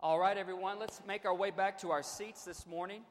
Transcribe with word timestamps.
All 0.00 0.20
right, 0.20 0.36
everyone, 0.36 0.78
let's 0.78 1.02
make 1.08 1.24
our 1.24 1.34
way 1.34 1.50
back 1.50 1.76
to 1.80 1.90
our 1.90 2.04
seats 2.04 2.44
this 2.44 2.68
morning. 2.68 3.02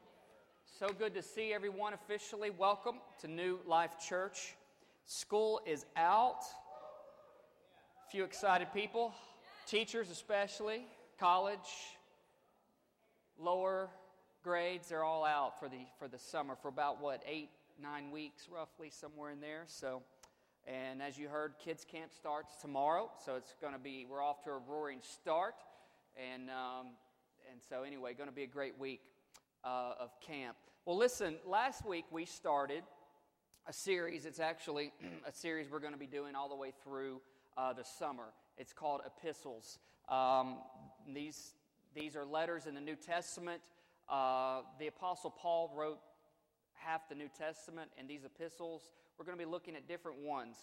So 0.79 0.87
good 0.87 1.13
to 1.15 1.21
see 1.21 1.51
everyone 1.51 1.91
officially. 1.91 2.49
Welcome 2.49 3.01
to 3.19 3.27
New 3.27 3.59
Life 3.65 3.91
Church. 4.07 4.55
School 5.05 5.59
is 5.65 5.85
out. 5.97 6.43
A 8.07 8.09
few 8.09 8.23
excited 8.23 8.69
people, 8.73 9.13
teachers 9.65 10.09
especially, 10.09 10.85
college, 11.19 11.57
lower 13.37 13.89
grades, 14.41 14.87
they're 14.87 15.03
all 15.03 15.25
out 15.25 15.59
for 15.59 15.67
the, 15.67 15.85
for 15.99 16.07
the 16.07 16.17
summer 16.17 16.55
for 16.55 16.69
about 16.69 17.01
what, 17.01 17.21
eight, 17.27 17.49
nine 17.83 18.11
weeks 18.11 18.47
roughly, 18.49 18.89
somewhere 18.89 19.31
in 19.31 19.41
there. 19.41 19.63
So, 19.67 20.03
and 20.65 21.01
as 21.01 21.17
you 21.17 21.27
heard, 21.27 21.55
kids 21.61 21.83
camp 21.83 22.13
starts 22.13 22.55
tomorrow, 22.61 23.11
so 23.25 23.35
it's 23.35 23.55
going 23.59 23.73
to 23.73 23.79
be, 23.79 24.07
we're 24.09 24.23
off 24.23 24.41
to 24.45 24.51
a 24.51 24.59
roaring 24.69 24.99
start. 25.01 25.55
And, 26.17 26.49
um, 26.49 26.87
and 27.51 27.61
so, 27.69 27.83
anyway, 27.83 28.15
going 28.15 28.29
to 28.29 28.35
be 28.35 28.43
a 28.43 28.47
great 28.47 28.79
week 28.79 29.01
uh, 29.63 29.93
of 29.99 30.09
camp. 30.19 30.57
Well, 30.85 30.97
listen, 30.97 31.35
last 31.45 31.85
week 31.85 32.05
we 32.09 32.25
started 32.25 32.83
a 33.67 33.73
series. 33.73 34.25
It's 34.25 34.39
actually 34.39 34.93
a 35.27 35.31
series 35.31 35.69
we're 35.69 35.79
going 35.79 35.93
to 35.93 35.99
be 35.99 36.07
doing 36.07 36.33
all 36.33 36.49
the 36.49 36.55
way 36.55 36.71
through 36.83 37.21
uh, 37.55 37.73
the 37.73 37.83
summer. 37.83 38.33
It's 38.57 38.73
called 38.73 39.01
Epistles. 39.05 39.77
Um, 40.09 40.57
these, 41.13 41.53
these 41.93 42.15
are 42.15 42.25
letters 42.25 42.65
in 42.65 42.73
the 42.73 42.81
New 42.81 42.95
Testament. 42.95 43.61
Uh, 44.09 44.61
the 44.79 44.87
Apostle 44.87 45.29
Paul 45.29 45.71
wrote 45.75 45.99
half 46.73 47.07
the 47.09 47.15
New 47.15 47.29
Testament, 47.37 47.91
and 47.99 48.07
these 48.07 48.23
epistles, 48.23 48.89
we're 49.19 49.25
going 49.25 49.37
to 49.37 49.43
be 49.43 49.49
looking 49.49 49.75
at 49.75 49.87
different 49.87 50.17
ones. 50.19 50.55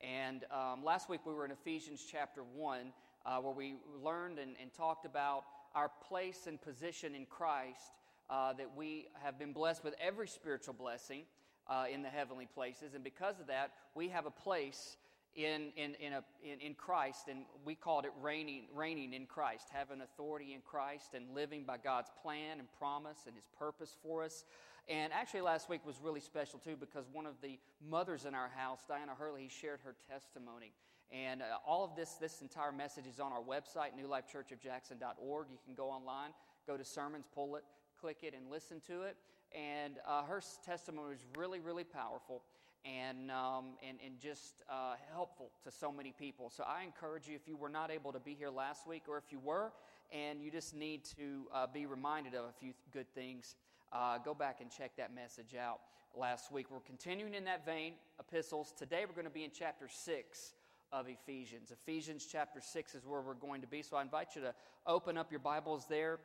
And 0.00 0.44
um, 0.50 0.82
last 0.82 1.10
week 1.10 1.20
we 1.26 1.34
were 1.34 1.44
in 1.44 1.50
Ephesians 1.50 2.06
chapter 2.10 2.42
1, 2.54 2.92
uh, 3.24 3.38
where 3.38 3.52
we 3.52 3.74
learned 4.02 4.38
and, 4.38 4.56
and, 4.60 4.72
talked 4.72 5.04
about 5.04 5.44
our 5.74 5.90
place 6.08 6.46
and 6.46 6.60
position 6.60 7.14
in 7.14 7.26
Christ, 7.26 7.92
uh, 8.30 8.52
that 8.54 8.76
we 8.76 9.06
have 9.22 9.38
been 9.38 9.52
blessed 9.52 9.84
with 9.84 9.94
every 10.00 10.28
spiritual 10.28 10.74
blessing 10.74 11.22
uh, 11.68 11.84
in 11.92 12.02
the 12.02 12.08
heavenly 12.08 12.46
places. 12.46 12.94
And 12.94 13.04
because 13.04 13.40
of 13.40 13.46
that, 13.46 13.72
we 13.94 14.08
have 14.08 14.26
a 14.26 14.30
place 14.30 14.96
in, 15.34 15.72
in, 15.76 15.94
in, 15.94 16.12
a, 16.12 16.24
in, 16.44 16.60
in 16.60 16.74
Christ, 16.74 17.28
and 17.28 17.44
we 17.64 17.74
called 17.74 18.04
it 18.04 18.12
reigning, 18.20 18.64
reigning 18.74 19.14
in 19.14 19.26
Christ, 19.26 19.68
having 19.72 20.00
authority 20.02 20.52
in 20.52 20.60
Christ 20.60 21.14
and 21.14 21.34
living 21.34 21.64
by 21.64 21.78
God's 21.78 22.10
plan 22.22 22.58
and 22.58 22.68
promise 22.78 23.18
and 23.26 23.34
His 23.34 23.46
purpose 23.58 23.96
for 24.02 24.24
us. 24.24 24.44
And 24.88 25.12
actually, 25.12 25.42
last 25.42 25.68
week 25.68 25.86
was 25.86 25.96
really 26.02 26.20
special 26.20 26.58
too 26.58 26.76
because 26.78 27.06
one 27.12 27.26
of 27.26 27.34
the 27.42 27.58
mothers 27.88 28.24
in 28.24 28.34
our 28.34 28.48
house, 28.48 28.80
Diana 28.86 29.12
Hurley, 29.16 29.48
shared 29.48 29.80
her 29.84 29.94
testimony. 30.10 30.72
And 31.12 31.42
uh, 31.42 31.44
all 31.66 31.84
of 31.84 31.94
this, 31.94 32.14
this 32.14 32.40
entire 32.40 32.72
message 32.72 33.06
is 33.06 33.20
on 33.20 33.32
our 33.32 33.42
website, 33.42 33.90
newlifechurchofjackson.org. 34.00 35.46
You 35.50 35.58
can 35.64 35.74
go 35.74 35.90
online, 35.90 36.30
go 36.66 36.76
to 36.76 36.84
sermons, 36.84 37.26
pull 37.34 37.56
it, 37.56 37.64
click 38.00 38.18
it, 38.22 38.34
and 38.34 38.50
listen 38.50 38.80
to 38.86 39.02
it. 39.02 39.16
And 39.54 39.96
uh, 40.08 40.22
her 40.24 40.40
testimony 40.64 41.10
was 41.10 41.26
really, 41.36 41.60
really 41.60 41.84
powerful 41.84 42.42
and, 42.86 43.30
um, 43.30 43.74
and, 43.86 43.98
and 44.04 44.18
just 44.18 44.62
uh, 44.70 44.94
helpful 45.12 45.50
to 45.64 45.70
so 45.70 45.92
many 45.92 46.12
people. 46.18 46.48
So 46.48 46.64
I 46.66 46.82
encourage 46.82 47.28
you, 47.28 47.36
if 47.36 47.46
you 47.46 47.56
were 47.56 47.68
not 47.68 47.90
able 47.90 48.12
to 48.12 48.18
be 48.18 48.34
here 48.34 48.50
last 48.50 48.88
week, 48.88 49.02
or 49.06 49.18
if 49.18 49.24
you 49.30 49.38
were, 49.38 49.70
and 50.10 50.42
you 50.42 50.50
just 50.50 50.74
need 50.74 51.04
to 51.18 51.46
uh, 51.54 51.66
be 51.66 51.84
reminded 51.84 52.34
of 52.34 52.46
a 52.46 52.52
few 52.58 52.72
good 52.90 53.06
things, 53.14 53.56
uh, 53.92 54.16
go 54.18 54.32
back 54.32 54.62
and 54.62 54.70
check 54.70 54.92
that 54.96 55.14
message 55.14 55.54
out 55.54 55.80
last 56.16 56.50
week. 56.50 56.66
We're 56.70 56.80
continuing 56.80 57.34
in 57.34 57.44
that 57.44 57.66
vein, 57.66 57.92
epistles. 58.18 58.72
Today 58.76 59.04
we're 59.06 59.14
going 59.14 59.26
to 59.26 59.30
be 59.30 59.44
in 59.44 59.50
chapter 59.54 59.88
6 59.88 60.54
of 60.92 61.08
Ephesians. 61.08 61.70
Ephesians 61.70 62.26
chapter 62.30 62.60
6 62.60 62.94
is 62.94 63.06
where 63.06 63.22
we're 63.22 63.34
going 63.34 63.62
to 63.62 63.66
be. 63.66 63.82
So 63.82 63.96
I 63.96 64.02
invite 64.02 64.36
you 64.36 64.42
to 64.42 64.54
open 64.86 65.16
up 65.16 65.30
your 65.30 65.40
Bibles 65.40 65.86
there 65.88 66.18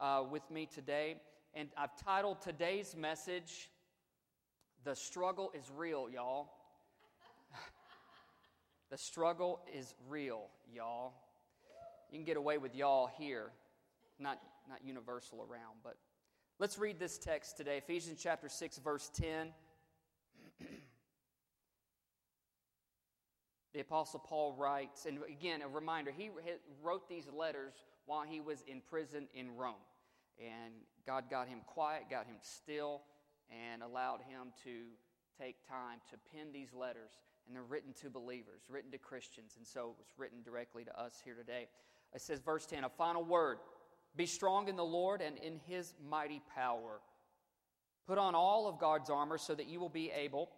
uh, 0.00 0.22
with 0.28 0.50
me 0.50 0.66
today. 0.66 1.16
And 1.52 1.68
I've 1.76 1.94
titled 2.02 2.40
today's 2.40 2.96
message, 2.96 3.70
the 4.82 4.96
struggle 4.96 5.52
is 5.54 5.70
real, 5.76 6.08
y'all. 6.12 6.48
the 8.90 8.96
struggle 8.96 9.60
is 9.72 9.94
real, 10.08 10.46
y'all. 10.72 11.12
You 12.10 12.18
can 12.18 12.24
get 12.24 12.36
away 12.38 12.58
with 12.58 12.74
y'all 12.74 13.10
here, 13.18 13.50
not, 14.18 14.40
not 14.68 14.78
universal 14.84 15.40
around, 15.40 15.76
but 15.82 15.96
let's 16.58 16.78
read 16.78 16.98
this 16.98 17.18
text 17.18 17.56
today 17.56 17.78
Ephesians 17.78 18.20
chapter 18.22 18.48
6, 18.48 18.78
verse 18.78 19.10
10. 19.14 19.48
the 23.74 23.80
Apostle 23.80 24.20
Paul 24.20 24.54
writes, 24.56 25.04
and 25.04 25.18
again, 25.28 25.60
a 25.60 25.68
reminder, 25.68 26.12
he 26.16 26.30
wrote 26.82 27.08
these 27.08 27.26
letters 27.36 27.74
while 28.06 28.22
he 28.22 28.40
was 28.40 28.62
in 28.68 28.80
prison 28.80 29.26
in 29.34 29.56
Rome. 29.56 29.74
And 30.38 30.74
God 31.06 31.24
got 31.28 31.48
him 31.48 31.58
quiet, 31.66 32.04
got 32.08 32.26
him 32.26 32.36
still 32.40 33.02
and 33.50 33.82
allowed 33.82 34.20
him 34.20 34.52
to 34.62 34.70
take 35.40 35.56
time 35.68 35.98
to 36.10 36.16
pen 36.32 36.52
these 36.52 36.72
letters. 36.72 37.10
And 37.46 37.54
they're 37.54 37.64
written 37.64 37.92
to 38.00 38.10
believers, 38.10 38.62
written 38.68 38.92
to 38.92 38.98
Christians. 38.98 39.54
And 39.58 39.66
so 39.66 39.96
it's 40.00 40.12
written 40.16 40.42
directly 40.42 40.84
to 40.84 41.00
us 41.00 41.20
here 41.24 41.34
today. 41.34 41.66
It 42.14 42.20
says, 42.20 42.38
verse 42.38 42.66
10, 42.66 42.84
a 42.84 42.88
final 42.88 43.24
word 43.24 43.58
Be 44.14 44.26
strong 44.26 44.68
in 44.68 44.76
the 44.76 44.84
Lord 44.84 45.20
and 45.20 45.36
in 45.38 45.58
his 45.66 45.94
mighty 46.08 46.40
power. 46.54 47.00
Put 48.06 48.18
on 48.18 48.36
all 48.36 48.68
of 48.68 48.78
God's 48.78 49.10
armor 49.10 49.38
so 49.38 49.54
that 49.54 49.66
you 49.66 49.80
will 49.80 49.88
be 49.88 50.12
able 50.12 50.50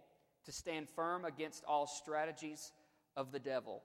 to 0.44 0.52
stand 0.52 0.88
firm 0.90 1.24
against 1.24 1.64
all 1.64 1.86
strategies 1.86 2.72
of 3.16 3.32
the 3.32 3.38
devil. 3.38 3.82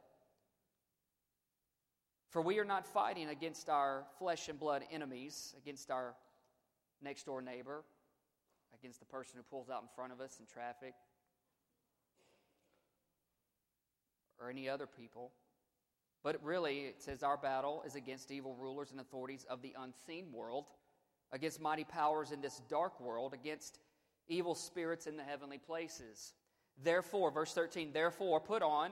For 2.29 2.41
we 2.41 2.59
are 2.59 2.65
not 2.65 2.87
fighting 2.87 3.29
against 3.29 3.69
our 3.69 4.05
flesh 4.17 4.47
and 4.47 4.59
blood 4.59 4.83
enemies, 4.91 5.53
against 5.61 5.91
our 5.91 6.15
next 7.01 7.25
door 7.25 7.41
neighbor, 7.41 7.83
against 8.79 8.99
the 8.99 9.05
person 9.05 9.33
who 9.37 9.43
pulls 9.43 9.69
out 9.69 9.81
in 9.81 9.89
front 9.95 10.13
of 10.13 10.21
us 10.21 10.37
in 10.39 10.45
traffic 10.45 10.93
or 14.39 14.49
any 14.49 14.69
other 14.69 14.87
people. 14.87 15.31
But 16.23 16.43
really, 16.43 16.81
it 16.81 17.01
says 17.01 17.23
our 17.23 17.37
battle 17.37 17.83
is 17.85 17.95
against 17.95 18.31
evil 18.31 18.55
rulers 18.55 18.91
and 18.91 18.99
authorities 18.99 19.45
of 19.49 19.61
the 19.61 19.75
unseen 19.77 20.31
world, 20.31 20.65
against 21.31 21.59
mighty 21.59 21.83
powers 21.83 22.31
in 22.31 22.41
this 22.41 22.61
dark 22.69 22.99
world, 23.01 23.33
against 23.33 23.79
evil 24.27 24.55
spirits 24.55 25.07
in 25.07 25.17
the 25.17 25.23
heavenly 25.23 25.57
places. 25.57 26.33
Therefore, 26.83 27.31
verse 27.31 27.53
13, 27.53 27.91
therefore, 27.91 28.39
put 28.39 28.61
on 28.61 28.91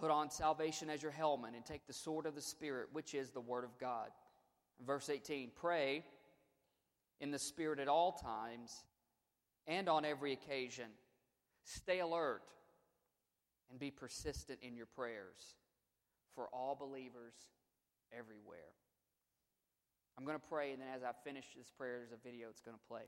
Put 0.00 0.10
on 0.10 0.30
salvation 0.30 0.88
as 0.88 1.02
your 1.02 1.12
helmet, 1.12 1.52
and 1.54 1.64
take 1.64 1.86
the 1.86 1.92
sword 1.92 2.24
of 2.24 2.34
the 2.34 2.40
Spirit, 2.40 2.88
which 2.92 3.12
is 3.12 3.30
the 3.30 3.40
Word 3.40 3.64
of 3.64 3.78
God. 3.78 4.08
Verse 4.84 5.10
18 5.10 5.50
Pray 5.54 6.04
in 7.20 7.30
the 7.30 7.38
Spirit 7.38 7.78
at 7.78 7.86
all 7.86 8.12
times 8.12 8.84
and 9.66 9.90
on 9.90 10.06
every 10.06 10.32
occasion. 10.32 10.86
Stay 11.64 12.00
alert 12.00 12.40
and 13.70 13.78
be 13.78 13.90
persistent 13.90 14.58
in 14.62 14.74
your 14.74 14.86
prayers 14.86 15.54
for 16.34 16.48
all 16.52 16.74
believers 16.74 17.34
everywhere. 18.16 18.72
I'm 20.16 20.24
going 20.24 20.38
to 20.38 20.48
pray, 20.48 20.72
and 20.72 20.80
then 20.80 20.88
as 20.94 21.02
I 21.02 21.10
finish 21.24 21.44
this 21.56 21.70
prayer, 21.76 21.98
there's 21.98 22.12
a 22.12 22.22
video 22.26 22.46
that's 22.46 22.62
going 22.62 22.76
to 22.76 22.88
play. 22.88 23.02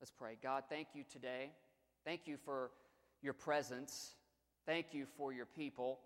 Let's 0.00 0.12
pray. 0.12 0.36
God, 0.40 0.64
thank 0.70 0.88
you 0.94 1.02
today. 1.10 1.50
Thank 2.04 2.26
you 2.26 2.36
for 2.44 2.70
your 3.20 3.34
presence. 3.34 4.14
Thank 4.70 4.94
you 4.94 5.04
for 5.16 5.32
your 5.32 5.46
people. 5.46 5.98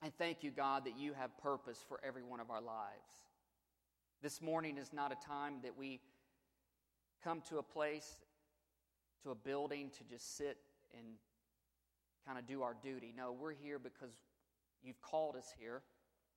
And 0.00 0.10
thank 0.16 0.42
you, 0.42 0.50
God, 0.50 0.86
that 0.86 0.98
you 0.98 1.12
have 1.12 1.36
purpose 1.36 1.84
for 1.86 2.00
every 2.02 2.22
one 2.22 2.40
of 2.40 2.48
our 2.48 2.62
lives. 2.62 3.04
This 4.22 4.40
morning 4.40 4.78
is 4.78 4.90
not 4.90 5.12
a 5.12 5.26
time 5.26 5.56
that 5.62 5.76
we 5.76 6.00
come 7.22 7.42
to 7.50 7.58
a 7.58 7.62
place, 7.62 8.24
to 9.22 9.32
a 9.32 9.34
building 9.34 9.90
to 9.98 10.04
just 10.04 10.38
sit 10.38 10.56
and 10.96 11.04
kind 12.26 12.38
of 12.38 12.46
do 12.46 12.62
our 12.62 12.74
duty. 12.82 13.12
No, 13.14 13.36
we're 13.38 13.52
here 13.52 13.78
because 13.78 14.14
you've 14.82 15.02
called 15.02 15.36
us 15.36 15.52
here, 15.58 15.82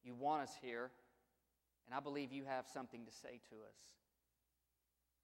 you 0.04 0.14
want 0.16 0.44
us 0.44 0.52
here, 0.62 0.92
and 1.86 1.96
I 1.96 2.02
believe 2.02 2.34
you 2.34 2.44
have 2.44 2.66
something 2.68 3.06
to 3.06 3.12
say 3.14 3.40
to 3.52 3.56
us. 3.56 3.80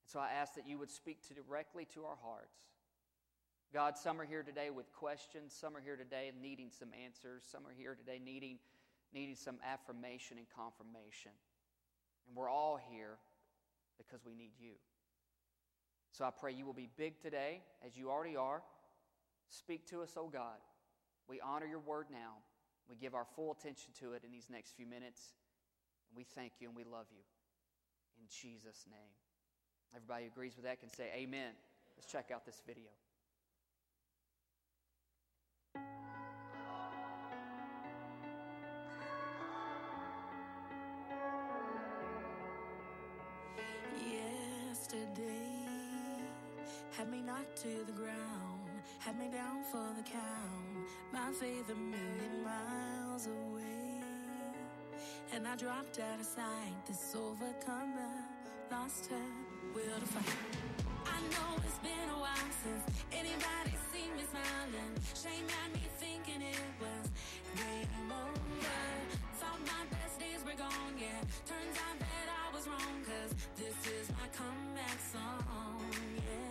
And 0.05 0.09
so 0.09 0.21
I 0.21 0.29
ask 0.39 0.53
that 0.53 0.65
you 0.65 0.79
would 0.79 0.89
speak 0.89 1.27
to 1.27 1.33
directly 1.33 1.85
to 1.95 2.05
our 2.05 2.17
hearts. 2.23 2.61
God, 3.73 3.97
some 3.97 4.19
are 4.19 4.25
here 4.25 4.43
today 4.43 4.69
with 4.69 4.91
questions. 4.91 5.53
Some 5.57 5.77
are 5.77 5.81
here 5.81 5.95
today 5.95 6.29
needing 6.41 6.69
some 6.77 6.89
answers. 7.05 7.43
Some 7.49 7.65
are 7.65 7.71
here 7.71 7.95
today 7.95 8.19
needing, 8.23 8.59
needing 9.13 9.35
some 9.35 9.59
affirmation 9.65 10.37
and 10.37 10.45
confirmation. 10.53 11.31
And 12.27 12.35
we're 12.35 12.49
all 12.49 12.77
here 12.91 13.17
because 13.97 14.25
we 14.25 14.35
need 14.35 14.51
you. 14.59 14.73
So 16.11 16.25
I 16.25 16.31
pray 16.31 16.51
you 16.51 16.65
will 16.65 16.73
be 16.73 16.89
big 16.97 17.21
today, 17.21 17.61
as 17.85 17.95
you 17.95 18.09
already 18.09 18.35
are. 18.35 18.61
Speak 19.47 19.87
to 19.87 20.01
us, 20.01 20.15
O 20.17 20.23
oh 20.23 20.29
God. 20.29 20.59
We 21.29 21.39
honor 21.39 21.65
your 21.65 21.79
word 21.79 22.07
now. 22.11 22.43
We 22.89 22.97
give 22.97 23.15
our 23.15 23.25
full 23.37 23.53
attention 23.53 23.93
to 24.01 24.13
it 24.13 24.23
in 24.25 24.31
these 24.33 24.47
next 24.49 24.75
few 24.75 24.85
minutes. 24.85 25.31
And 26.09 26.17
we 26.17 26.25
thank 26.25 26.53
you 26.59 26.67
and 26.67 26.75
we 26.75 26.83
love 26.83 27.05
you. 27.09 27.23
In 28.19 28.27
Jesus' 28.27 28.85
name. 28.91 29.15
Everybody 29.95 30.25
who 30.25 30.31
agrees 30.31 30.57
with 30.57 30.65
that 30.65 30.81
can 30.81 30.89
say 30.89 31.09
amen. 31.15 31.53
Let's 31.95 32.11
check 32.11 32.31
out 32.33 32.45
this 32.45 32.61
video. 32.67 32.91
Knocked 47.31 47.61
to 47.61 47.85
the 47.85 47.93
ground, 47.93 48.67
had 48.99 49.17
me 49.17 49.27
down 49.31 49.63
for 49.71 49.87
the 49.95 50.03
count. 50.03 50.83
My 51.13 51.31
faith 51.39 51.69
a 51.69 51.75
million 51.75 52.35
miles 52.43 53.27
away. 53.27 54.03
And 55.33 55.47
I 55.47 55.55
dropped 55.55 55.97
out 55.99 56.19
of 56.19 56.25
sight. 56.25 56.75
This 56.85 57.15
overcomer 57.15 58.15
lost 58.69 59.07
her 59.11 59.29
will 59.73 59.99
to 60.03 60.09
fight. 60.15 60.35
I 61.05 61.19
know 61.31 61.49
it's 61.65 61.79
been 61.79 62.09
a 62.17 62.19
while 62.25 62.51
since 62.63 62.83
anybody 63.13 63.73
seen 63.93 64.11
me 64.17 64.23
smiling. 64.27 64.93
Shame 65.15 65.47
had 65.55 65.71
me 65.71 65.85
thinking 66.03 66.41
it 66.41 66.67
was 66.83 67.05
game 67.55 68.11
over. 68.11 68.81
Thought 69.39 69.61
my 69.75 69.83
best 69.95 70.19
days 70.19 70.41
were 70.43 70.57
gone, 70.59 70.95
yeah. 70.99 71.21
Turns 71.47 71.77
out 71.87 71.97
that 71.97 72.27
I 72.27 72.53
was 72.53 72.67
wrong, 72.67 72.97
cause 73.07 73.31
this 73.55 73.77
is 73.87 74.09
my 74.19 74.27
comeback 74.35 74.99
song. 75.13 76.50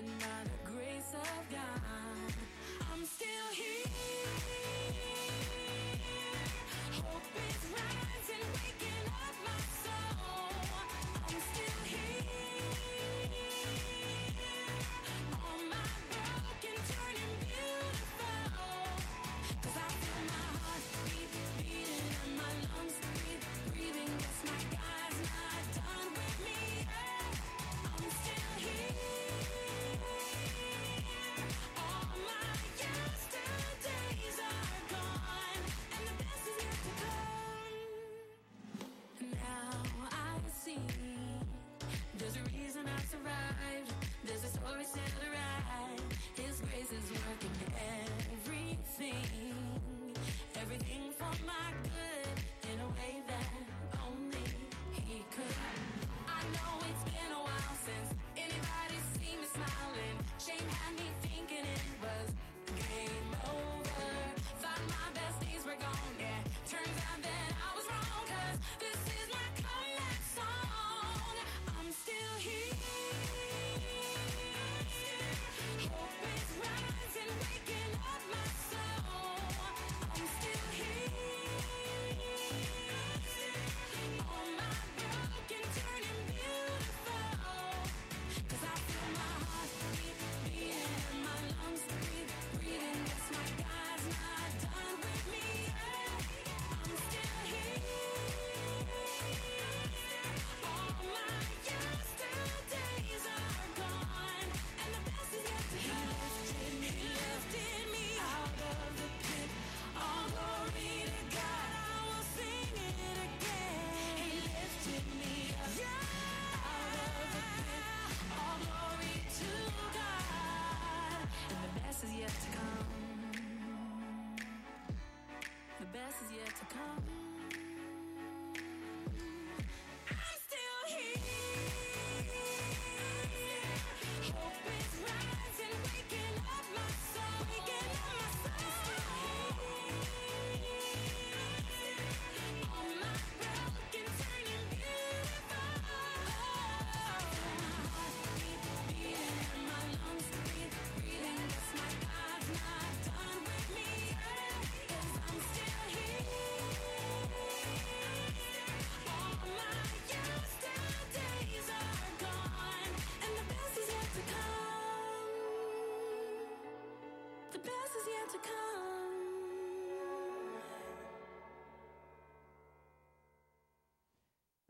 And 0.00 0.18
by 0.18 0.44
the 0.44 0.72
grace 0.72 1.12
of 1.12 1.50
God, 1.50 2.09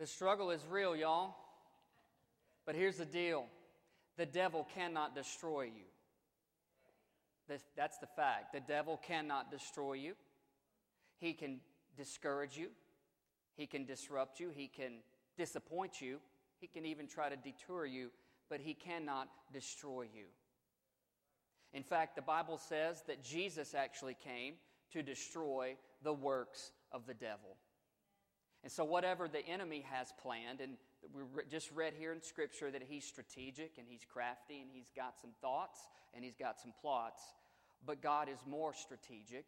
The 0.01 0.07
struggle 0.07 0.51
is 0.51 0.63
real, 0.69 0.97
y'all. 0.97 1.37
But 2.65 2.75
here's 2.75 2.97
the 2.97 3.05
deal 3.05 3.45
the 4.17 4.27
devil 4.27 4.67
cannot 4.75 5.15
destroy 5.15 5.65
you. 5.65 5.85
That's 7.77 7.99
the 7.99 8.07
fact. 8.07 8.55
The 8.55 8.61
devil 8.61 8.99
cannot 9.07 9.51
destroy 9.51 9.95
you. 9.95 10.15
He 11.19 11.35
can 11.35 11.61
discourage 11.97 12.57
you, 12.57 12.69
he 13.57 13.67
can 13.67 13.85
disrupt 13.85 14.41
you, 14.41 14.51
he 14.55 14.69
can 14.69 15.01
disappoint 15.37 16.01
you, 16.01 16.19
he 16.61 16.67
can 16.67 16.87
even 16.87 17.07
try 17.07 17.29
to 17.29 17.37
detour 17.37 17.85
you, 17.85 18.11
but 18.49 18.61
he 18.61 18.73
cannot 18.73 19.29
destroy 19.53 20.03
you. 20.03 20.25
In 21.75 21.83
fact, 21.83 22.17
the 22.17 22.23
Bible 22.23 22.57
says 22.57 23.03
that 23.07 23.23
Jesus 23.23 23.75
actually 23.75 24.17
came 24.25 24.55
to 24.93 25.03
destroy 25.03 25.77
the 26.03 26.13
works 26.13 26.73
of 26.91 27.07
the 27.07 27.15
devil. 27.15 27.57
And 28.63 28.71
so, 28.71 28.85
whatever 28.85 29.27
the 29.27 29.45
enemy 29.47 29.85
has 29.91 30.13
planned, 30.23 30.61
and 30.61 30.77
we 31.15 31.23
just 31.51 31.71
read 31.73 31.95
here 31.99 32.13
in 32.13 32.23
Scripture 32.23 32.71
that 32.71 32.83
he's 32.87 33.05
strategic 33.05 33.79
and 33.79 33.87
he's 33.89 34.05
crafty 34.05 34.61
and 34.61 34.71
he's 34.71 34.91
got 34.95 35.19
some 35.19 35.31
thoughts 35.41 35.81
and 36.15 36.25
he's 36.25 36.37
got 36.37 36.61
some 36.61 36.73
plots, 36.81 37.23
but 37.87 38.03
God 38.03 38.29
is 38.29 38.39
more 38.47 38.75
strategic. 38.75 39.47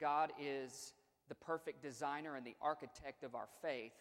God 0.00 0.32
is 0.40 0.92
the 1.28 1.34
perfect 1.34 1.82
designer 1.82 2.34
and 2.36 2.44
the 2.44 2.56
architect 2.60 3.22
of 3.22 3.34
our 3.34 3.48
faith, 3.62 3.92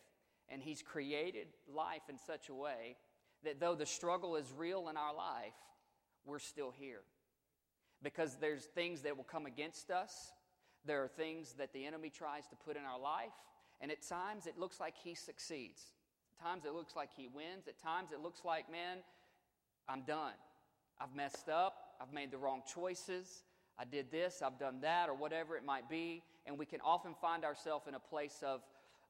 and 0.50 0.62
he's 0.62 0.82
created 0.82 1.48
life 1.74 2.04
in 2.10 2.18
such 2.18 2.50
a 2.50 2.54
way 2.54 2.96
that 3.44 3.60
though 3.60 3.76
the 3.76 3.86
struggle 3.86 4.36
is 4.36 4.52
real 4.58 4.90
in 4.90 4.98
our 4.98 5.14
life, 5.14 5.54
we're 6.26 6.40
still 6.40 6.74
here. 6.76 7.02
Because 8.02 8.38
there's 8.40 8.64
things 8.64 9.02
that 9.02 9.18
will 9.18 9.24
come 9.24 9.46
against 9.46 9.92
us, 9.92 10.32
there 10.86 11.04
are 11.04 11.08
things 11.08 11.54
that 11.58 11.74
the 11.74 11.86
enemy 11.86 12.10
tries 12.10 12.48
to 12.48 12.56
put 12.56 12.78
in 12.78 12.84
our 12.84 13.00
life, 13.00 13.34
And 13.82 13.92
at 13.92 14.02
times 14.08 14.48
it 14.48 14.58
looks 14.58 14.80
like 14.80 14.96
he 15.04 15.14
succeeds. 15.14 15.82
At 16.40 16.46
times 16.46 16.66
it 16.66 16.74
looks 16.74 16.96
like 16.96 17.10
he 17.16 17.28
wins. 17.28 17.68
At 17.68 17.80
times 17.82 18.12
it 18.12 18.22
looks 18.22 18.42
like, 18.44 18.72
man, 18.72 18.98
I'm 19.88 20.02
done. 20.02 20.34
I've 21.00 21.16
messed 21.16 21.50
up. 21.50 21.76
I've 22.02 22.14
made 22.14 22.32
the 22.32 22.38
wrong 22.38 22.64
choices. 22.74 23.44
I 23.80 23.86
did 23.86 24.12
this, 24.12 24.42
I've 24.42 24.58
done 24.58 24.82
that, 24.82 25.08
or 25.08 25.14
whatever 25.14 25.56
it 25.56 25.64
might 25.64 25.88
be. 25.90 26.24
And 26.46 26.58
we 26.58 26.66
can 26.66 26.82
often 26.82 27.14
find 27.22 27.46
ourselves 27.46 27.88
in 27.88 27.94
a 27.94 28.00
place 28.00 28.44
of, 28.44 28.62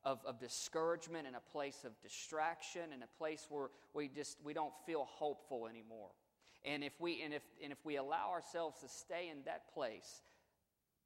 of, 0.03 0.19
of 0.25 0.39
discouragement, 0.39 1.27
in 1.27 1.35
a 1.35 1.51
place 1.51 1.85
of 1.85 1.91
distraction, 2.01 2.93
in 2.93 3.01
a 3.03 3.17
place 3.17 3.47
where 3.49 3.69
we 3.93 4.09
just 4.09 4.37
we 4.43 4.53
don't 4.53 4.73
feel 4.85 5.05
hopeful 5.09 5.67
anymore. 5.67 6.09
And 6.65 6.83
if 6.83 6.93
we 6.99 7.21
and 7.21 7.33
if 7.33 7.43
and 7.63 7.71
if 7.71 7.77
we 7.85 7.95
allow 7.95 8.31
ourselves 8.31 8.79
to 8.81 8.89
stay 8.89 9.29
in 9.31 9.37
that 9.45 9.73
place, 9.73 10.21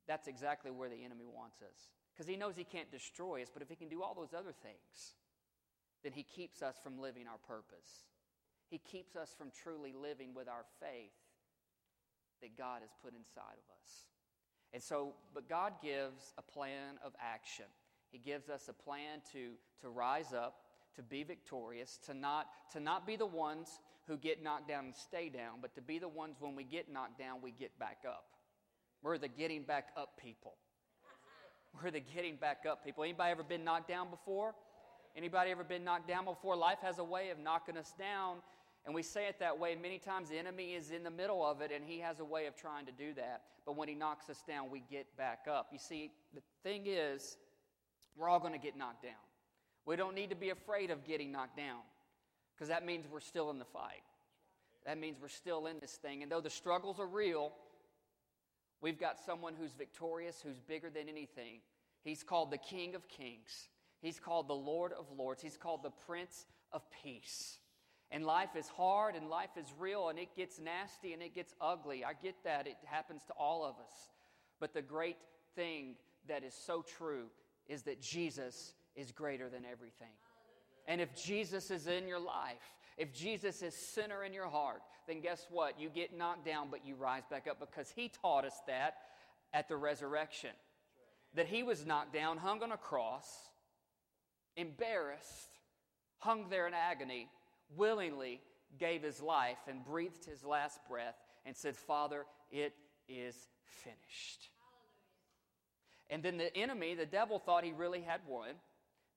that's 0.08 0.28
exactly 0.28 0.72
where 0.72 0.90
the 0.90 1.04
enemy 1.04 1.26
wants 1.32 1.62
us. 1.62 1.90
Because 2.14 2.28
he 2.28 2.36
knows 2.36 2.56
he 2.56 2.64
can't 2.64 2.92
destroy 2.92 3.42
us, 3.42 3.50
but 3.54 3.62
if 3.62 3.70
he 3.70 3.76
can 3.76 3.90
do 3.90 4.04
all 4.04 4.14
those 4.14 4.34
other 4.34 4.54
things, 4.62 5.16
then 6.04 6.12
he 6.14 6.24
keeps 6.24 6.62
us 6.62 6.76
from 6.84 7.00
living 7.00 7.28
our 7.28 7.38
purpose. 7.48 8.06
He 8.70 8.78
keeps 8.78 9.16
us 9.16 9.34
from 9.38 9.52
truly 9.64 9.94
living 9.94 10.34
with 10.34 10.48
our 10.48 10.66
faith 10.80 11.12
that 12.42 12.58
God 12.58 12.82
has 12.82 12.92
put 13.04 13.14
inside 13.14 13.58
of 13.58 13.68
us. 13.82 14.08
And 14.74 14.82
so, 14.82 15.14
but 15.34 15.50
God 15.50 15.74
gives 15.82 16.34
a 16.38 16.42
plan 16.42 16.98
of 17.04 17.14
action. 17.20 17.66
He 18.12 18.18
gives 18.18 18.50
us 18.50 18.70
a 18.70 18.74
plan 18.74 19.22
to, 19.34 19.52
to 19.82 19.90
rise 19.90 20.34
up, 20.34 20.56
to 20.96 21.04
be 21.04 21.24
victorious, 21.24 22.00
to 22.06 22.14
not, 22.14 22.48
to 22.74 22.80
not 22.80 23.06
be 23.06 23.16
the 23.16 23.26
ones 23.26 23.80
who 24.08 24.18
get 24.18 24.44
knocked 24.44 24.68
down 24.68 24.86
and 24.86 24.96
stay 24.96 25.30
down, 25.30 25.60
but 25.62 25.76
to 25.76 25.82
be 25.82 26.00
the 26.00 26.08
ones 26.08 26.38
when 26.40 26.56
we 26.56 26.64
get 26.64 26.92
knocked 26.92 27.20
down, 27.20 27.42
we 27.42 27.52
get 27.52 27.78
back 27.80 28.00
up. 28.08 28.26
We're 29.04 29.18
the 29.18 29.28
getting 29.28 29.64
back 29.64 29.90
up 29.98 30.20
people. 30.22 30.54
We're 31.74 31.92
the 31.92 32.00
getting 32.00 32.36
back 32.36 32.66
up 32.70 32.84
people. 32.84 33.04
Anybody 33.04 33.32
ever 33.32 33.44
been 33.44 33.64
knocked 33.64 33.88
down 33.88 34.10
before? 34.10 34.54
Anybody 35.16 35.52
ever 35.52 35.64
been 35.64 35.84
knocked 35.84 36.08
down 36.08 36.26
before? 36.26 36.56
Life 36.56 36.80
has 36.82 37.00
a 37.00 37.04
way 37.04 37.30
of 37.30 37.40
knocking 37.40 37.78
us 37.78 37.94
down, 37.98 38.38
and 38.86 38.96
we 38.96 39.04
say 39.04 39.28
it 39.28 39.40
that 39.40 39.58
way. 39.58 39.76
Many 39.76 40.00
times 40.00 40.30
the 40.30 40.38
enemy 40.38 40.74
is 40.74 40.92
in 40.92 41.04
the 41.04 41.12
middle 41.12 41.46
of 41.46 41.62
it, 41.62 41.72
and 41.74 41.84
he 41.86 42.00
has 42.00 42.20
a 42.20 42.26
way 42.26 42.46
of 42.46 42.56
trying 42.56 42.86
to 42.86 42.92
do 42.92 43.14
that. 43.16 43.44
But 43.66 43.76
when 43.76 43.88
he 43.88 43.96
knocks 43.96 44.30
us 44.30 44.44
down, 44.48 44.70
we 44.72 44.84
get 44.90 45.06
back 45.18 45.46
up. 45.50 45.68
You 45.72 45.80
see, 45.80 46.12
the 46.34 46.42
thing 46.64 46.84
is, 46.86 47.38
we're 48.18 48.30
all 48.30 48.40
going 48.40 48.54
to 48.54 48.60
get 48.60 48.78
knocked 48.78 49.04
down. 49.04 49.14
We 49.86 49.96
don't 49.96 50.16
need 50.16 50.30
to 50.30 50.36
be 50.36 50.50
afraid 50.50 50.92
of 50.92 51.06
getting 51.06 51.32
knocked 51.32 51.58
down 51.58 51.80
because 52.56 52.70
that 52.70 52.86
means 52.86 53.06
we're 53.12 53.20
still 53.20 53.50
in 53.50 53.60
the 53.60 53.66
fight. 53.66 54.04
That 54.86 54.98
means 54.98 55.18
we're 55.22 55.28
still 55.28 55.68
in 55.68 55.80
this 55.80 55.94
thing. 55.94 56.24
And 56.24 56.32
though 56.32 56.42
the 56.42 56.50
struggles 56.50 57.00
are 57.00 57.08
real, 57.08 57.52
we've 58.82 59.00
got 59.00 59.20
someone 59.20 59.54
who's 59.60 59.74
victorious, 59.74 60.42
who's 60.44 60.60
bigger 60.60 60.90
than 60.90 61.08
anything. 61.08 61.62
He's 62.04 62.24
called 62.24 62.52
the 62.52 62.58
King 62.58 62.96
of 62.96 63.08
Kings, 63.08 63.70
He's 64.02 64.20
called 64.20 64.48
the 64.48 64.54
Lord 64.54 64.94
of 64.94 65.06
Lords, 65.16 65.42
He's 65.42 65.58
called 65.58 65.84
the 65.84 65.92
Prince 65.92 66.46
of 66.72 66.82
Peace. 67.04 67.60
And 68.14 68.26
life 68.26 68.58
is 68.58 68.68
hard 68.68 69.16
and 69.16 69.30
life 69.30 69.52
is 69.58 69.68
real 69.80 70.10
and 70.10 70.20
it 70.20 70.36
gets 70.36 70.60
nasty 70.60 71.14
and 71.14 71.22
it 71.22 71.34
gets 71.34 71.56
ugly. 71.62 72.04
I 72.04 72.12
get 72.12 72.36
that. 72.44 72.68
It 72.68 72.76
happens 72.84 73.24
to 73.28 73.34
all 73.34 73.64
of 73.64 73.76
us. 73.76 74.10
But 74.60 74.74
the 74.74 74.82
great 74.82 75.16
thing 75.56 75.96
that 76.28 76.44
is 76.44 76.54
so 76.54 76.84
true 76.98 77.28
is 77.68 77.84
that 77.84 78.02
Jesus 78.02 78.74
is 78.98 79.14
greater 79.14 79.50
than 79.50 79.64
everything. 79.64 80.12
And 80.88 81.00
if 81.00 81.16
Jesus 81.16 81.72
is 81.72 81.88
in 81.88 82.06
your 82.06 82.20
life, 82.20 82.81
if 82.98 83.14
Jesus 83.14 83.62
is 83.62 83.76
center 83.76 84.24
in 84.24 84.34
your 84.34 84.48
heart, 84.48 84.82
then 85.08 85.22
guess 85.22 85.48
what? 85.50 85.80
You 85.80 85.90
get 85.90 86.18
knocked 86.18 86.46
down, 86.46 86.68
but 86.70 86.86
you 86.86 86.96
rise 86.96 87.24
back 87.30 87.48
up 87.50 87.60
because 87.60 87.90
he 87.90 88.10
taught 88.22 88.46
us 88.46 88.60
that 88.68 88.96
at 89.54 89.68
the 89.68 89.78
resurrection. 89.78 90.52
That 91.34 91.48
he 91.48 91.64
was 91.64 91.86
knocked 91.86 92.14
down, 92.14 92.38
hung 92.38 92.62
on 92.62 92.72
a 92.72 92.78
cross, 92.78 93.28
embarrassed, 94.58 95.50
hung 96.20 96.50
there 96.50 96.68
in 96.68 96.74
agony, 96.74 97.30
willingly 97.76 98.42
gave 98.80 99.02
his 99.02 99.22
life 99.22 99.58
and 99.68 99.84
breathed 99.84 100.26
his 100.26 100.44
last 100.44 100.80
breath 100.90 101.16
and 101.46 101.56
said, 101.56 101.76
Father, 101.76 102.26
it 102.52 102.74
is 103.08 103.36
finished. 103.64 104.50
And 106.10 106.22
then 106.22 106.38
the 106.38 106.56
enemy, 106.56 106.94
the 106.94 107.06
devil, 107.06 107.40
thought 107.40 107.64
he 107.64 107.72
really 107.72 108.02
had 108.02 108.22
won 108.28 108.50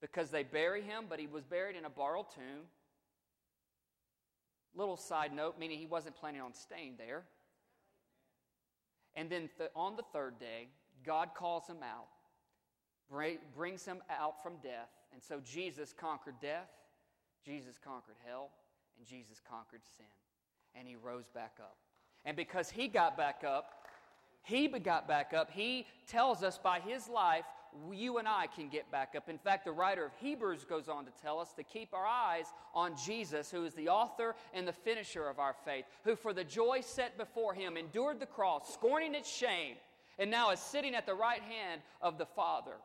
because 0.01 0.31
they 0.31 0.45
bury 0.45 0.83
him, 0.83 1.05
but 1.09 1.19
he 1.19 1.27
was 1.27 1.45
buried 1.45 1.77
in 1.77 1.85
a 1.85 1.91
borrowed 1.91 2.31
tomb. 2.35 2.67
Little 4.75 4.97
side 4.97 5.33
note, 5.35 5.59
meaning 5.59 5.79
he 5.79 5.87
wasn't 5.87 6.17
planning 6.17 6.41
on 6.41 6.53
staying 6.53 6.95
there. 6.99 7.25
And 9.15 9.31
then 9.31 9.49
th- 9.59 9.71
on 9.77 9.97
the 9.97 10.03
third 10.13 10.39
day, 10.39 10.69
God 11.05 11.31
calls 11.37 11.67
him 11.67 11.83
out, 11.83 12.09
bring, 13.11 13.39
brings 13.57 13.85
him 13.85 14.03
out 14.11 14.43
from 14.43 14.55
death. 14.63 14.89
And 15.13 15.23
so 15.23 15.41
Jesus 15.45 15.93
conquered 15.93 16.41
death, 16.41 16.69
Jesus 17.45 17.79
conquered 17.79 18.17
hell, 18.27 18.51
and 18.99 19.07
Jesus 19.07 19.41
conquered 19.49 19.83
sin. 19.97 20.07
And 20.75 20.89
he 20.89 20.97
rose 20.97 21.29
back 21.29 21.59
up. 21.61 21.77
And 22.25 22.37
because 22.37 22.71
he 22.71 22.89
got 22.89 23.17
back 23.17 23.45
up, 23.47 23.67
he 24.43 24.67
got 24.69 25.07
back 25.07 25.33
up. 25.33 25.51
He 25.51 25.87
tells 26.07 26.43
us 26.43 26.59
by 26.59 26.81
his 26.81 27.09
life, 27.09 27.45
you 27.93 28.19
and 28.19 28.29
I 28.29 28.47
can 28.47 28.69
get 28.69 28.91
back 28.91 29.15
up. 29.17 29.29
In 29.29 29.39
fact, 29.39 29.65
the 29.65 29.73
writer 29.73 30.05
of 30.05 30.13
Hebrews 30.21 30.65
goes 30.65 30.89
on 30.89 31.05
to 31.05 31.11
tell 31.23 31.39
us 31.39 31.53
to 31.55 31.63
keep 31.63 31.93
our 31.93 32.07
eyes 32.07 32.47
on 32.75 32.95
Jesus, 33.05 33.51
who 33.51 33.65
is 33.65 33.75
the 33.75 33.89
author 33.89 34.35
and 34.53 34.67
the 34.67 34.73
finisher 34.73 35.29
of 35.29 35.39
our 35.39 35.55
faith, 35.65 35.85
who 36.05 36.17
for 36.17 36.33
the 36.33 36.45
joy 36.45 36.81
set 36.81 37.19
before 37.19 37.55
him 37.55 37.77
endured 37.77 38.21
the 38.21 38.27
cross, 38.27 38.73
scorning 38.73 39.15
its 39.15 39.31
shame, 39.31 39.77
and 40.19 40.31
now 40.31 40.51
is 40.51 40.61
sitting 40.61 40.95
at 40.95 41.07
the 41.07 41.15
right 41.15 41.43
hand 41.43 41.81
of 42.01 42.19
the 42.19 42.27
Father, 42.27 42.77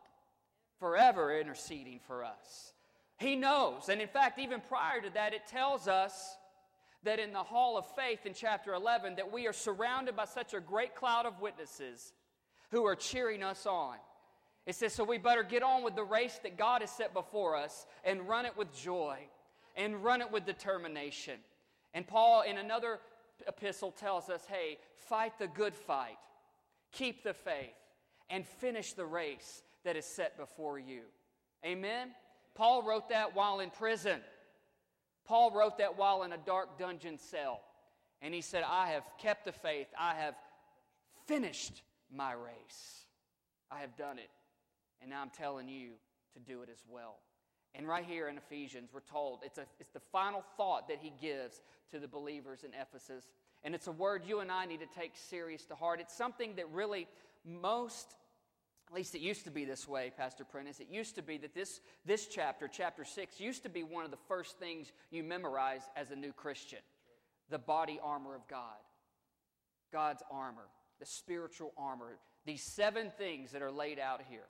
forever 0.79 1.37
interceding 1.39 1.99
for 2.05 2.23
us. 2.23 2.73
He 3.17 3.35
knows. 3.35 3.89
And 3.89 4.01
in 4.01 4.07
fact, 4.07 4.39
even 4.39 4.61
prior 4.61 5.01
to 5.01 5.09
that, 5.11 5.33
it 5.33 5.45
tells 5.45 5.87
us 5.87 6.37
that 7.03 7.19
in 7.19 7.31
the 7.31 7.43
hall 7.43 7.77
of 7.77 7.85
faith 7.95 8.25
in 8.25 8.33
chapter 8.33 8.73
11 8.73 9.15
that 9.15 9.31
we 9.31 9.47
are 9.47 9.53
surrounded 9.53 10.15
by 10.15 10.25
such 10.25 10.53
a 10.53 10.59
great 10.59 10.95
cloud 10.95 11.25
of 11.25 11.39
witnesses 11.41 12.13
who 12.71 12.85
are 12.85 12.95
cheering 12.95 13.43
us 13.43 13.65
on. 13.65 13.95
It 14.65 14.75
says, 14.75 14.93
so 14.93 15.03
we 15.03 15.17
better 15.17 15.43
get 15.43 15.63
on 15.63 15.83
with 15.83 15.95
the 15.95 16.03
race 16.03 16.39
that 16.43 16.57
God 16.57 16.81
has 16.81 16.91
set 16.91 17.13
before 17.13 17.55
us 17.55 17.85
and 18.03 18.27
run 18.27 18.45
it 18.45 18.55
with 18.55 18.71
joy 18.73 19.17
and 19.75 20.03
run 20.03 20.21
it 20.21 20.31
with 20.31 20.45
determination. 20.45 21.39
And 21.93 22.05
Paul, 22.05 22.41
in 22.41 22.57
another 22.57 22.99
epistle, 23.47 23.91
tells 23.91 24.29
us, 24.29 24.45
hey, 24.47 24.77
fight 25.07 25.39
the 25.39 25.47
good 25.47 25.73
fight, 25.73 26.17
keep 26.91 27.23
the 27.23 27.33
faith, 27.33 27.73
and 28.29 28.45
finish 28.45 28.93
the 28.93 29.05
race 29.05 29.63
that 29.85 29.95
is 29.95 30.05
set 30.05 30.37
before 30.37 30.77
you. 30.77 31.01
Amen? 31.65 32.09
Paul 32.53 32.83
wrote 32.83 33.09
that 33.09 33.35
while 33.35 33.61
in 33.61 33.71
prison. 33.71 34.19
Paul 35.25 35.51
wrote 35.51 35.77
that 35.77 35.97
while 35.97 36.23
in 36.23 36.33
a 36.33 36.37
dark 36.37 36.77
dungeon 36.77 37.17
cell. 37.17 37.61
And 38.21 38.33
he 38.33 38.41
said, 38.41 38.63
I 38.67 38.89
have 38.89 39.03
kept 39.17 39.45
the 39.45 39.51
faith. 39.51 39.87
I 39.97 40.13
have 40.15 40.35
finished 41.25 41.81
my 42.13 42.33
race. 42.33 43.05
I 43.71 43.79
have 43.79 43.95
done 43.95 44.19
it. 44.19 44.29
And 45.01 45.09
now 45.09 45.21
I'm 45.21 45.29
telling 45.29 45.67
you 45.67 45.91
to 46.33 46.39
do 46.39 46.61
it 46.61 46.69
as 46.71 46.83
well. 46.89 47.17
And 47.75 47.87
right 47.87 48.03
here 48.03 48.27
in 48.27 48.37
Ephesians, 48.37 48.89
we're 48.93 49.01
told 49.01 49.39
it's, 49.43 49.57
a, 49.57 49.65
it's 49.79 49.91
the 49.91 49.99
final 50.11 50.43
thought 50.57 50.87
that 50.87 50.97
he 50.99 51.13
gives 51.21 51.61
to 51.91 51.99
the 51.99 52.07
believers 52.07 52.63
in 52.63 52.71
Ephesus. 52.79 53.25
And 53.63 53.75
it's 53.75 53.87
a 53.87 53.91
word 53.91 54.23
you 54.25 54.39
and 54.39 54.51
I 54.51 54.65
need 54.65 54.79
to 54.79 54.99
take 54.99 55.11
serious 55.15 55.65
to 55.65 55.75
heart. 55.75 55.99
It's 55.99 56.15
something 56.15 56.55
that 56.55 56.69
really 56.71 57.07
most 57.45 58.15
at 58.89 58.95
least 58.95 59.13
it 59.13 59.21
used 59.21 59.43
to 59.43 59.51
be 59.51 59.65
this 59.65 59.87
way, 59.87 60.11
Pastor 60.17 60.43
Prentice. 60.43 60.79
It 60.79 60.87
used 60.89 61.13
to 61.15 61.21
be 61.21 61.37
that 61.37 61.53
this, 61.53 61.79
this 62.05 62.25
chapter, 62.25 62.67
chapter 62.67 63.05
6, 63.05 63.39
used 63.39 63.61
to 63.61 63.69
be 63.69 63.83
one 63.83 64.03
of 64.03 64.09
the 64.09 64.17
first 64.27 64.57
things 64.57 64.91
you 65.11 65.23
memorize 65.23 65.81
as 65.95 66.09
a 66.09 66.15
new 66.15 66.33
Christian 66.33 66.79
the 67.51 67.59
body 67.59 67.99
armor 68.03 68.35
of 68.35 68.47
God. 68.47 68.77
God's 69.91 70.21
armor, 70.31 70.67
the 70.99 71.05
spiritual 71.05 71.73
armor, 71.77 72.17
these 72.45 72.61
seven 72.61 73.11
things 73.17 73.51
that 73.51 73.61
are 73.61 73.71
laid 73.71 73.99
out 73.99 74.21
here. 74.29 74.45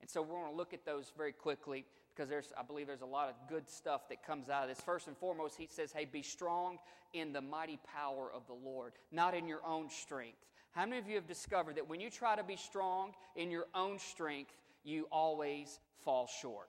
And 0.00 0.08
so 0.08 0.22
we're 0.22 0.40
going 0.40 0.52
to 0.52 0.56
look 0.56 0.72
at 0.72 0.84
those 0.84 1.12
very 1.16 1.32
quickly 1.32 1.84
because 2.14 2.28
there's, 2.28 2.52
I 2.58 2.62
believe 2.62 2.86
there's 2.86 3.02
a 3.02 3.06
lot 3.06 3.28
of 3.28 3.34
good 3.48 3.68
stuff 3.68 4.08
that 4.08 4.24
comes 4.26 4.48
out 4.48 4.62
of 4.62 4.68
this. 4.68 4.80
First 4.80 5.06
and 5.06 5.16
foremost, 5.16 5.56
he 5.56 5.66
says, 5.66 5.92
Hey, 5.92 6.06
be 6.10 6.22
strong 6.22 6.78
in 7.12 7.32
the 7.32 7.40
mighty 7.40 7.78
power 7.94 8.30
of 8.34 8.46
the 8.46 8.54
Lord, 8.54 8.92
not 9.12 9.34
in 9.34 9.46
your 9.46 9.64
own 9.66 9.90
strength. 9.90 10.38
How 10.72 10.86
many 10.86 10.98
of 10.98 11.08
you 11.08 11.16
have 11.16 11.26
discovered 11.26 11.76
that 11.76 11.88
when 11.88 12.00
you 12.00 12.10
try 12.10 12.36
to 12.36 12.44
be 12.44 12.56
strong 12.56 13.12
in 13.34 13.50
your 13.50 13.66
own 13.74 13.98
strength, 13.98 14.52
you 14.84 15.08
always 15.10 15.80
fall 16.04 16.28
short? 16.40 16.68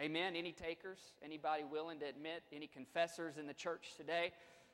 Amen. 0.00 0.34
Any 0.36 0.52
takers? 0.52 0.98
Anybody 1.22 1.62
willing 1.70 1.98
to 2.00 2.06
admit? 2.06 2.42
Any 2.52 2.66
confessors 2.66 3.36
in 3.36 3.46
the 3.46 3.54
church 3.54 3.90
today? 3.96 4.32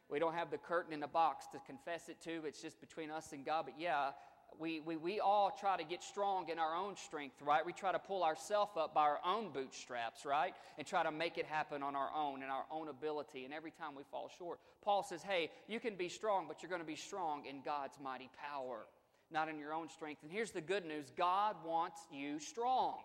We 0.08 0.18
don't 0.18 0.34
have 0.34 0.50
the 0.50 0.58
curtain 0.58 0.94
in 0.94 1.00
the 1.00 1.08
box 1.08 1.46
to 1.52 1.58
confess 1.66 2.08
it 2.08 2.20
to. 2.22 2.46
It's 2.46 2.62
just 2.62 2.80
between 2.80 3.10
us 3.10 3.32
and 3.32 3.44
God. 3.44 3.66
But 3.66 3.74
yeah, 3.78 4.10
we, 4.58 4.80
we, 4.80 4.96
we 4.96 5.20
all 5.20 5.50
try 5.50 5.76
to 5.76 5.84
get 5.84 6.02
strong 6.02 6.48
in 6.48 6.58
our 6.58 6.74
own 6.74 6.96
strength, 6.96 7.36
right? 7.42 7.64
We 7.64 7.72
try 7.72 7.92
to 7.92 7.98
pull 7.98 8.24
ourselves 8.24 8.72
up 8.76 8.94
by 8.94 9.02
our 9.02 9.20
own 9.24 9.50
bootstraps, 9.52 10.24
right? 10.24 10.54
And 10.78 10.86
try 10.86 11.02
to 11.02 11.12
make 11.12 11.38
it 11.38 11.46
happen 11.46 11.82
on 11.82 11.94
our 11.94 12.10
own 12.14 12.42
and 12.42 12.50
our 12.50 12.64
own 12.70 12.88
ability. 12.88 13.44
And 13.44 13.54
every 13.54 13.70
time 13.70 13.94
we 13.96 14.02
fall 14.10 14.30
short, 14.38 14.58
Paul 14.82 15.02
says, 15.02 15.22
hey, 15.22 15.50
you 15.68 15.80
can 15.80 15.94
be 15.94 16.08
strong, 16.08 16.46
but 16.48 16.62
you're 16.62 16.70
going 16.70 16.80
to 16.80 16.86
be 16.86 16.96
strong 16.96 17.46
in 17.46 17.62
God's 17.64 17.98
mighty 18.02 18.30
power, 18.50 18.86
not 19.30 19.48
in 19.48 19.58
your 19.58 19.72
own 19.72 19.88
strength. 19.88 20.22
And 20.22 20.32
here's 20.32 20.50
the 20.50 20.60
good 20.60 20.84
news 20.84 21.12
God 21.16 21.56
wants 21.64 22.00
you 22.12 22.40
strong. 22.40 22.96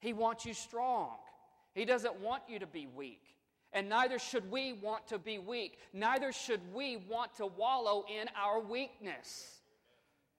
He 0.00 0.12
wants 0.12 0.44
you 0.44 0.54
strong. 0.54 1.16
He 1.74 1.84
doesn't 1.84 2.20
want 2.20 2.42
you 2.48 2.58
to 2.58 2.66
be 2.66 2.86
weak. 2.86 3.22
And 3.72 3.88
neither 3.88 4.20
should 4.20 4.50
we 4.50 4.72
want 4.72 5.08
to 5.08 5.18
be 5.18 5.38
weak. 5.38 5.78
Neither 5.92 6.30
should 6.30 6.60
we 6.72 6.96
want 6.96 7.36
to 7.38 7.46
wallow 7.46 8.04
in 8.08 8.28
our 8.36 8.60
weakness. 8.60 9.53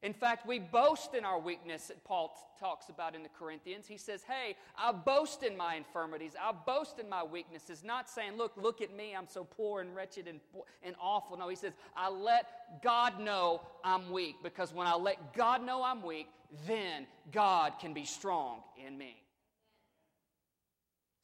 In 0.05 0.13
fact, 0.13 0.45
we 0.45 0.59
boast 0.59 1.15
in 1.15 1.25
our 1.25 1.39
weakness, 1.39 1.91
Paul 2.03 2.27
t- 2.27 2.63
talks 2.63 2.89
about 2.89 3.15
in 3.15 3.23
the 3.23 3.29
Corinthians. 3.39 3.87
He 3.87 3.97
says, 3.97 4.21
Hey, 4.21 4.55
I 4.77 4.91
boast 4.91 5.41
in 5.41 5.57
my 5.57 5.73
infirmities. 5.73 6.33
I 6.39 6.51
boast 6.51 6.99
in 6.99 7.09
my 7.09 7.23
weaknesses. 7.23 7.83
Not 7.83 8.07
saying, 8.07 8.37
Look, 8.37 8.51
look 8.55 8.81
at 8.81 8.95
me, 8.95 9.15
I'm 9.15 9.27
so 9.27 9.43
poor 9.43 9.81
and 9.81 9.95
wretched 9.95 10.27
and, 10.27 10.39
and 10.83 10.95
awful. 11.01 11.37
No, 11.37 11.49
he 11.49 11.55
says, 11.55 11.73
I 11.97 12.11
let 12.11 12.83
God 12.83 13.19
know 13.19 13.61
I'm 13.83 14.11
weak 14.11 14.35
because 14.43 14.71
when 14.71 14.85
I 14.85 14.93
let 14.93 15.33
God 15.33 15.65
know 15.65 15.83
I'm 15.83 16.03
weak, 16.03 16.27
then 16.67 17.07
God 17.31 17.73
can 17.81 17.95
be 17.95 18.05
strong 18.05 18.59
in 18.85 18.95
me. 18.95 19.15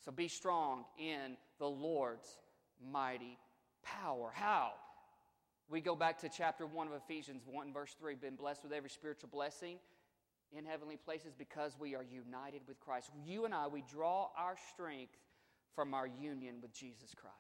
So 0.04 0.12
be 0.12 0.28
strong 0.28 0.86
in 0.98 1.38
the 1.60 1.70
Lord's 1.70 2.36
mighty 2.92 3.38
power. 3.84 4.32
How? 4.34 4.72
We 5.70 5.82
go 5.82 5.96
back 5.96 6.20
to 6.20 6.30
chapter 6.30 6.66
1 6.66 6.88
of 6.88 6.94
Ephesians 6.94 7.44
1, 7.46 7.74
verse 7.74 7.96
3 8.00 8.16
been 8.16 8.36
blessed 8.36 8.64
with 8.64 8.74
every 8.74 8.90
spiritual 8.90 9.30
blessing 9.32 9.78
in 10.52 10.66
heavenly 10.66 10.98
places 10.98 11.34
because 11.38 11.78
we 11.80 11.96
are 11.96 12.04
united 12.04 12.62
with 12.68 12.80
Christ. 12.80 13.10
You 13.26 13.46
and 13.46 13.54
I, 13.54 13.68
we 13.68 13.84
draw 13.90 14.30
our 14.38 14.56
strength 14.74 15.18
from 15.76 15.94
our 15.94 16.08
union 16.08 16.56
with 16.62 16.74
Jesus 16.74 17.14
Christ. 17.16 17.36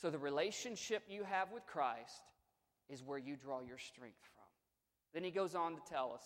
So 0.00 0.08
the 0.10 0.18
relationship 0.18 1.02
you 1.08 1.24
have 1.24 1.52
with 1.52 1.66
Christ 1.66 2.22
is 2.88 3.02
where 3.02 3.18
you 3.18 3.36
draw 3.36 3.60
your 3.60 3.78
strength 3.78 4.20
from. 4.34 4.46
Then 5.12 5.24
he 5.24 5.30
goes 5.30 5.54
on 5.54 5.74
to 5.74 5.80
tell 5.88 6.12
us 6.12 6.22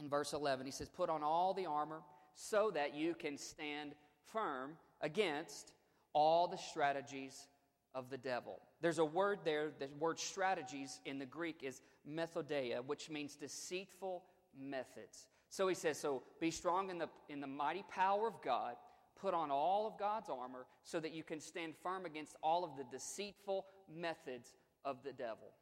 in 0.00 0.08
verse 0.08 0.32
11, 0.32 0.66
he 0.66 0.72
says, 0.72 0.88
Put 0.88 1.10
on 1.10 1.22
all 1.22 1.54
the 1.54 1.66
armor 1.66 2.00
so 2.34 2.70
that 2.72 2.94
you 2.94 3.14
can 3.14 3.36
stand 3.36 3.92
firm 4.32 4.72
against 5.00 5.72
all 6.12 6.46
the 6.46 6.58
strategies 6.58 7.48
of 7.94 8.10
the 8.10 8.18
devil. 8.18 8.60
There's 8.80 8.98
a 8.98 9.04
word 9.04 9.40
there, 9.44 9.70
the 9.78 9.88
word 9.98 10.18
strategies 10.18 11.00
in 11.04 11.18
the 11.18 11.26
Greek 11.26 11.62
is 11.62 11.80
methodeia, 12.08 12.84
which 12.84 13.10
means 13.10 13.36
deceitful 13.36 14.24
methods. 14.58 15.26
So 15.50 15.68
he 15.68 15.74
says, 15.74 15.98
so 15.98 16.22
be 16.40 16.50
strong 16.50 16.90
in 16.90 16.98
the, 16.98 17.08
in 17.28 17.40
the 17.40 17.46
mighty 17.46 17.84
power 17.90 18.28
of 18.28 18.42
God, 18.42 18.76
put 19.20 19.34
on 19.34 19.50
all 19.50 19.86
of 19.86 19.98
God's 19.98 20.28
armor 20.28 20.66
so 20.84 21.00
that 21.00 21.12
you 21.12 21.22
can 21.22 21.40
stand 21.40 21.74
firm 21.82 22.06
against 22.06 22.36
all 22.42 22.64
of 22.64 22.76
the 22.76 22.84
deceitful 22.90 23.66
methods 23.92 24.54
of 24.84 25.02
the 25.02 25.12
devil. 25.12 25.52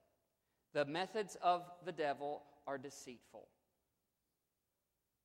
The 0.75 0.85
methods 0.85 1.37
of 1.41 1.63
the 1.85 1.93
devil 1.93 2.43
are 2.67 2.79
deceitful. 2.79 3.47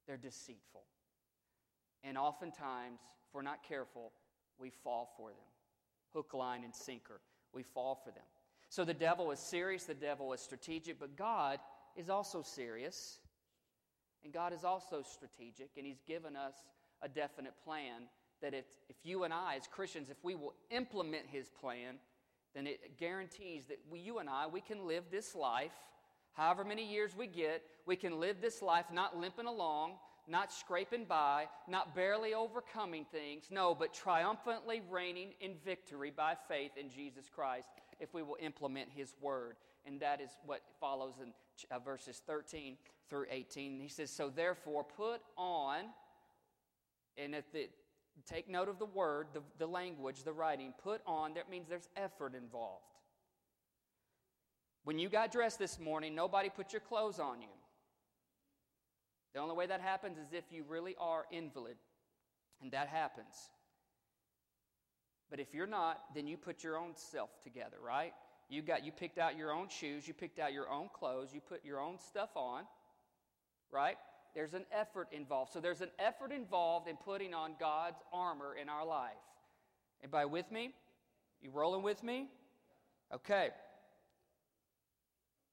They're 0.07 0.17
deceitful. 0.17 0.83
And 2.03 2.17
oftentimes, 2.17 2.99
if 3.27 3.33
we're 3.33 3.41
not 3.41 3.63
careful, 3.67 4.13
we 4.57 4.71
fall 4.83 5.13
for 5.17 5.29
them. 5.29 5.50
Hook, 6.13 6.33
line, 6.33 6.63
and 6.63 6.75
sinker. 6.75 7.21
We 7.53 7.63
fall 7.63 7.95
for 7.95 8.11
them. 8.11 8.23
So 8.69 8.85
the 8.85 8.93
devil 8.93 9.31
is 9.31 9.39
serious, 9.39 9.83
the 9.83 9.93
devil 9.93 10.31
is 10.33 10.39
strategic, 10.39 10.99
but 10.99 11.17
God 11.17 11.59
is 11.95 12.09
also 12.09 12.41
serious. 12.41 13.19
And 14.23 14.31
God 14.31 14.53
is 14.53 14.63
also 14.63 15.01
strategic, 15.01 15.71
and 15.77 15.85
He's 15.85 16.01
given 16.07 16.35
us 16.35 16.53
a 17.01 17.09
definite 17.09 17.53
plan 17.63 18.03
that 18.41 18.53
if, 18.53 18.65
if 18.89 18.95
you 19.03 19.23
and 19.23 19.33
I, 19.33 19.55
as 19.55 19.67
Christians, 19.67 20.09
if 20.09 20.17
we 20.23 20.35
will 20.35 20.53
implement 20.69 21.25
His 21.27 21.49
plan, 21.49 21.95
then 22.53 22.67
it 22.67 22.97
guarantees 22.97 23.65
that 23.65 23.79
we, 23.89 23.99
you 23.99 24.19
and 24.19 24.29
I, 24.29 24.47
we 24.47 24.61
can 24.61 24.87
live 24.87 25.05
this 25.11 25.35
life, 25.35 25.71
however 26.33 26.63
many 26.63 26.89
years 26.89 27.15
we 27.17 27.27
get, 27.27 27.63
we 27.85 27.95
can 27.95 28.19
live 28.19 28.41
this 28.41 28.61
life 28.61 28.85
not 28.93 29.17
limping 29.17 29.47
along, 29.47 29.93
not 30.31 30.51
scraping 30.51 31.03
by, 31.03 31.47
not 31.67 31.93
barely 31.93 32.33
overcoming 32.33 33.05
things, 33.11 33.45
no, 33.51 33.75
but 33.75 33.93
triumphantly 33.93 34.81
reigning 34.89 35.33
in 35.41 35.55
victory 35.65 36.11
by 36.15 36.35
faith 36.47 36.71
in 36.77 36.89
Jesus 36.89 37.25
Christ 37.33 37.67
if 37.99 38.13
we 38.13 38.23
will 38.23 38.37
implement 38.39 38.89
His 38.89 39.13
word. 39.21 39.57
And 39.85 39.99
that 39.99 40.21
is 40.21 40.29
what 40.45 40.61
follows 40.79 41.15
in 41.21 41.33
uh, 41.69 41.79
verses 41.79 42.21
13 42.25 42.77
through 43.09 43.25
18. 43.29 43.79
He 43.81 43.89
says, 43.89 44.09
So 44.09 44.29
therefore, 44.29 44.85
put 44.85 45.21
on, 45.37 45.85
and 47.17 47.35
if 47.35 47.51
the, 47.51 47.67
take 48.25 48.49
note 48.49 48.69
of 48.69 48.79
the 48.79 48.85
word, 48.85 49.27
the, 49.33 49.41
the 49.59 49.67
language, 49.67 50.23
the 50.23 50.31
writing, 50.31 50.73
put 50.81 51.01
on, 51.05 51.33
that 51.33 51.49
means 51.49 51.67
there's 51.67 51.89
effort 51.97 52.35
involved. 52.35 52.85
When 54.83 54.97
you 54.97 55.09
got 55.09 55.31
dressed 55.31 55.59
this 55.59 55.79
morning, 55.79 56.15
nobody 56.15 56.49
put 56.49 56.73
your 56.73 56.79
clothes 56.79 57.19
on 57.19 57.41
you. 57.41 57.49
The 59.33 59.39
only 59.39 59.55
way 59.55 59.65
that 59.67 59.81
happens 59.81 60.17
is 60.17 60.33
if 60.33 60.45
you 60.51 60.63
really 60.67 60.95
are 60.99 61.25
invalid, 61.31 61.77
and 62.61 62.71
that 62.71 62.87
happens. 62.87 63.35
But 65.29 65.39
if 65.39 65.53
you're 65.53 65.67
not, 65.67 66.01
then 66.13 66.27
you 66.27 66.37
put 66.37 66.63
your 66.63 66.77
own 66.77 66.91
self 66.95 67.29
together, 67.41 67.77
right? 67.83 68.13
You 68.49 68.61
got 68.61 68.83
you 68.83 68.91
picked 68.91 69.17
out 69.17 69.37
your 69.37 69.51
own 69.51 69.69
shoes, 69.69 70.05
you 70.05 70.13
picked 70.13 70.39
out 70.39 70.51
your 70.51 70.69
own 70.69 70.89
clothes, 70.93 71.29
you 71.33 71.39
put 71.39 71.63
your 71.63 71.79
own 71.79 71.97
stuff 71.97 72.31
on, 72.35 72.63
right? 73.71 73.95
There's 74.35 74.53
an 74.53 74.65
effort 74.71 75.07
involved. 75.13 75.53
So 75.53 75.61
there's 75.61 75.81
an 75.81 75.91
effort 75.99 76.33
involved 76.33 76.89
in 76.89 76.97
putting 76.97 77.33
on 77.33 77.55
God's 77.59 78.01
armor 78.11 78.55
in 78.61 78.67
our 78.67 78.85
life. 78.85 79.11
Anybody 80.03 80.27
with 80.27 80.51
me? 80.51 80.73
You 81.41 81.51
rolling 81.51 81.81
with 81.81 82.03
me? 82.03 82.27
Okay. 83.13 83.49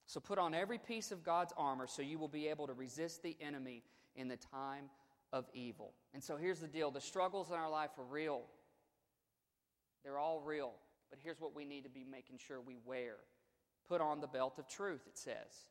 So 0.09 0.21
put 0.21 0.39
on 0.39 0.55
every 0.55 0.79
piece 0.79 1.13
of 1.13 1.23
God's 1.23 1.53
armor 1.59 1.87
so 1.87 2.01
you 2.01 2.19
will 2.19 2.29
be 2.29 2.49
able 2.49 2.67
to 2.67 2.73
resist 2.73 3.23
the 3.23 3.37
enemy 3.43 3.83
in 4.17 4.27
the 4.27 4.39
time 4.39 4.87
of 5.35 5.45
evil. 5.53 5.93
And 6.15 6.25
so 6.25 6.39
here's 6.39 6.61
the 6.61 6.67
deal 6.67 6.91
the 6.91 7.01
struggles 7.01 7.51
in 7.51 7.57
our 7.57 7.71
life 7.71 7.91
are 7.99 8.05
real, 8.05 8.43
they're 10.03 10.19
all 10.19 10.41
real. 10.41 10.73
But 11.11 11.21
here's 11.23 11.41
what 11.41 11.55
we 11.55 11.65
need 11.65 11.85
to 11.85 11.91
be 11.91 12.05
making 12.05 12.39
sure 12.39 12.61
we 12.61 12.77
wear 12.85 13.15
put 13.89 14.01
on 14.03 14.21
the 14.21 14.27
belt 14.27 14.59
of 14.59 14.69
truth, 14.69 15.01
it 15.07 15.17
says. 15.17 15.69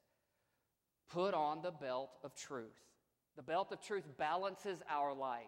Put 1.11 1.35
on 1.35 1.61
the 1.61 1.71
belt 1.71 2.09
of 2.23 2.35
truth. 2.35 2.79
The 3.35 3.43
belt 3.43 3.71
of 3.71 3.79
truth 3.79 4.03
balances 4.17 4.81
our 4.89 5.13
life. 5.13 5.43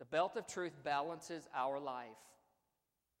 The 0.00 0.04
belt 0.04 0.36
of 0.36 0.48
truth 0.48 0.72
balances 0.84 1.48
our 1.54 1.78
life. 1.78 2.08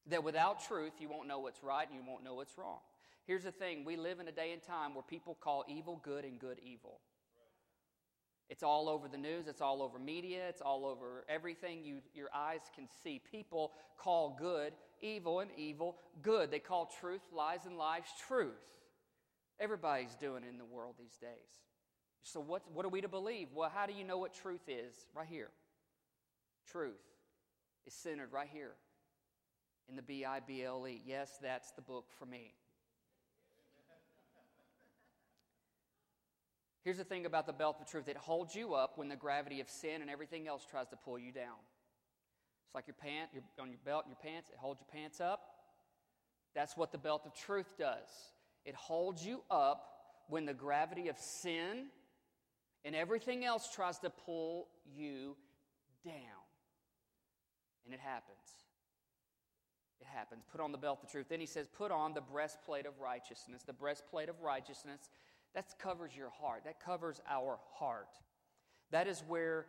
That 0.08 0.24
without 0.24 0.64
truth, 0.66 0.94
you 0.98 1.08
won't 1.08 1.28
know 1.28 1.38
what's 1.38 1.62
right 1.62 1.86
and 1.86 1.96
you 1.96 2.04
won't 2.06 2.24
know 2.24 2.34
what's 2.34 2.58
wrong. 2.58 2.80
Here's 3.26 3.44
the 3.44 3.52
thing 3.52 3.84
we 3.84 3.96
live 3.96 4.20
in 4.20 4.28
a 4.28 4.32
day 4.32 4.52
and 4.52 4.62
time 4.62 4.94
where 4.94 5.02
people 5.02 5.36
call 5.40 5.64
evil 5.68 6.00
good 6.02 6.24
and 6.24 6.38
good 6.38 6.58
evil. 6.62 7.00
It's 8.48 8.62
all 8.62 8.88
over 8.88 9.08
the 9.08 9.18
news, 9.18 9.48
it's 9.48 9.60
all 9.60 9.82
over 9.82 9.98
media, 9.98 10.48
it's 10.48 10.60
all 10.60 10.86
over 10.86 11.24
everything 11.28 11.84
you, 11.84 11.98
your 12.14 12.28
eyes 12.32 12.60
can 12.76 12.86
see. 13.02 13.20
People 13.30 13.72
call 13.98 14.36
good 14.38 14.72
evil 15.00 15.40
and 15.40 15.50
evil 15.56 15.96
good. 16.22 16.52
They 16.52 16.60
call 16.60 16.88
truth 17.00 17.22
lies 17.32 17.66
and 17.66 17.76
lies 17.76 18.04
truth. 18.28 18.54
Everybody's 19.58 20.14
doing 20.14 20.44
it 20.44 20.48
in 20.48 20.58
the 20.58 20.64
world 20.64 20.94
these 20.96 21.16
days. 21.20 21.64
So, 22.22 22.40
what, 22.40 22.62
what 22.72 22.84
are 22.84 22.88
we 22.88 23.00
to 23.00 23.08
believe? 23.08 23.48
Well, 23.54 23.70
how 23.72 23.86
do 23.86 23.92
you 23.92 24.04
know 24.04 24.18
what 24.18 24.34
truth 24.34 24.68
is? 24.68 24.94
Right 25.14 25.26
here. 25.28 25.50
Truth 26.70 27.02
is 27.86 27.94
centered 27.94 28.32
right 28.32 28.48
here 28.52 28.74
in 29.88 29.96
the 29.96 30.02
B 30.02 30.24
I 30.24 30.40
B 30.40 30.62
L 30.62 30.86
E. 30.86 31.00
Yes, 31.04 31.38
that's 31.42 31.72
the 31.72 31.82
book 31.82 32.06
for 32.18 32.26
me. 32.26 32.52
Here's 36.86 36.98
the 36.98 37.04
thing 37.04 37.26
about 37.26 37.48
the 37.48 37.52
belt 37.52 37.78
of 37.80 37.88
truth 37.88 38.06
it 38.06 38.16
holds 38.16 38.54
you 38.54 38.74
up 38.74 38.96
when 38.96 39.08
the 39.08 39.16
gravity 39.16 39.60
of 39.60 39.68
sin 39.68 40.02
and 40.02 40.08
everything 40.08 40.46
else 40.46 40.64
tries 40.64 40.86
to 40.90 40.96
pull 40.96 41.18
you 41.18 41.32
down. 41.32 41.58
It's 42.64 42.76
like 42.76 42.86
your 42.86 42.94
pant, 42.94 43.28
your, 43.34 43.42
on 43.60 43.70
your 43.70 43.80
belt 43.84 44.04
and 44.06 44.14
your 44.14 44.32
pants, 44.32 44.50
it 44.50 44.56
holds 44.56 44.80
your 44.80 45.02
pants 45.02 45.20
up. 45.20 45.40
That's 46.54 46.76
what 46.76 46.92
the 46.92 46.98
belt 46.98 47.22
of 47.26 47.34
truth 47.34 47.66
does. 47.76 48.06
It 48.64 48.76
holds 48.76 49.26
you 49.26 49.42
up 49.50 49.84
when 50.28 50.46
the 50.46 50.54
gravity 50.54 51.08
of 51.08 51.18
sin 51.18 51.86
and 52.84 52.94
everything 52.94 53.44
else 53.44 53.68
tries 53.74 53.98
to 53.98 54.10
pull 54.10 54.68
you 54.84 55.34
down. 56.04 56.14
And 57.84 57.94
it 57.94 58.00
happens. 58.00 58.38
It 60.00 60.06
happens. 60.06 60.44
Put 60.52 60.60
on 60.60 60.70
the 60.70 60.78
belt 60.78 61.00
of 61.02 61.10
truth. 61.10 61.26
Then 61.28 61.40
he 61.40 61.46
says, 61.46 61.66
put 61.66 61.90
on 61.90 62.14
the 62.14 62.20
breastplate 62.20 62.86
of 62.86 63.00
righteousness. 63.00 63.64
The 63.64 63.72
breastplate 63.72 64.28
of 64.28 64.40
righteousness 64.40 65.00
that 65.56 65.74
covers 65.78 66.14
your 66.14 66.30
heart. 66.30 66.64
That 66.66 66.78
covers 66.78 67.20
our 67.28 67.58
heart. 67.72 68.10
That 68.90 69.08
is 69.08 69.24
where, 69.26 69.64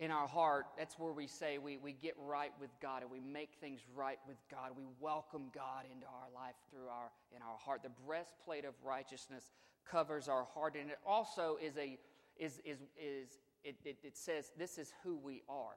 in 0.00 0.10
our 0.10 0.26
heart, 0.26 0.66
that's 0.76 0.98
where 0.98 1.12
we 1.12 1.28
say 1.28 1.58
we, 1.58 1.76
we 1.76 1.92
get 1.92 2.14
right 2.18 2.50
with 2.60 2.70
God 2.82 3.02
and 3.02 3.10
we 3.10 3.20
make 3.20 3.50
things 3.60 3.80
right 3.94 4.18
with 4.26 4.36
God. 4.50 4.72
We 4.76 4.82
welcome 4.98 5.44
God 5.54 5.84
into 5.90 6.06
our 6.06 6.28
life 6.34 6.56
through 6.70 6.88
our 6.88 7.12
in 7.34 7.40
our 7.40 7.56
heart. 7.56 7.84
The 7.84 7.92
breastplate 8.04 8.64
of 8.64 8.74
righteousness 8.84 9.52
covers 9.88 10.28
our 10.28 10.44
heart, 10.54 10.74
and 10.78 10.90
it 10.90 10.98
also 11.06 11.56
is 11.62 11.76
a 11.78 11.98
is 12.36 12.60
is 12.64 12.78
is 13.00 13.38
it, 13.62 13.76
it, 13.84 13.98
it 14.02 14.16
says 14.18 14.50
this 14.58 14.76
is 14.76 14.92
who 15.04 15.16
we 15.16 15.42
are. 15.48 15.76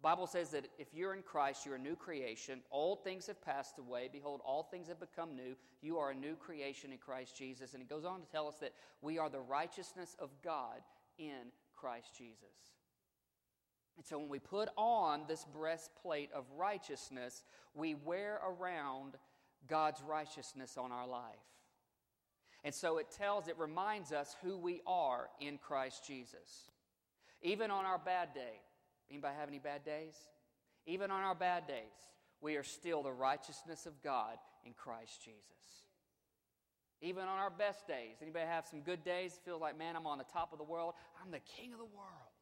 Bible 0.00 0.28
says 0.28 0.50
that 0.50 0.68
if 0.78 0.94
you're 0.94 1.14
in 1.14 1.22
Christ, 1.22 1.66
you're 1.66 1.74
a 1.74 1.78
new 1.78 1.96
creation. 1.96 2.60
Old 2.70 3.02
things 3.02 3.26
have 3.26 3.42
passed 3.44 3.78
away. 3.78 4.08
Behold, 4.12 4.40
all 4.44 4.62
things 4.62 4.86
have 4.86 5.00
become 5.00 5.34
new. 5.34 5.56
You 5.82 5.98
are 5.98 6.12
a 6.12 6.14
new 6.14 6.36
creation 6.36 6.92
in 6.92 6.98
Christ 6.98 7.36
Jesus. 7.36 7.74
And 7.74 7.82
it 7.82 7.88
goes 7.88 8.04
on 8.04 8.20
to 8.20 8.26
tell 8.30 8.46
us 8.46 8.56
that 8.60 8.74
we 9.02 9.18
are 9.18 9.28
the 9.28 9.40
righteousness 9.40 10.14
of 10.20 10.30
God 10.44 10.80
in 11.18 11.50
Christ 11.74 12.16
Jesus. 12.16 12.36
And 13.96 14.06
so 14.06 14.18
when 14.18 14.28
we 14.28 14.38
put 14.38 14.68
on 14.76 15.22
this 15.26 15.44
breastplate 15.52 16.30
of 16.32 16.44
righteousness, 16.56 17.42
we 17.74 17.96
wear 17.96 18.40
around 18.46 19.14
God's 19.66 20.00
righteousness 20.00 20.76
on 20.78 20.92
our 20.92 21.08
life. 21.08 21.34
And 22.62 22.72
so 22.72 22.98
it 22.98 23.10
tells, 23.10 23.48
it 23.48 23.58
reminds 23.58 24.12
us 24.12 24.36
who 24.42 24.56
we 24.56 24.80
are 24.86 25.28
in 25.40 25.58
Christ 25.58 26.06
Jesus. 26.06 26.70
Even 27.42 27.72
on 27.72 27.84
our 27.84 27.98
bad 27.98 28.32
day. 28.32 28.60
Anybody 29.10 29.34
have 29.38 29.48
any 29.48 29.58
bad 29.58 29.84
days? 29.84 30.14
Even 30.86 31.10
on 31.10 31.22
our 31.22 31.34
bad 31.34 31.66
days, 31.66 31.92
we 32.40 32.56
are 32.56 32.62
still 32.62 33.02
the 33.02 33.12
righteousness 33.12 33.86
of 33.86 34.02
God 34.02 34.36
in 34.64 34.72
Christ 34.72 35.22
Jesus. 35.24 35.38
Even 37.00 37.24
on 37.24 37.38
our 37.38 37.50
best 37.50 37.86
days, 37.86 38.16
anybody 38.20 38.44
have 38.46 38.66
some 38.66 38.80
good 38.80 39.04
days? 39.04 39.38
Feel 39.44 39.58
like, 39.58 39.78
man, 39.78 39.94
I'm 39.96 40.06
on 40.06 40.18
the 40.18 40.24
top 40.32 40.52
of 40.52 40.58
the 40.58 40.64
world. 40.64 40.94
I'm 41.22 41.30
the 41.30 41.40
king 41.40 41.72
of 41.72 41.78
the 41.78 41.84
world. 41.84 42.32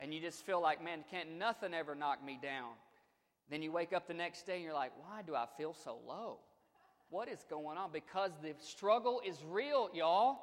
And 0.00 0.14
you 0.14 0.20
just 0.20 0.44
feel 0.44 0.60
like, 0.60 0.82
man, 0.82 1.04
can't 1.10 1.38
nothing 1.38 1.74
ever 1.74 1.94
knock 1.94 2.24
me 2.24 2.38
down. 2.40 2.70
Then 3.50 3.62
you 3.62 3.72
wake 3.72 3.92
up 3.92 4.06
the 4.06 4.14
next 4.14 4.46
day 4.46 4.54
and 4.54 4.64
you're 4.64 4.74
like, 4.74 4.92
why 5.00 5.22
do 5.22 5.34
I 5.34 5.46
feel 5.56 5.74
so 5.84 5.98
low? 6.06 6.38
What 7.10 7.28
is 7.28 7.44
going 7.48 7.76
on? 7.78 7.90
Because 7.92 8.30
the 8.42 8.54
struggle 8.60 9.20
is 9.26 9.38
real, 9.48 9.90
y'all. 9.94 10.38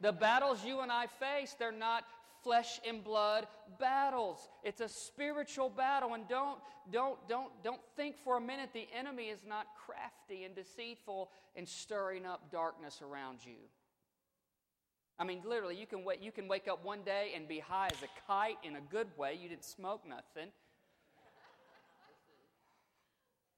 The 0.00 0.12
battles 0.12 0.64
you 0.64 0.80
and 0.80 0.90
I 0.90 1.06
face, 1.06 1.54
they're 1.58 1.70
not 1.70 2.04
flesh 2.42 2.80
and 2.86 3.02
blood 3.02 3.46
battles. 3.78 4.48
It's 4.62 4.80
a 4.80 4.88
spiritual 4.88 5.70
battle 5.70 6.14
and 6.14 6.28
don't 6.28 6.58
don't 6.90 7.16
don't 7.28 7.50
don't 7.62 7.80
think 7.96 8.16
for 8.24 8.36
a 8.36 8.40
minute 8.40 8.70
the 8.72 8.86
enemy 8.96 9.24
is 9.24 9.40
not 9.48 9.66
crafty 9.86 10.44
and 10.44 10.54
deceitful 10.54 11.30
and 11.56 11.68
stirring 11.68 12.26
up 12.26 12.50
darkness 12.50 13.00
around 13.02 13.38
you. 13.44 13.58
I 15.18 15.24
mean, 15.24 15.42
literally, 15.44 15.76
you 15.76 15.86
can, 15.86 16.04
you 16.20 16.32
can 16.32 16.48
wake 16.48 16.66
up 16.66 16.84
one 16.84 17.02
day 17.02 17.32
and 17.36 17.46
be 17.46 17.60
high 17.60 17.86
as 17.88 18.02
a 18.02 18.08
kite 18.26 18.56
in 18.64 18.76
a 18.76 18.80
good 18.80 19.06
way. 19.16 19.38
You 19.40 19.48
didn't 19.48 19.64
smoke 19.64 20.02
nothing. 20.08 20.50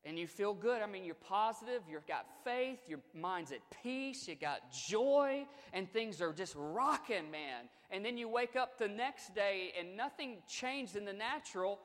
And 0.06 0.18
you 0.18 0.26
feel 0.26 0.52
good. 0.52 0.82
I 0.82 0.86
mean, 0.86 1.04
you're 1.04 1.14
positive, 1.14 1.82
you've 1.90 2.06
got 2.06 2.26
faith, 2.44 2.78
your 2.86 3.00
mind's 3.14 3.52
at 3.52 3.60
peace, 3.82 4.28
you 4.28 4.34
got 4.34 4.60
joy, 4.88 5.46
and 5.72 5.90
things 5.90 6.20
are 6.20 6.32
just 6.32 6.54
rocking, 6.56 7.30
man. 7.30 7.68
And 7.90 8.04
then 8.04 8.18
you 8.18 8.28
wake 8.28 8.54
up 8.54 8.78
the 8.78 8.88
next 8.88 9.34
day 9.34 9.72
and 9.78 9.96
nothing 9.96 10.38
changed 10.46 10.96
in 10.96 11.04
the 11.04 11.12
natural, 11.12 11.78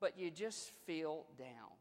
but 0.00 0.16
you 0.16 0.30
just 0.30 0.70
feel 0.86 1.24
down. 1.38 1.75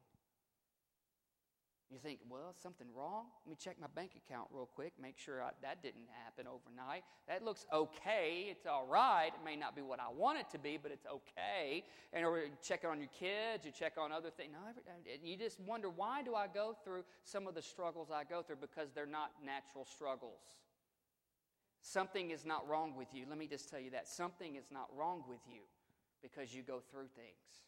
You 1.91 1.99
think, 1.99 2.19
well, 2.27 2.53
something 2.61 2.87
wrong? 2.95 3.25
Let 3.45 3.49
me 3.49 3.57
check 3.59 3.77
my 3.79 3.87
bank 3.93 4.11
account 4.17 4.47
real 4.51 4.65
quick, 4.65 4.93
make 4.99 5.19
sure 5.19 5.43
I, 5.43 5.51
that 5.61 5.83
didn't 5.83 6.09
happen 6.23 6.47
overnight. 6.47 7.03
That 7.27 7.45
looks 7.45 7.67
okay. 7.71 8.47
It's 8.49 8.65
all 8.65 8.87
right. 8.87 9.27
It 9.27 9.45
may 9.45 9.55
not 9.55 9.75
be 9.75 9.83
what 9.83 9.99
I 9.99 10.09
want 10.09 10.39
it 10.39 10.49
to 10.51 10.57
be, 10.57 10.79
but 10.81 10.91
it's 10.91 11.05
okay. 11.05 11.83
And 12.11 12.25
or 12.25 12.39
you 12.39 12.49
check 12.63 12.83
on 12.89 12.99
your 12.99 13.09
kids, 13.19 13.65
you 13.65 13.71
check 13.71 13.93
on 13.99 14.11
other 14.11 14.31
things. 14.31 14.51
No, 14.53 14.59
uh, 14.67 15.17
you 15.23 15.37
just 15.37 15.59
wonder, 15.59 15.89
why 15.89 16.23
do 16.23 16.33
I 16.33 16.47
go 16.47 16.75
through 16.83 17.03
some 17.23 17.45
of 17.45 17.53
the 17.53 17.61
struggles 17.61 18.09
I 18.11 18.23
go 18.23 18.41
through? 18.41 18.57
Because 18.61 18.89
they're 18.95 19.05
not 19.05 19.31
natural 19.45 19.85
struggles. 19.85 20.57
Something 21.81 22.31
is 22.31 22.45
not 22.45 22.67
wrong 22.67 22.95
with 22.97 23.13
you. 23.13 23.25
Let 23.29 23.37
me 23.37 23.45
just 23.45 23.69
tell 23.69 23.79
you 23.79 23.91
that. 23.91 24.07
Something 24.07 24.55
is 24.55 24.65
not 24.71 24.89
wrong 24.97 25.23
with 25.29 25.41
you 25.47 25.61
because 26.23 26.51
you 26.51 26.63
go 26.63 26.81
through 26.89 27.09
things. 27.15 27.61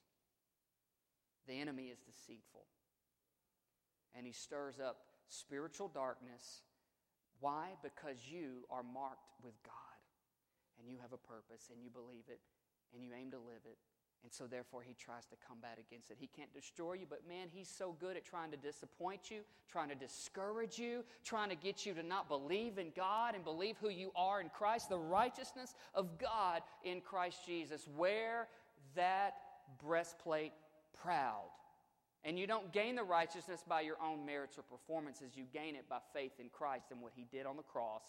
The 1.47 1.61
enemy 1.61 1.83
is 1.83 1.99
deceitful 1.99 2.65
and 4.17 4.25
he 4.25 4.33
stirs 4.33 4.79
up 4.79 4.97
spiritual 5.29 5.87
darkness. 5.87 6.63
Why? 7.39 7.75
Because 7.83 8.17
you 8.27 8.65
are 8.71 8.83
marked 8.83 9.29
with 9.43 9.53
God 9.63 9.73
and 10.79 10.89
you 10.89 10.97
have 11.01 11.13
a 11.13 11.17
purpose 11.17 11.69
and 11.71 11.83
you 11.83 11.89
believe 11.89 12.25
it 12.27 12.39
and 12.93 13.03
you 13.03 13.11
aim 13.17 13.31
to 13.31 13.37
live 13.37 13.61
it. 13.65 13.77
And 14.23 14.33
so, 14.33 14.45
therefore, 14.45 14.81
he 14.81 14.95
tries 14.95 15.25
to 15.27 15.35
combat 15.47 15.77
against 15.79 16.09
it. 16.09 16.17
He 16.19 16.27
can't 16.27 16.51
destroy 16.51 16.93
you, 16.93 17.05
but 17.07 17.21
man, 17.27 17.47
he's 17.53 17.69
so 17.69 17.95
good 17.99 18.17
at 18.17 18.25
trying 18.25 18.49
to 18.49 18.57
disappoint 18.57 19.29
you, 19.29 19.41
trying 19.71 19.89
to 19.89 19.95
discourage 19.95 20.79
you, 20.79 21.03
trying 21.23 21.49
to 21.49 21.55
get 21.55 21.85
you 21.85 21.93
to 21.93 22.03
not 22.03 22.27
believe 22.27 22.79
in 22.79 22.91
God 22.95 23.35
and 23.35 23.43
believe 23.43 23.77
who 23.79 23.89
you 23.89 24.11
are 24.15 24.41
in 24.41 24.49
Christ, 24.49 24.89
the 24.89 24.97
righteousness 24.97 25.75
of 25.93 26.17
God 26.17 26.63
in 26.83 26.99
Christ 26.99 27.45
Jesus. 27.45 27.87
Wear 27.95 28.47
that 28.95 29.35
breastplate 29.81 30.53
proud. 30.99 31.45
And 32.27 32.37
you 32.37 32.45
don't 32.45 32.73
gain 32.73 32.95
the 32.95 33.05
righteousness 33.05 33.63
by 33.65 33.79
your 33.79 33.95
own 34.05 34.25
merits 34.25 34.57
or 34.57 34.61
performances. 34.63 35.31
You 35.37 35.45
gain 35.53 35.77
it 35.77 35.87
by 35.87 35.99
faith 36.13 36.33
in 36.39 36.49
Christ 36.49 36.87
and 36.91 37.01
what 37.01 37.13
he 37.15 37.25
did 37.31 37.45
on 37.45 37.55
the 37.55 37.63
cross 37.63 38.03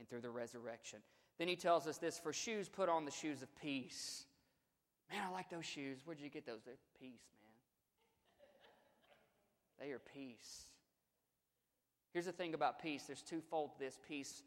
and 0.00 0.08
through 0.10 0.22
the 0.22 0.30
resurrection. 0.30 0.98
Then 1.38 1.46
he 1.46 1.54
tells 1.54 1.86
us 1.86 1.98
this 1.98 2.18
for 2.18 2.32
shoes, 2.32 2.68
put 2.68 2.88
on 2.88 3.04
the 3.04 3.12
shoes 3.12 3.42
of 3.42 3.56
peace. 3.62 4.24
Man, 5.12 5.22
I 5.24 5.32
like 5.32 5.48
those 5.48 5.64
shoes. 5.64 6.00
Where'd 6.04 6.18
you 6.20 6.28
get 6.28 6.44
those? 6.44 6.62
They're 6.66 6.74
peace, 6.98 7.22
man. 9.78 9.86
They 9.86 9.92
are 9.92 10.00
peace. 10.00 10.64
Here's 12.12 12.26
the 12.26 12.32
thing 12.32 12.52
about 12.52 12.82
peace 12.82 13.04
there's 13.04 13.22
twofold 13.22 13.70
this 13.78 13.96
peace 14.08 14.42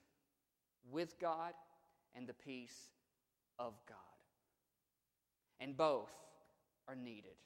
with 0.92 1.18
God 1.22 1.54
and 2.16 2.28
the 2.28 2.34
peace 2.34 2.90
of 3.58 3.76
God. 3.88 3.98
And 5.62 5.78
both 5.78 6.12
are 6.90 6.96
needed 6.96 7.38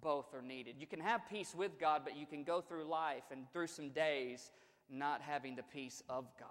both 0.00 0.34
are 0.34 0.42
needed. 0.42 0.76
You 0.78 0.86
can 0.86 1.00
have 1.00 1.22
peace 1.28 1.54
with 1.54 1.78
God, 1.78 2.02
but 2.04 2.16
you 2.16 2.26
can 2.26 2.44
go 2.44 2.60
through 2.60 2.84
life 2.84 3.24
and 3.30 3.50
through 3.52 3.68
some 3.68 3.90
days 3.90 4.50
not 4.88 5.20
having 5.20 5.56
the 5.56 5.62
peace 5.62 6.02
of 6.08 6.26
God. 6.38 6.48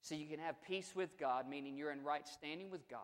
So 0.00 0.14
you 0.14 0.26
can 0.26 0.38
have 0.38 0.62
peace 0.62 0.92
with 0.94 1.18
God, 1.18 1.48
meaning 1.48 1.76
you're 1.76 1.92
in 1.92 2.02
right 2.02 2.26
standing 2.26 2.70
with 2.70 2.88
God. 2.88 3.00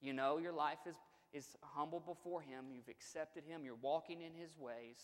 You 0.00 0.12
know 0.12 0.38
your 0.38 0.52
life 0.52 0.78
is, 0.86 0.96
is 1.32 1.56
humble 1.62 2.00
before 2.00 2.42
Him, 2.42 2.66
you've 2.72 2.88
accepted 2.88 3.44
Him, 3.44 3.64
you're 3.64 3.76
walking 3.76 4.20
in 4.20 4.34
His 4.34 4.58
ways. 4.58 4.98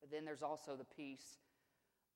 But 0.00 0.10
then 0.10 0.24
there's 0.24 0.42
also 0.42 0.76
the 0.76 0.84
peace 0.84 1.38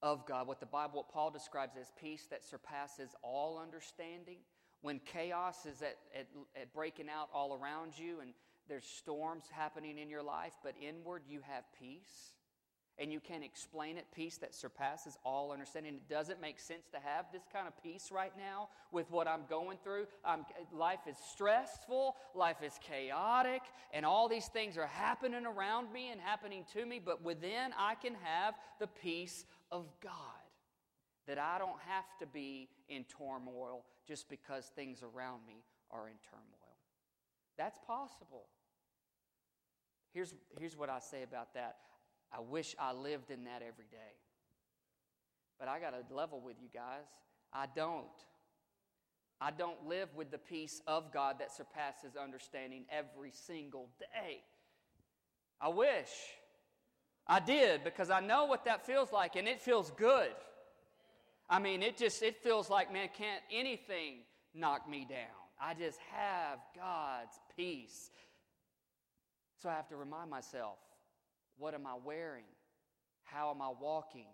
of 0.03 0.27
God, 0.27 0.47
what 0.47 0.61
the 0.61 0.67
Bible, 0.67 0.99
what 0.99 1.09
Paul 1.09 1.31
describes 1.31 1.77
as 1.81 1.91
peace 2.01 2.27
that 2.31 2.45
surpasses 2.45 3.11
all 3.23 3.59
understanding. 3.59 4.39
When 4.83 5.01
chaos 5.01 5.67
is 5.67 5.83
at, 5.83 5.97
at, 6.15 6.27
at 6.61 6.73
breaking 6.73 7.09
out 7.09 7.29
all 7.33 7.59
around 7.61 7.99
you 7.99 8.21
and 8.21 8.33
there's 8.69 8.85
storms 8.85 9.45
happening 9.51 9.99
in 9.99 10.09
your 10.11 10.23
life, 10.23 10.53
but 10.63 10.75
inward 10.81 11.23
you 11.29 11.41
have 11.41 11.65
peace. 11.79 12.33
And 13.01 13.13
you 13.13 13.21
can 13.21 13.45
explain 13.45 13.97
it, 13.97 14.07
peace 14.13 14.39
that 14.39 14.53
surpasses 14.53 15.17
all 15.25 15.53
understanding. 15.53 15.95
It 15.95 16.09
doesn't 16.13 16.41
make 16.41 16.59
sense 16.59 16.89
to 16.93 16.99
have 16.99 17.27
this 17.33 17.45
kind 17.53 17.69
of 17.69 17.81
peace 17.81 18.11
right 18.11 18.33
now 18.37 18.71
with 18.91 19.09
what 19.13 19.29
I'm 19.29 19.43
going 19.49 19.79
through. 19.85 20.07
Um, 20.25 20.45
life 20.73 21.07
is 21.09 21.17
stressful, 21.31 22.17
life 22.35 22.57
is 22.61 22.73
chaotic, 22.83 23.63
and 23.93 24.05
all 24.05 24.29
these 24.29 24.49
things 24.49 24.77
are 24.77 24.89
happening 24.89 25.47
around 25.47 25.93
me 25.93 26.11
and 26.11 26.21
happening 26.21 26.65
to 26.73 26.85
me, 26.85 27.01
but 27.05 27.23
within 27.23 27.71
I 27.79 27.95
can 27.95 28.15
have 28.21 28.55
the 28.81 28.89
peace 28.89 29.45
of 29.71 29.87
God. 30.03 30.13
That 31.29 31.39
I 31.39 31.59
don't 31.59 31.79
have 31.87 32.07
to 32.19 32.27
be 32.27 32.69
in 32.89 33.05
turmoil 33.05 33.85
just 34.09 34.29
because 34.29 34.73
things 34.75 35.05
around 35.05 35.47
me 35.47 35.63
are 35.93 36.09
in 36.09 36.17
turmoil. 36.29 36.75
That's 37.57 37.79
possible. 37.87 38.47
Here's, 40.19 40.35
here's 40.59 40.77
what 40.77 40.91
I 40.91 40.99
say 40.99 41.23
about 41.23 41.55
that 41.55 41.77
I 42.33 42.41
wish 42.41 42.75
I 42.77 42.93
lived 42.93 43.31
in 43.31 43.45
that 43.45 43.63
every 43.63 43.85
day. 43.89 44.17
But 45.61 45.69
I 45.69 45.79
got 45.79 45.91
to 45.91 46.13
level 46.13 46.41
with 46.41 46.57
you 46.61 46.67
guys. 46.75 47.07
I 47.53 47.67
don't. 47.73 48.05
I 49.41 49.53
don't 49.53 49.87
live 49.87 50.09
with 50.17 50.33
the 50.33 50.39
peace 50.39 50.83
of 50.89 51.13
God 51.13 51.37
that 51.39 51.55
surpasses 51.55 52.17
understanding 52.21 52.85
every 52.91 53.31
single 53.31 53.91
day. 54.01 54.41
I 55.61 55.69
wish 55.69 56.11
I 57.29 57.39
did 57.39 57.85
because 57.85 58.11
I 58.11 58.19
know 58.19 58.47
what 58.47 58.65
that 58.65 58.85
feels 58.85 59.13
like 59.13 59.37
and 59.37 59.47
it 59.47 59.61
feels 59.61 59.93
good. 59.93 60.33
I 61.49 61.61
mean, 61.61 61.81
it 61.81 61.97
just 61.97 62.25
it 62.25 62.43
feels 62.43 62.69
like 62.69 62.93
man 62.93 63.11
can't 63.17 63.43
anything 63.53 64.25
knock 64.53 64.91
me 64.91 65.07
down. 65.09 65.39
I 65.61 65.75
just 65.75 66.01
have 66.11 66.59
God's 66.75 67.39
peace. 67.57 68.11
So 69.61 69.69
I 69.69 69.75
have 69.75 69.89
to 69.89 69.97
remind 69.97 70.31
myself 70.31 70.79
what 71.59 71.75
am 71.75 71.87
I 71.87 71.95
wearing? 72.05 72.45
How 73.25 73.51
am 73.51 73.61
I 73.61 73.71
walking? 73.81 74.29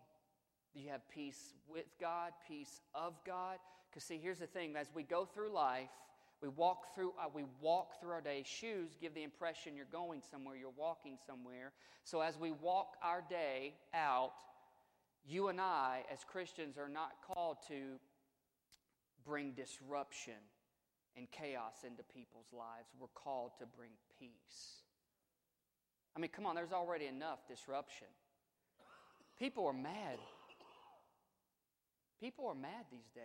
Do 0.75 0.81
you 0.81 0.91
have 0.91 1.09
peace 1.09 1.55
with 1.67 1.87
God, 2.01 2.33
peace 2.47 2.81
of 2.95 3.15
God? 3.25 3.57
Because 3.89 4.05
see, 4.05 4.19
here's 4.23 4.41
the 4.41 4.47
thing: 4.47 4.77
as 4.77 4.89
we 4.95 5.03
go 5.03 5.25
through 5.25 5.53
life, 5.53 5.89
we 6.43 6.49
walk 6.49 6.95
through 6.95 7.15
uh, 7.19 7.29
we 7.33 7.45
walk 7.61 8.01
through 8.01 8.11
our 8.11 8.21
day. 8.21 8.45
Shoes 8.45 8.97
give 9.01 9.15
the 9.15 9.23
impression 9.23 9.75
you're 9.77 9.87
going 9.91 10.21
somewhere, 10.31 10.57
you're 10.57 10.71
walking 10.77 11.17
somewhere. 11.27 11.73
So 12.05 12.21
as 12.21 12.39
we 12.39 12.51
walk 12.51 12.97
our 13.03 13.25
day 13.29 13.75
out, 13.95 14.35
you 15.27 15.49
and 15.49 15.59
I, 15.59 16.03
as 16.13 16.19
Christians, 16.23 16.77
are 16.77 16.89
not 16.89 17.13
called 17.27 17.59
to 17.69 17.99
bring 19.25 19.53
disruption 19.53 20.35
and 21.17 21.31
chaos 21.31 21.77
into 21.87 22.03
people's 22.03 22.53
lives. 22.53 22.89
We're 23.01 23.07
called 23.15 23.53
to 23.61 23.65
bring 23.67 23.93
peace. 24.19 24.84
I 26.17 26.21
mean, 26.21 26.31
come 26.31 26.47
on, 26.47 26.55
there's 26.55 26.73
already 26.73 27.07
enough 27.07 27.41
disruption. 27.49 28.07
People 29.39 29.67
are 29.67 29.73
mad. 29.73 30.19
People 32.21 32.47
are 32.47 32.55
mad 32.55 32.87
these 32.91 33.11
days. 33.15 33.25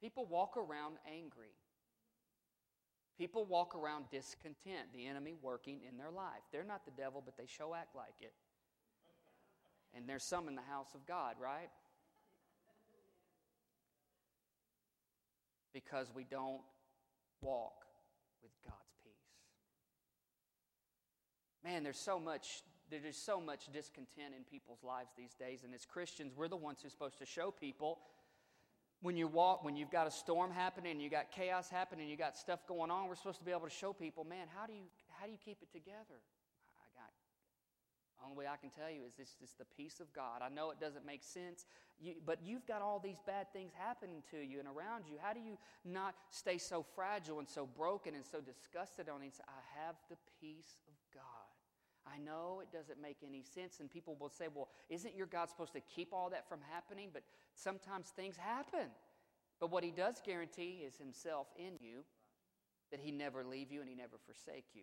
People 0.00 0.26
walk 0.26 0.56
around 0.56 0.96
angry. 1.10 1.54
People 3.18 3.44
walk 3.44 3.74
around 3.74 4.04
discontent, 4.10 4.92
the 4.94 5.06
enemy 5.06 5.34
working 5.42 5.80
in 5.86 5.98
their 5.98 6.10
life. 6.10 6.40
They're 6.52 6.64
not 6.64 6.84
the 6.84 6.90
devil, 6.90 7.22
but 7.24 7.36
they 7.36 7.46
show 7.46 7.74
act 7.74 7.94
like 7.94 8.14
it. 8.20 8.32
And 9.94 10.08
there's 10.08 10.24
some 10.24 10.48
in 10.48 10.54
the 10.54 10.62
house 10.62 10.94
of 10.94 11.04
God, 11.06 11.34
right? 11.38 11.68
Because 15.74 16.06
we 16.14 16.24
don't 16.24 16.62
walk 17.42 17.84
with 18.42 18.52
God's. 18.64 18.89
Man, 21.64 21.82
there's 21.82 21.98
so 21.98 22.18
much 22.18 22.62
there's 22.90 23.16
so 23.16 23.40
much 23.40 23.70
discontent 23.72 24.34
in 24.36 24.42
people's 24.50 24.82
lives 24.82 25.10
these 25.16 25.34
days 25.34 25.62
and 25.62 25.72
as 25.72 25.86
Christians, 25.86 26.32
we're 26.36 26.48
the 26.48 26.56
ones 26.56 26.80
who're 26.82 26.90
supposed 26.90 27.18
to 27.18 27.26
show 27.26 27.52
people 27.52 27.98
when 29.02 29.16
you 29.16 29.28
walk, 29.28 29.64
when 29.64 29.76
you've 29.76 29.90
got 29.90 30.06
a 30.06 30.10
storm 30.10 30.50
happening, 30.50 31.00
you 31.00 31.08
got 31.08 31.30
chaos 31.30 31.70
happening, 31.70 32.08
you 32.08 32.16
got 32.16 32.36
stuff 32.36 32.66
going 32.66 32.90
on, 32.90 33.08
we're 33.08 33.14
supposed 33.14 33.38
to 33.38 33.44
be 33.44 33.50
able 33.50 33.64
to 33.64 33.70
show 33.70 33.92
people, 33.92 34.24
man, 34.24 34.46
how 34.54 34.66
do 34.66 34.72
you 34.72 34.84
how 35.18 35.26
do 35.26 35.32
you 35.32 35.38
keep 35.42 35.58
it 35.62 35.72
together? 35.72 36.18
I 36.80 36.86
got 36.98 37.10
only 38.24 38.36
way 38.36 38.46
I 38.46 38.56
can 38.56 38.70
tell 38.70 38.90
you 38.90 39.02
is 39.06 39.14
this 39.14 39.36
is 39.42 39.54
the 39.58 39.64
peace 39.76 40.00
of 40.00 40.12
God. 40.12 40.42
I 40.42 40.48
know 40.48 40.70
it 40.70 40.80
doesn't 40.80 41.06
make 41.06 41.22
sense, 41.22 41.64
you, 41.98 42.14
but 42.24 42.38
you've 42.44 42.66
got 42.66 42.82
all 42.82 42.98
these 42.98 43.18
bad 43.26 43.52
things 43.52 43.72
happening 43.74 44.22
to 44.30 44.36
you 44.36 44.58
and 44.58 44.68
around 44.68 45.04
you. 45.08 45.16
How 45.20 45.32
do 45.32 45.40
you 45.40 45.56
not 45.84 46.14
stay 46.30 46.58
so 46.58 46.84
fragile 46.94 47.38
and 47.38 47.48
so 47.48 47.66
broken 47.66 48.14
and 48.14 48.24
so 48.24 48.40
disgusted 48.40 49.08
on 49.08 49.20
these? 49.20 49.40
I 49.48 49.84
have 49.84 49.96
the 50.10 50.16
peace 50.40 50.76
of 50.88 50.94
God. 51.14 51.39
I 52.12 52.18
know 52.18 52.60
it 52.62 52.76
doesn't 52.76 53.00
make 53.00 53.18
any 53.26 53.42
sense, 53.42 53.80
and 53.80 53.90
people 53.90 54.16
will 54.18 54.28
say, 54.28 54.46
Well, 54.52 54.68
isn't 54.88 55.14
your 55.14 55.26
God 55.26 55.48
supposed 55.48 55.72
to 55.74 55.80
keep 55.80 56.12
all 56.12 56.30
that 56.30 56.48
from 56.48 56.60
happening? 56.70 57.10
But 57.12 57.22
sometimes 57.54 58.08
things 58.08 58.36
happen. 58.36 58.88
But 59.60 59.70
what 59.70 59.84
He 59.84 59.90
does 59.90 60.20
guarantee 60.24 60.82
is 60.86 60.96
Himself 60.96 61.46
in 61.56 61.74
you, 61.80 62.04
that 62.90 63.00
He 63.00 63.12
never 63.12 63.44
leave 63.44 63.70
you 63.70 63.80
and 63.80 63.88
He 63.88 63.94
never 63.94 64.16
forsake 64.24 64.66
you. 64.74 64.82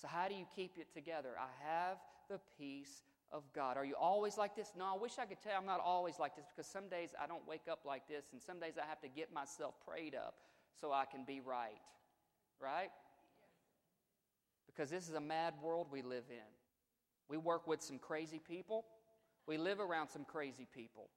So, 0.00 0.06
how 0.06 0.28
do 0.28 0.34
you 0.34 0.44
keep 0.54 0.78
it 0.78 0.92
together? 0.94 1.30
I 1.38 1.48
have 1.66 1.98
the 2.28 2.38
peace 2.58 3.02
of 3.32 3.42
God. 3.52 3.76
Are 3.76 3.84
you 3.84 3.96
always 3.96 4.38
like 4.38 4.54
this? 4.54 4.72
No, 4.78 4.84
I 4.84 4.98
wish 4.98 5.12
I 5.18 5.24
could 5.24 5.40
tell 5.42 5.52
you 5.52 5.58
I'm 5.58 5.66
not 5.66 5.80
always 5.80 6.18
like 6.18 6.36
this 6.36 6.46
because 6.54 6.70
some 6.70 6.88
days 6.88 7.10
I 7.20 7.26
don't 7.26 7.46
wake 7.48 7.66
up 7.70 7.80
like 7.84 8.06
this, 8.08 8.26
and 8.32 8.40
some 8.40 8.60
days 8.60 8.74
I 8.82 8.86
have 8.86 9.00
to 9.00 9.08
get 9.08 9.32
myself 9.32 9.74
prayed 9.86 10.14
up 10.14 10.34
so 10.80 10.92
I 10.92 11.04
can 11.04 11.24
be 11.24 11.40
right. 11.40 11.80
Right? 12.60 12.90
Because 14.66 14.90
this 14.90 15.08
is 15.08 15.14
a 15.14 15.20
mad 15.20 15.54
world 15.62 15.88
we 15.90 16.02
live 16.02 16.24
in. 16.30 16.46
We 17.28 17.36
work 17.36 17.66
with 17.66 17.82
some 17.82 17.98
crazy 17.98 18.38
people. 18.38 18.84
We 19.46 19.56
live 19.58 19.80
around 19.80 20.08
some 20.08 20.24
crazy 20.24 20.66
people. 20.74 21.08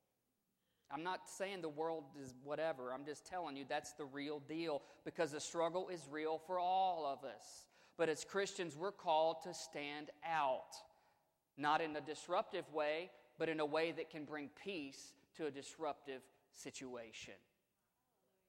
I'm 0.93 1.03
not 1.03 1.21
saying 1.29 1.61
the 1.61 1.69
world 1.69 2.03
is 2.21 2.33
whatever. 2.43 2.93
I'm 2.93 3.05
just 3.05 3.25
telling 3.25 3.55
you 3.55 3.65
that's 3.67 3.93
the 3.93 4.05
real 4.05 4.39
deal 4.39 4.81
because 5.05 5.31
the 5.31 5.39
struggle 5.39 5.87
is 5.87 6.01
real 6.11 6.37
for 6.45 6.59
all 6.59 7.05
of 7.05 7.23
us. 7.27 7.65
But 7.97 8.09
as 8.09 8.25
Christians, 8.25 8.75
we're 8.75 8.91
called 8.91 9.37
to 9.43 9.53
stand 9.53 10.09
out, 10.29 10.75
not 11.57 11.81
in 11.81 11.95
a 11.95 12.01
disruptive 12.01 12.65
way, 12.73 13.09
but 13.37 13.47
in 13.47 13.59
a 13.59 13.65
way 13.65 13.91
that 13.91 14.09
can 14.09 14.25
bring 14.25 14.49
peace 14.63 15.13
to 15.37 15.45
a 15.45 15.51
disruptive 15.51 16.21
situation. 16.51 17.35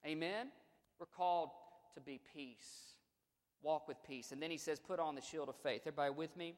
Amen? 0.04 0.48
We're 0.98 1.06
called 1.06 1.50
to 1.94 2.00
be 2.00 2.20
peace, 2.34 2.94
walk 3.62 3.86
with 3.86 3.98
peace. 4.06 4.32
And 4.32 4.42
then 4.42 4.50
he 4.50 4.58
says, 4.58 4.80
put 4.80 4.98
on 4.98 5.14
the 5.14 5.20
shield 5.20 5.48
of 5.48 5.56
faith. 5.56 5.82
Everybody 5.82 6.12
with 6.14 6.36
me? 6.36 6.54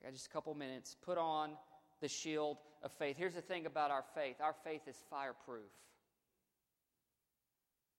I 0.00 0.06
got 0.06 0.14
just 0.14 0.26
a 0.26 0.30
couple 0.30 0.54
minutes. 0.54 0.96
Put 1.02 1.18
on 1.18 1.52
the 2.00 2.08
shield 2.08 2.58
of 2.82 2.92
faith. 2.92 3.16
Here's 3.18 3.34
the 3.34 3.42
thing 3.42 3.66
about 3.66 3.90
our 3.90 4.04
faith 4.14 4.36
our 4.40 4.54
faith 4.64 4.82
is 4.86 4.96
fireproof. 5.10 5.70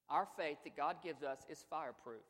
Our 0.10 0.28
faith 0.38 0.58
that 0.66 0.76
God 0.76 0.98
gives 1.02 1.24
us 1.24 1.40
is 1.50 1.64
fireproof. 1.70 2.24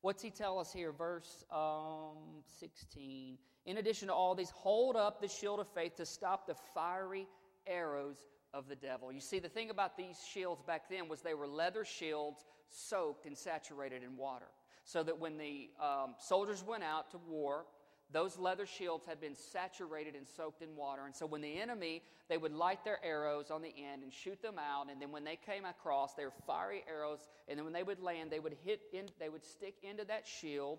What's 0.00 0.22
he 0.22 0.30
tell 0.30 0.58
us 0.58 0.72
here? 0.72 0.92
Verse 0.92 1.44
um, 1.52 2.42
16. 2.58 3.38
In 3.66 3.76
addition 3.76 4.08
to 4.08 4.14
all 4.14 4.34
these, 4.34 4.50
hold 4.50 4.96
up 4.96 5.20
the 5.20 5.28
shield 5.28 5.60
of 5.60 5.68
faith 5.68 5.96
to 5.96 6.06
stop 6.06 6.46
the 6.46 6.56
fiery 6.74 7.28
arrows 7.66 8.16
of 8.52 8.68
the 8.68 8.74
devil. 8.74 9.12
You 9.12 9.20
see, 9.20 9.38
the 9.38 9.48
thing 9.48 9.70
about 9.70 9.96
these 9.96 10.18
shields 10.32 10.62
back 10.62 10.88
then 10.90 11.08
was 11.08 11.20
they 11.20 11.34
were 11.34 11.46
leather 11.46 11.84
shields 11.84 12.44
soaked 12.68 13.26
and 13.26 13.36
saturated 13.36 14.02
in 14.02 14.16
water. 14.16 14.48
So 14.84 15.02
that 15.04 15.20
when 15.20 15.38
the 15.38 15.70
um, 15.80 16.14
soldiers 16.18 16.64
went 16.66 16.82
out 16.82 17.12
to 17.12 17.18
war, 17.28 17.66
those 18.12 18.38
leather 18.38 18.66
shields 18.66 19.06
had 19.06 19.20
been 19.20 19.34
saturated 19.34 20.14
and 20.14 20.26
soaked 20.26 20.62
in 20.62 20.76
water. 20.76 21.06
And 21.06 21.14
so 21.14 21.26
when 21.26 21.40
the 21.40 21.60
enemy, 21.60 22.02
they 22.28 22.36
would 22.36 22.52
light 22.52 22.84
their 22.84 22.98
arrows 23.04 23.50
on 23.50 23.62
the 23.62 23.74
end 23.92 24.02
and 24.02 24.12
shoot 24.12 24.40
them 24.42 24.58
out. 24.58 24.90
And 24.90 25.00
then 25.00 25.10
when 25.12 25.24
they 25.24 25.36
came 25.36 25.64
across, 25.64 26.14
they 26.14 26.24
were 26.24 26.32
fiery 26.46 26.84
arrows. 26.88 27.20
And 27.48 27.58
then 27.58 27.64
when 27.64 27.72
they 27.72 27.82
would 27.82 28.00
land, 28.00 28.30
they 28.30 28.40
would 28.40 28.56
hit 28.64 28.80
in, 28.92 29.06
they 29.18 29.28
would 29.28 29.44
stick 29.44 29.76
into 29.82 30.04
that 30.06 30.26
shield 30.26 30.78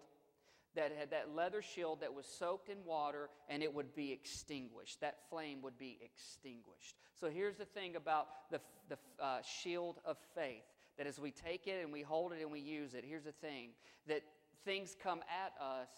that 0.75 0.91
had 0.97 1.11
that 1.11 1.35
leather 1.35 1.61
shield 1.61 2.01
that 2.01 2.13
was 2.13 2.25
soaked 2.25 2.69
in 2.69 2.77
water 2.85 3.29
and 3.47 3.61
it 3.61 3.73
would 3.73 3.93
be 3.95 4.11
extinguished. 4.11 5.01
That 5.01 5.17
flame 5.29 5.61
would 5.61 5.77
be 5.77 5.99
extinguished. 6.03 6.95
So 7.19 7.29
here's 7.29 7.57
the 7.57 7.65
thing 7.65 7.95
about 7.95 8.27
the, 8.49 8.59
the 8.89 8.97
uh, 9.23 9.37
shield 9.43 9.99
of 10.05 10.17
faith 10.35 10.63
that 10.97 11.07
as 11.07 11.19
we 11.19 11.31
take 11.31 11.67
it 11.67 11.83
and 11.83 11.91
we 11.91 12.01
hold 12.01 12.33
it 12.33 12.41
and 12.41 12.51
we 12.51 12.59
use 12.59 12.93
it, 12.93 13.03
here's 13.07 13.23
the 13.23 13.31
thing 13.33 13.69
that 14.07 14.21
things 14.65 14.95
come 15.01 15.19
at 15.29 15.53
us 15.63 15.89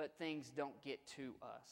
but 0.00 0.16
things 0.16 0.50
don't 0.56 0.82
get 0.82 1.06
to 1.06 1.34
us. 1.42 1.70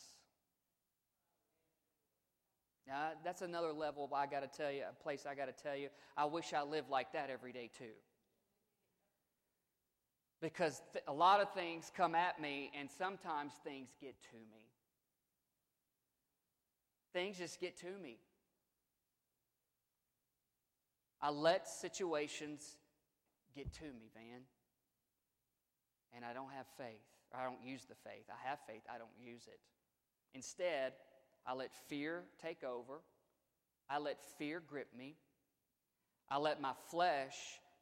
Now, 2.87 3.13
that's 3.25 3.41
another 3.41 3.73
level 3.73 4.11
I 4.15 4.27
got 4.27 4.41
to 4.41 4.55
tell 4.55 4.71
you, 4.71 4.83
a 4.83 5.03
place 5.03 5.25
I 5.25 5.35
got 5.35 5.47
to 5.47 5.63
tell 5.63 5.75
you. 5.75 5.89
I 6.15 6.27
wish 6.27 6.53
I 6.53 6.63
lived 6.63 6.91
like 6.91 7.15
that 7.15 7.31
every 7.31 7.53
day 7.53 7.71
too. 7.79 7.97
Because 10.43 10.83
th- 10.93 11.03
a 11.09 11.13
lot 11.13 11.41
of 11.41 11.55
things 11.55 11.91
come 11.97 12.15
at 12.15 12.39
me, 12.39 12.71
and 12.79 12.91
sometimes 12.99 13.55
things 13.65 13.89
get 13.99 14.15
to 14.25 14.37
me. 14.37 14.67
Things 17.15 17.39
just 17.39 17.59
get 17.59 17.79
to 17.79 17.99
me. 18.03 18.19
I 21.23 21.31
let 21.31 21.67
situations 21.67 22.77
get 23.57 23.73
to 23.77 23.85
me, 23.85 24.11
Van. 24.15 24.43
And 26.15 26.27
I 26.27 26.35
don't 26.35 26.53
have 26.53 26.67
faith. 26.77 27.18
I 27.35 27.45
don't 27.45 27.63
use 27.63 27.85
the 27.85 27.95
faith. 27.95 28.25
I 28.31 28.49
have 28.49 28.59
faith, 28.67 28.83
I 28.93 28.99
don't 28.99 29.09
use 29.21 29.47
it. 29.47 29.59
Instead, 30.35 30.93
I 31.47 31.55
let 31.55 31.71
fear 31.89 32.25
take 32.43 32.65
over. 32.65 33.01
I 33.91 33.99
let 33.99 34.19
fear 34.39 34.61
grip 34.67 34.89
me. 34.97 35.17
I 36.31 36.39
let 36.39 36.61
my 36.61 36.73
flesh 36.91 37.37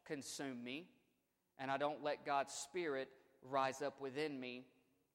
consume 0.07 0.63
me. 0.63 0.87
And 1.59 1.71
I 1.71 1.77
don't 1.77 2.03
let 2.03 2.25
God's 2.25 2.53
Spirit 2.53 3.09
rise 3.43 3.83
up 3.83 4.01
within 4.01 4.39
me 4.39 4.67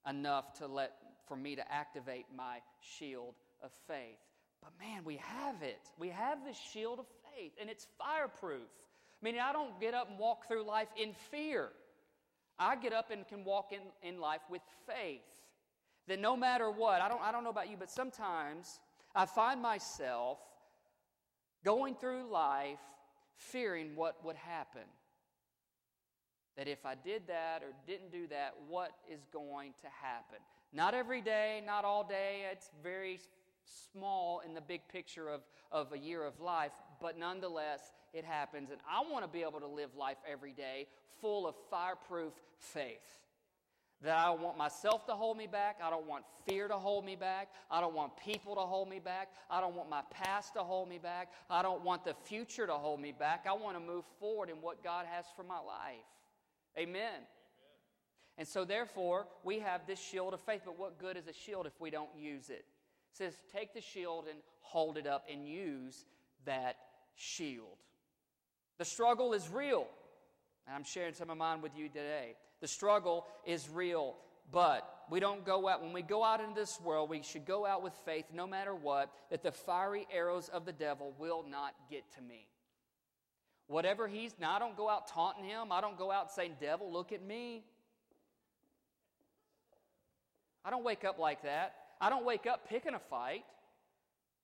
enough 0.08 0.54
to 0.56 0.68
let 0.68 0.94
for 1.28 1.36
me 1.36 1.56
to 1.56 1.72
activate 1.72 2.26
my 2.36 2.58
shield 2.82 3.36
of 3.64 3.72
faith. 3.88 4.18
But 4.62 4.72
man, 4.80 5.04
we 5.06 5.18
have 5.18 5.62
it. 5.62 5.80
We 5.98 6.10
have 6.10 6.44
this 6.46 6.58
shield 6.58 7.00
of 7.00 7.06
faith, 7.36 7.54
and 7.60 7.70
it's 7.70 7.88
fireproof. 7.98 8.68
Meaning, 9.22 9.42
I 9.42 9.54
don't 9.54 9.80
get 9.80 9.94
up 9.94 10.10
and 10.10 10.20
walk 10.20 10.48
through 10.48 10.66
life 10.66 10.88
in 11.02 11.14
fear. 11.30 11.70
I 12.62 12.76
get 12.76 12.94
up 12.94 13.10
and 13.10 13.28
can 13.28 13.44
walk 13.44 13.72
in, 13.74 13.80
in 14.08 14.22
life 14.22 14.42
with 14.50 14.62
faith 14.86 15.22
that 16.08 16.20
no 16.20 16.38
matter 16.38 16.70
what, 16.70 17.02
I 17.02 17.10
don't, 17.10 17.22
I 17.22 17.32
don't 17.32 17.44
know 17.44 17.50
about 17.50 17.70
you, 17.70 17.76
but 17.78 17.90
sometimes 17.90 18.80
I 19.16 19.26
find 19.26 19.62
myself 19.62 20.38
going 21.66 21.96
through 21.96 22.32
life 22.32 22.80
fearing 23.36 23.96
what 23.96 24.24
would 24.24 24.36
happen. 24.36 24.84
That 26.56 26.68
if 26.68 26.86
I 26.86 26.94
did 26.94 27.24
that 27.28 27.64
or 27.64 27.72
didn't 27.88 28.12
do 28.12 28.28
that, 28.28 28.54
what 28.70 28.92
is 29.12 29.26
going 29.34 29.74
to 29.82 29.88
happen? 29.88 30.38
Not 30.72 30.94
every 30.94 31.22
day, 31.22 31.64
not 31.66 31.84
all 31.84 32.04
day. 32.04 32.44
It's 32.52 32.70
very 32.84 33.20
small 33.92 34.42
in 34.46 34.54
the 34.54 34.62
big 34.62 34.82
picture 34.88 35.30
of, 35.30 35.42
of 35.72 35.94
a 35.94 35.98
year 35.98 36.24
of 36.24 36.40
life, 36.40 36.74
but 37.02 37.18
nonetheless, 37.18 37.92
it 38.14 38.26
happens. 38.26 38.70
And 38.72 38.80
I 38.90 39.02
want 39.10 39.24
to 39.24 39.30
be 39.30 39.42
able 39.42 39.60
to 39.60 39.68
live 39.68 39.96
life 39.96 40.18
every 40.30 40.54
day 40.54 40.88
full 41.22 41.48
of 41.48 41.56
fireproof 41.70 42.34
faith. 42.58 43.20
That 44.04 44.18
I 44.18 44.26
don't 44.26 44.42
want 44.42 44.58
myself 44.58 45.06
to 45.06 45.14
hold 45.14 45.38
me 45.38 45.46
back. 45.46 45.80
I 45.84 45.92
don't 45.92 46.08
want 46.08 46.24
fear 46.48 46.68
to 46.68 46.74
hold 46.74 47.06
me 47.06 47.16
back. 47.16 47.50
I 47.70 47.82
don't 47.82 47.94
want 47.94 48.18
people 48.18 48.56
to 48.56 48.62
hold 48.62 48.90
me 48.90 48.98
back. 48.98 49.30
I 49.48 49.62
don't 49.62 49.76
want 49.76 49.92
my 49.92 50.02
past 50.10 50.56
to 50.56 50.62
hold 50.62 50.90
me 50.90 50.98
back. 50.98 51.30
I 51.52 51.62
don't 51.62 51.84
want 51.84 52.04
the 52.04 52.16
future 52.26 52.66
to 52.66 52.74
hold 52.74 53.00
me 53.00 53.12
back. 53.12 53.46
I 53.48 53.54
want 53.54 53.78
to 53.78 53.84
move 53.84 54.04
forward 54.20 54.50
in 54.50 54.56
what 54.56 54.84
God 54.84 55.06
has 55.12 55.26
for 55.36 55.44
my 55.44 55.60
life. 55.60 56.02
Amen. 56.80 57.22
And 58.40 58.48
so, 58.48 58.66
therefore, 58.66 59.28
we 59.44 59.60
have 59.60 59.86
this 59.86 60.02
shield 60.02 60.34
of 60.34 60.40
faith. 60.42 60.62
But 60.66 60.80
what 60.80 60.98
good 60.98 61.16
is 61.16 61.28
a 61.28 61.34
shield 61.34 61.68
if 61.68 61.80
we 61.80 61.92
don't 61.92 62.10
use 62.18 62.50
it? 62.50 62.66
It 63.12 63.18
says, 63.18 63.36
take 63.54 63.74
the 63.76 63.82
shield 63.82 64.26
and 64.28 64.40
hold 64.62 64.98
it 64.98 65.06
up 65.06 65.26
and 65.32 65.48
use 65.48 66.06
that 66.46 66.78
shield. 67.14 67.78
The 68.78 68.86
struggle 68.86 69.34
is 69.34 69.50
real. 69.50 69.88
And 70.68 70.76
I'm 70.76 70.84
sharing 70.84 71.14
some 71.14 71.30
of 71.30 71.38
mine 71.38 71.62
with 71.62 71.76
you 71.76 71.88
today. 71.88 72.36
The 72.62 72.68
struggle 72.68 73.26
is 73.46 73.68
real, 73.70 74.16
but 74.52 74.88
we 75.10 75.20
don't 75.20 75.46
go 75.46 75.68
out, 75.68 75.82
when 75.82 75.94
we 75.94 76.02
go 76.04 76.24
out 76.24 76.40
into 76.40 76.54
this 76.54 76.80
world, 76.80 77.10
we 77.10 77.24
should 77.24 77.46
go 77.46 77.66
out 77.66 77.82
with 77.84 77.94
faith 78.06 78.26
no 78.34 78.46
matter 78.46 78.76
what, 78.76 79.12
that 79.32 79.42
the 79.42 79.52
fiery 79.52 80.08
arrows 80.14 80.48
of 80.50 80.66
the 80.66 80.72
devil 80.72 81.14
will 81.18 81.44
not 81.50 81.74
get 81.90 82.04
to 82.16 82.22
me. 82.22 82.48
Whatever 83.68 84.08
he's, 84.08 84.34
now 84.40 84.56
I 84.56 84.60
don't 84.60 84.76
go 84.76 84.90
out 84.90 85.08
taunting 85.08 85.46
him. 85.46 85.72
I 85.72 85.82
don't 85.82 85.98
go 85.98 86.12
out 86.12 86.32
saying, 86.32 86.56
Devil, 86.60 86.92
look 86.92 87.12
at 87.12 87.24
me. 87.24 87.64
I 90.64 90.70
don't 90.70 90.84
wake 90.84 91.06
up 91.06 91.18
like 91.18 91.44
that. 91.44 91.76
I 92.00 92.10
don't 92.10 92.26
wake 92.26 92.46
up 92.46 92.68
picking 92.68 92.94
a 92.94 93.00
fight. 93.00 93.44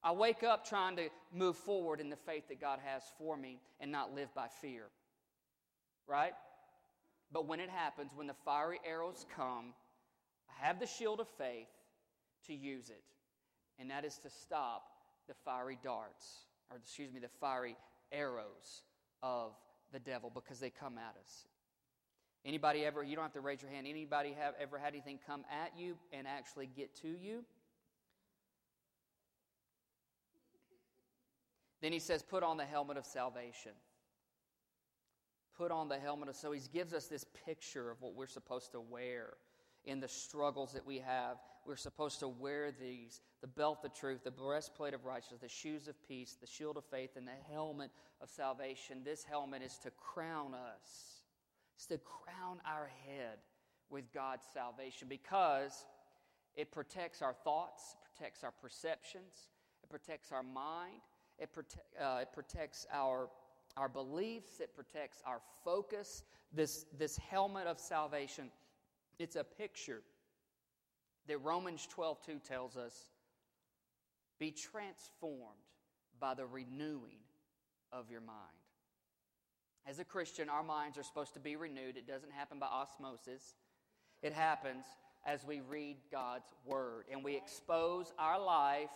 I 0.04 0.12
wake 0.12 0.44
up 0.44 0.66
trying 0.66 0.96
to 0.98 1.10
move 1.34 1.56
forward 1.56 2.00
in 2.00 2.10
the 2.10 2.16
faith 2.16 2.48
that 2.50 2.62
God 2.62 2.80
has 2.84 3.04
for 3.18 3.36
me 3.36 3.60
and 3.80 3.92
not 3.92 4.14
live 4.14 4.34
by 4.34 4.48
fear. 4.62 4.84
Right? 6.08 6.34
But 7.32 7.48
when 7.48 7.60
it 7.60 7.70
happens, 7.70 8.12
when 8.16 8.28
the 8.28 8.36
fiery 8.46 8.80
arrows 8.88 9.26
come, 9.36 9.74
I 10.50 10.66
have 10.66 10.80
the 10.80 10.88
shield 10.88 11.20
of 11.20 11.28
faith 11.38 11.68
to 12.48 12.54
use 12.54 12.90
it. 12.90 13.04
And 13.80 13.92
that 13.92 14.06
is 14.06 14.18
to 14.20 14.30
stop 14.30 14.84
the 15.28 15.34
fiery 15.46 15.78
darts, 15.84 16.46
or 16.72 16.78
excuse 16.78 17.12
me, 17.12 17.20
the 17.20 17.30
fiery 17.42 17.76
arrows 18.12 18.84
of 19.22 19.52
the 19.92 20.00
devil 20.00 20.32
because 20.34 20.60
they 20.60 20.70
come 20.70 20.98
at 20.98 21.16
us. 21.22 21.48
Anybody 22.46 22.86
ever, 22.86 23.04
you 23.04 23.16
don't 23.16 23.26
have 23.26 23.34
to 23.34 23.42
raise 23.42 23.62
your 23.62 23.72
hand, 23.72 23.88
anybody 23.88 24.34
have 24.40 24.54
ever 24.60 24.78
had 24.78 24.94
anything 24.94 25.20
come 25.28 25.44
at 25.52 25.78
you 25.78 25.98
and 26.14 26.26
actually 26.26 26.68
get 26.68 26.96
to 27.02 27.10
you? 27.10 27.44
Then 31.88 31.94
he 31.94 32.00
says, 32.00 32.22
put 32.22 32.44
on 32.44 32.58
the 32.58 32.66
helmet 32.66 32.98
of 32.98 33.06
salvation. 33.06 33.72
Put 35.58 35.72
on 35.72 35.88
the 35.88 35.98
helmet 35.98 36.28
of 36.28 36.36
so 36.36 36.52
he 36.52 36.60
gives 36.74 36.94
us 36.94 37.08
this 37.08 37.24
picture 37.46 37.90
of 37.90 38.02
what 38.02 38.14
we're 38.14 38.28
supposed 38.28 38.74
to 38.74 38.82
wear 38.82 39.36
in 39.86 40.02
the 40.02 40.08
struggles 40.10 40.74
that 40.74 40.86
we 40.86 40.98
have. 40.98 41.38
We're 41.66 41.78
supposed 41.78 42.20
to 42.20 42.28
wear 42.28 42.74
these 42.78 43.22
the 43.40 43.48
belt 43.48 43.86
of 43.86 43.94
truth, 43.94 44.26
the 44.26 44.32
breastplate 44.32 44.94
of 44.94 45.06
righteousness, 45.06 45.40
the 45.40 45.48
shoes 45.48 45.88
of 45.88 45.96
peace, 46.06 46.36
the 46.42 46.46
shield 46.46 46.76
of 46.76 46.84
faith, 46.84 47.12
and 47.16 47.26
the 47.26 47.54
helmet 47.54 47.92
of 48.22 48.30
salvation. 48.30 49.04
This 49.06 49.24
helmet 49.24 49.62
is 49.62 49.78
to 49.84 49.92
crown 49.92 50.54
us, 50.56 51.22
it's 51.78 51.86
to 51.86 52.00
crown 52.00 52.60
our 52.66 52.92
head 53.06 53.38
with 53.90 54.12
God's 54.14 54.46
salvation 54.54 55.08
because 55.08 55.86
it 56.54 56.70
protects 56.70 57.22
our 57.22 57.34
thoughts, 57.46 57.96
protects 58.14 58.44
our 58.44 58.52
perceptions, 58.52 59.52
it 59.82 59.90
protects 59.90 60.34
our 60.34 60.44
mind, 60.44 61.00
it, 61.40 61.50
prote- 61.56 62.02
uh, 62.02 62.22
it 62.22 62.30
protects 62.34 62.86
our, 62.92 63.30
our 63.76 63.90
beliefs, 63.90 64.60
it 64.60 64.76
protects 64.76 65.22
our 65.26 65.40
focus. 65.64 66.24
This, 66.54 66.86
this 66.98 67.18
helmet 67.18 67.68
of 67.68 67.80
salvation, 67.80 68.50
it's 69.20 69.36
a 69.36 69.44
picture 69.44 70.02
that 71.28 71.38
Romans 71.40 71.88
12 71.92 72.26
2 72.26 72.40
tells 72.40 72.78
us 72.78 72.94
be 74.40 74.52
transformed 74.52 75.42
by 76.20 76.34
the 76.34 76.46
renewing 76.46 77.20
of 77.92 78.10
your 78.10 78.22
mind. 78.22 78.40
As 79.86 80.00
a 80.00 80.06
Christian, 80.06 80.50
our 80.50 80.64
minds 80.64 80.98
are 80.98 81.04
supposed 81.04 81.34
to 81.34 81.40
be 81.40 81.56
renewed. 81.56 81.98
It 81.98 82.08
doesn't 82.08 82.32
happen 82.32 82.60
by 82.60 82.68
osmosis, 82.68 83.56
it 84.22 84.34
happens 84.34 84.86
as 85.26 85.46
we 85.46 85.62
read 85.62 85.98
God's 86.12 86.48
Word 86.66 87.06
and 87.12 87.24
we 87.24 87.36
expose 87.36 88.14
our 88.18 88.40
life 88.40 88.90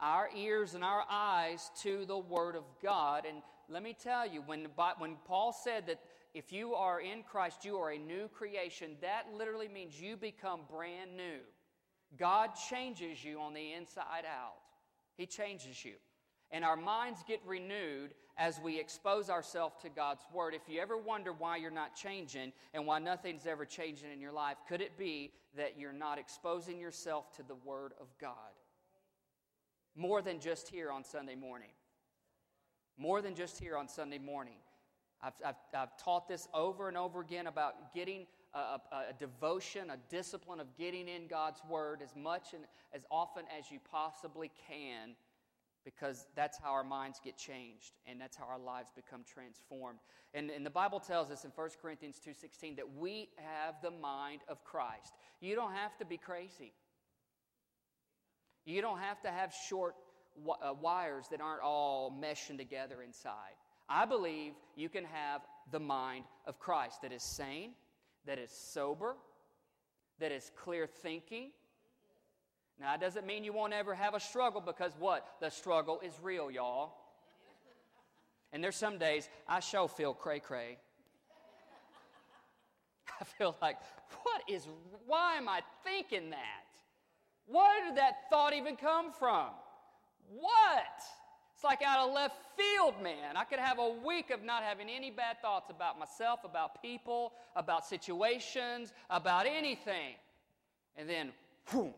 our 0.00 0.28
ears 0.36 0.74
and 0.74 0.84
our 0.84 1.04
eyes 1.08 1.70
to 1.82 2.04
the 2.06 2.18
Word 2.18 2.56
of 2.56 2.64
God. 2.82 3.24
And 3.28 3.38
let 3.68 3.82
me 3.82 3.96
tell 4.00 4.28
you, 4.28 4.42
when, 4.42 4.66
when 4.98 5.16
Paul 5.26 5.52
said 5.52 5.86
that 5.86 6.00
if 6.34 6.52
you 6.52 6.74
are 6.74 7.00
in 7.00 7.22
Christ, 7.22 7.64
you 7.64 7.76
are 7.76 7.92
a 7.92 7.98
new 7.98 8.28
creation, 8.28 8.96
that 9.00 9.26
literally 9.36 9.68
means 9.68 10.00
you 10.00 10.16
become 10.16 10.60
brand 10.70 11.16
new. 11.16 11.40
God 12.18 12.50
changes 12.68 13.24
you 13.24 13.40
on 13.40 13.54
the 13.54 13.72
inside 13.72 14.24
out, 14.26 14.56
He 15.16 15.26
changes 15.26 15.84
you. 15.84 15.94
And 16.52 16.64
our 16.64 16.76
minds 16.76 17.24
get 17.26 17.40
renewed 17.44 18.14
as 18.38 18.60
we 18.60 18.78
expose 18.78 19.30
ourselves 19.30 19.76
to 19.82 19.88
God's 19.88 20.22
Word. 20.32 20.54
If 20.54 20.68
you 20.68 20.80
ever 20.80 20.96
wonder 20.96 21.32
why 21.32 21.56
you're 21.56 21.70
not 21.70 21.96
changing 21.96 22.52
and 22.74 22.86
why 22.86 22.98
nothing's 22.98 23.46
ever 23.46 23.64
changing 23.64 24.12
in 24.12 24.20
your 24.20 24.32
life, 24.32 24.58
could 24.68 24.80
it 24.80 24.96
be 24.96 25.32
that 25.56 25.78
you're 25.78 25.92
not 25.92 26.18
exposing 26.18 26.78
yourself 26.78 27.34
to 27.36 27.42
the 27.42 27.56
Word 27.64 27.94
of 28.00 28.06
God? 28.20 28.52
More 29.96 30.22
than 30.22 30.38
just 30.38 30.68
here 30.68 30.90
on 30.90 31.02
Sunday 31.02 31.34
morning. 31.34 31.70
More 32.98 33.20
than 33.22 33.34
just 33.34 33.58
here 33.58 33.76
on 33.76 33.88
Sunday 33.88 34.18
morning. 34.18 34.58
I've, 35.22 35.32
I've, 35.44 35.54
I've 35.74 35.96
taught 35.96 36.28
this 36.28 36.46
over 36.52 36.88
and 36.88 36.96
over 36.96 37.20
again 37.20 37.46
about 37.46 37.94
getting 37.94 38.26
a, 38.54 38.58
a, 38.58 38.80
a, 39.10 39.12
devotion, 39.18 39.90
a 39.90 39.96
discipline 40.10 40.60
of 40.60 40.76
getting 40.76 41.08
in 41.08 41.26
God's 41.26 41.60
Word 41.68 42.00
as 42.02 42.14
much 42.14 42.52
and 42.52 42.64
as 42.92 43.02
often 43.10 43.44
as 43.58 43.70
you 43.70 43.78
possibly 43.90 44.50
can 44.68 45.16
because 45.84 46.26
that's 46.34 46.58
how 46.58 46.72
our 46.72 46.84
minds 46.84 47.20
get 47.22 47.36
changed 47.36 47.92
and 48.06 48.20
that's 48.20 48.36
how 48.36 48.44
our 48.44 48.58
lives 48.58 48.90
become 48.94 49.22
transformed. 49.24 50.00
And, 50.34 50.50
and 50.50 50.66
the 50.66 50.70
Bible 50.70 50.98
tells 50.98 51.30
us 51.30 51.44
in 51.44 51.52
1 51.54 51.68
Corinthians 51.80 52.20
2.16 52.26 52.76
that 52.76 52.96
we 52.98 53.28
have 53.36 53.76
the 53.82 53.92
mind 53.92 54.40
of 54.48 54.64
Christ. 54.64 55.14
You 55.40 55.54
don't 55.54 55.72
have 55.72 55.96
to 55.98 56.04
be 56.04 56.16
crazy. 56.16 56.72
You 58.66 58.82
don't 58.82 58.98
have 58.98 59.22
to 59.22 59.30
have 59.30 59.54
short 59.68 59.94
uh, 60.46 60.74
wires 60.74 61.26
that 61.30 61.40
aren't 61.40 61.62
all 61.62 62.10
meshing 62.10 62.58
together 62.58 63.02
inside. 63.02 63.54
I 63.88 64.04
believe 64.04 64.52
you 64.74 64.88
can 64.88 65.04
have 65.04 65.42
the 65.70 65.78
mind 65.78 66.24
of 66.46 66.58
Christ 66.58 67.02
that 67.02 67.12
is 67.12 67.22
sane, 67.22 67.70
that 68.26 68.38
is 68.38 68.50
sober, 68.50 69.14
that 70.18 70.32
is 70.32 70.50
clear 70.56 70.88
thinking. 70.88 71.52
Now, 72.80 72.94
it 72.94 73.00
doesn't 73.00 73.24
mean 73.24 73.44
you 73.44 73.52
won't 73.52 73.72
ever 73.72 73.94
have 73.94 74.14
a 74.14 74.20
struggle 74.20 74.60
because 74.60 74.92
what? 74.98 75.26
The 75.40 75.50
struggle 75.50 76.00
is 76.00 76.12
real, 76.20 76.50
y'all. 76.50 76.94
And 78.52 78.62
there's 78.62 78.76
some 78.76 78.98
days 78.98 79.28
I 79.48 79.60
sure 79.60 79.88
feel 79.88 80.12
cray 80.12 80.40
cray. 80.40 80.78
I 83.20 83.24
feel 83.24 83.56
like, 83.62 83.76
what 84.24 84.42
is, 84.48 84.66
why 85.06 85.36
am 85.36 85.48
I 85.48 85.62
thinking 85.84 86.30
that? 86.30 86.65
Where 87.46 87.84
did 87.86 87.96
that 87.96 88.28
thought 88.30 88.54
even 88.54 88.76
come 88.76 89.12
from? 89.12 89.48
What? 90.28 91.02
It's 91.54 91.64
like 91.64 91.80
out 91.82 92.06
of 92.06 92.12
left 92.12 92.36
field, 92.56 92.94
man. 93.02 93.36
I 93.36 93.44
could 93.44 93.58
have 93.58 93.78
a 93.78 93.88
week 93.88 94.30
of 94.30 94.42
not 94.42 94.62
having 94.62 94.90
any 94.90 95.10
bad 95.10 95.40
thoughts 95.40 95.70
about 95.70 95.98
myself, 95.98 96.40
about 96.44 96.82
people, 96.82 97.32
about 97.54 97.86
situations, 97.86 98.92
about 99.08 99.46
anything. 99.46 100.16
And 100.96 101.08
then, 101.08 101.32
whoom, 101.66 101.94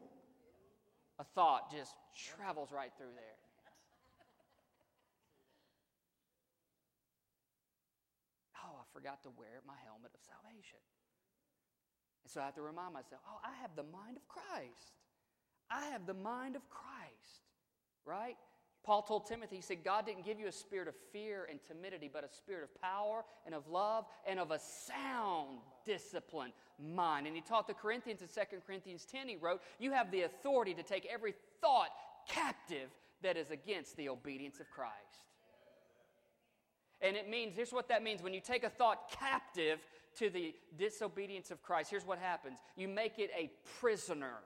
a 1.19 1.25
thought 1.25 1.73
just 1.73 1.95
travels 2.15 2.71
right 2.73 2.93
through 2.97 3.15
there. 3.15 3.39
Oh, 8.65 8.77
I 8.79 8.85
forgot 8.93 9.23
to 9.23 9.31
wear 9.31 9.63
my 9.67 9.75
helmet 9.87 10.13
of 10.15 10.21
salvation. 10.21 10.79
And 12.25 12.31
so 12.31 12.43
I 12.43 12.45
have 12.45 12.55
to 12.57 12.63
remind 12.63 12.93
myself, 12.93 13.23
oh, 13.27 13.41
I 13.43 13.61
have 13.63 13.71
the 13.75 13.85
mind 13.85 14.17
of 14.17 14.29
Christ. 14.29 14.98
I 15.71 15.87
have 15.87 16.07
the 16.07 16.15
mind 16.15 16.57
of 16.57 16.69
Christ, 16.71 17.43
right? 18.05 18.37
Paul 18.85 19.03
told 19.03 19.27
Timothy, 19.27 19.57
he 19.57 19.63
said, 19.63 19.85
God 19.85 20.07
didn't 20.07 20.25
give 20.25 20.41
you 20.41 20.47
a 20.47 20.53
spirit 20.53 20.89
of 20.89 20.95
fear 21.13 21.47
and 21.51 21.61
timidity, 21.63 22.09
but 22.11 22.25
a 22.25 22.35
spirit 22.35 22.65
of 22.65 22.81
power 22.81 23.23
and 23.45 23.55
of 23.55 23.69
love 23.69 24.07
and 24.27 24.41
of 24.41 24.51
a 24.51 24.59
sound 24.59 25.59
discipline 25.85 26.53
mind. 26.79 27.27
And 27.27 27.37
he 27.37 27.43
taught 27.43 27.67
the 27.67 27.75
Corinthians 27.75 28.23
in 28.23 28.29
2 28.29 28.61
Corinthians 28.67 29.05
10, 29.05 29.29
he 29.29 29.37
wrote, 29.37 29.61
You 29.79 29.93
have 29.93 30.11
the 30.11 30.23
authority 30.23 30.73
to 30.75 30.83
take 30.83 31.07
every 31.07 31.35
thought 31.61 31.91
captive 32.29 32.89
that 33.23 33.37
is 33.37 33.51
against 33.51 33.97
the 33.97 34.09
obedience 34.09 34.61
of 34.61 34.71
Christ. 34.71 34.95
And 37.01 37.17
it 37.17 37.29
means, 37.29 37.55
here's 37.55 37.73
what 37.73 37.89
that 37.89 38.03
means 38.03 38.23
when 38.23 38.35
you 38.35 38.41
take 38.41 38.65
a 38.65 38.71
thought 38.71 39.11
captive 39.11 39.81
to 40.19 40.31
the 40.31 40.55
disobedience 40.79 41.51
of 41.51 41.63
Christ, 41.63 41.91
here's 41.91 42.07
what 42.07 42.19
happens 42.19 42.59
you 42.77 42.89
make 42.89 43.19
it 43.19 43.31
a 43.37 43.51
prisoner 43.81 44.39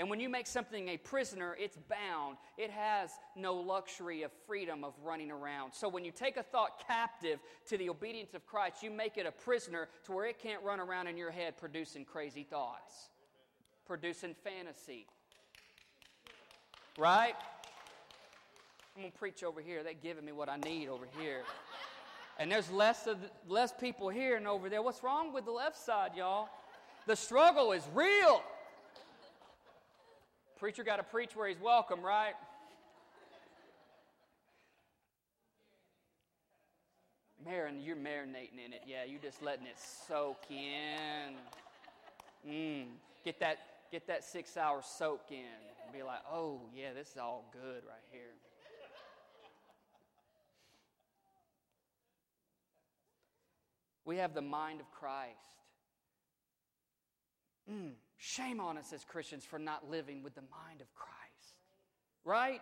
and 0.00 0.08
when 0.08 0.18
you 0.18 0.30
make 0.30 0.46
something 0.46 0.88
a 0.88 0.96
prisoner, 0.96 1.54
it's 1.60 1.76
bound. 1.76 2.38
It 2.56 2.70
has 2.70 3.10
no 3.36 3.52
luxury 3.52 4.22
of 4.22 4.30
freedom 4.46 4.82
of 4.82 4.94
running 5.04 5.30
around. 5.30 5.74
So 5.74 5.90
when 5.90 6.06
you 6.06 6.10
take 6.10 6.38
a 6.38 6.42
thought 6.42 6.86
captive 6.88 7.38
to 7.66 7.76
the 7.76 7.90
obedience 7.90 8.32
of 8.32 8.46
Christ, 8.46 8.82
you 8.82 8.90
make 8.90 9.18
it 9.18 9.26
a 9.26 9.30
prisoner 9.30 9.88
to 10.06 10.12
where 10.12 10.24
it 10.24 10.38
can't 10.38 10.62
run 10.62 10.80
around 10.80 11.08
in 11.08 11.18
your 11.18 11.30
head 11.30 11.58
producing 11.58 12.06
crazy 12.06 12.44
thoughts, 12.44 13.10
producing 13.86 14.34
fantasy. 14.42 15.06
Right? 16.96 17.34
I'm 18.96 19.02
going 19.02 19.12
to 19.12 19.18
preach 19.18 19.44
over 19.44 19.60
here. 19.60 19.82
They're 19.82 19.92
giving 19.92 20.24
me 20.24 20.32
what 20.32 20.48
I 20.48 20.56
need 20.56 20.88
over 20.88 21.08
here. 21.18 21.42
And 22.38 22.50
there's 22.50 22.70
less, 22.70 23.06
of 23.06 23.18
less 23.46 23.70
people 23.78 24.08
here 24.08 24.38
and 24.38 24.48
over 24.48 24.70
there. 24.70 24.80
What's 24.80 25.02
wrong 25.02 25.34
with 25.34 25.44
the 25.44 25.52
left 25.52 25.76
side, 25.76 26.12
y'all? 26.16 26.48
The 27.06 27.16
struggle 27.16 27.72
is 27.72 27.86
real. 27.92 28.42
Preacher 30.60 30.84
got 30.84 30.96
to 30.96 31.02
preach 31.02 31.34
where 31.34 31.48
he's 31.48 31.58
welcome, 31.58 32.02
right? 32.02 32.34
Marin, 37.42 37.80
you're 37.80 37.96
marinating 37.96 38.62
in 38.66 38.74
it. 38.74 38.82
Yeah, 38.86 39.04
you're 39.08 39.22
just 39.22 39.42
letting 39.42 39.64
it 39.64 39.78
soak 40.06 40.44
in. 40.50 41.34
Mm, 42.46 42.88
get 43.24 43.40
that, 43.40 43.56
get 43.90 44.06
that 44.08 44.22
six 44.22 44.58
hour 44.58 44.82
soak 44.84 45.22
in. 45.30 45.38
And 45.38 45.94
be 45.94 46.02
like, 46.02 46.20
oh 46.30 46.60
yeah, 46.76 46.92
this 46.94 47.12
is 47.12 47.16
all 47.16 47.46
good 47.54 47.82
right 47.88 48.04
here. 48.12 48.20
We 54.04 54.18
have 54.18 54.34
the 54.34 54.42
mind 54.42 54.80
of 54.80 54.90
Christ. 54.90 55.38
Mm, 57.72 57.92
shame 58.20 58.60
on 58.60 58.76
us 58.76 58.92
as 58.92 59.02
Christians 59.02 59.44
for 59.46 59.58
not 59.58 59.90
living 59.90 60.22
with 60.22 60.34
the 60.34 60.42
mind 60.42 60.82
of 60.82 60.94
Christ. 60.94 61.56
Right? 62.24 62.60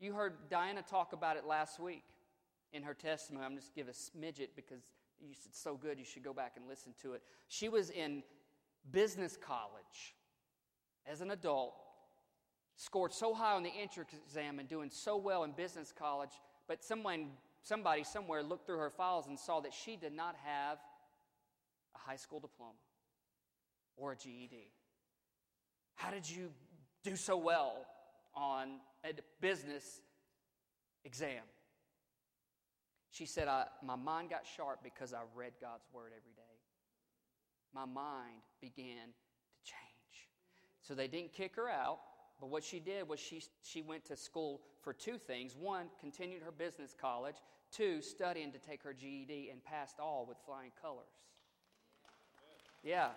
You 0.00 0.14
heard 0.14 0.32
Diana 0.48 0.82
talk 0.82 1.12
about 1.12 1.36
it 1.36 1.44
last 1.44 1.78
week 1.78 2.04
in 2.72 2.82
her 2.82 2.94
testimony. 2.94 3.44
I'm 3.44 3.56
just 3.56 3.74
give 3.74 3.86
a 3.88 3.92
smidget 3.92 4.48
because 4.56 4.80
it's 5.30 5.60
so 5.60 5.76
good 5.76 5.98
you 5.98 6.06
should 6.06 6.24
go 6.24 6.32
back 6.32 6.54
and 6.56 6.66
listen 6.66 6.94
to 7.02 7.12
it. 7.12 7.22
She 7.48 7.68
was 7.68 7.90
in 7.90 8.22
business 8.90 9.36
college 9.36 10.14
as 11.06 11.20
an 11.20 11.30
adult, 11.30 11.74
scored 12.76 13.12
so 13.12 13.34
high 13.34 13.54
on 13.54 13.62
the 13.62 13.72
entrance 13.78 14.14
exam 14.24 14.58
and 14.58 14.70
doing 14.70 14.88
so 14.90 15.18
well 15.18 15.44
in 15.44 15.52
business 15.52 15.92
college, 15.96 16.30
but 16.66 16.82
someone, 16.82 17.26
somebody 17.62 18.04
somewhere 18.04 18.42
looked 18.42 18.64
through 18.64 18.78
her 18.78 18.90
files 18.90 19.26
and 19.26 19.38
saw 19.38 19.60
that 19.60 19.74
she 19.74 19.96
did 19.96 20.14
not 20.14 20.34
have 20.42 20.78
a 21.94 21.98
high 21.98 22.16
school 22.16 22.40
diploma 22.40 22.72
or 23.96 24.12
a 24.12 24.16
GED. 24.16 24.70
How 25.94 26.10
did 26.10 26.28
you 26.28 26.50
do 27.04 27.16
so 27.16 27.36
well 27.36 27.86
on 28.34 28.80
a 29.04 29.12
business 29.40 30.00
exam? 31.04 31.42
She 33.10 33.26
said, 33.26 33.48
"I 33.48 33.66
My 33.82 33.96
mind 33.96 34.30
got 34.30 34.46
sharp 34.46 34.82
because 34.82 35.12
I 35.12 35.20
read 35.34 35.52
God's 35.60 35.84
word 35.92 36.12
every 36.16 36.32
day. 36.32 36.42
My 37.72 37.84
mind 37.84 38.42
began 38.60 39.08
to 39.08 39.62
change. 39.64 40.28
So 40.82 40.94
they 40.94 41.08
didn't 41.08 41.32
kick 41.32 41.56
her 41.56 41.68
out, 41.68 42.00
but 42.40 42.48
what 42.48 42.64
she 42.64 42.80
did 42.80 43.08
was 43.08 43.20
she, 43.20 43.42
she 43.62 43.82
went 43.82 44.04
to 44.06 44.16
school 44.16 44.62
for 44.82 44.92
two 44.92 45.18
things. 45.18 45.54
One, 45.54 45.86
continued 46.00 46.42
her 46.42 46.50
business 46.50 46.94
college. 46.98 47.36
Two, 47.70 48.00
studying 48.00 48.50
to 48.52 48.58
take 48.58 48.82
her 48.82 48.92
GED 48.92 49.50
and 49.52 49.62
passed 49.62 50.00
all 50.00 50.26
with 50.26 50.38
flying 50.44 50.72
colors. 50.80 51.06
Yeah. 52.82 53.10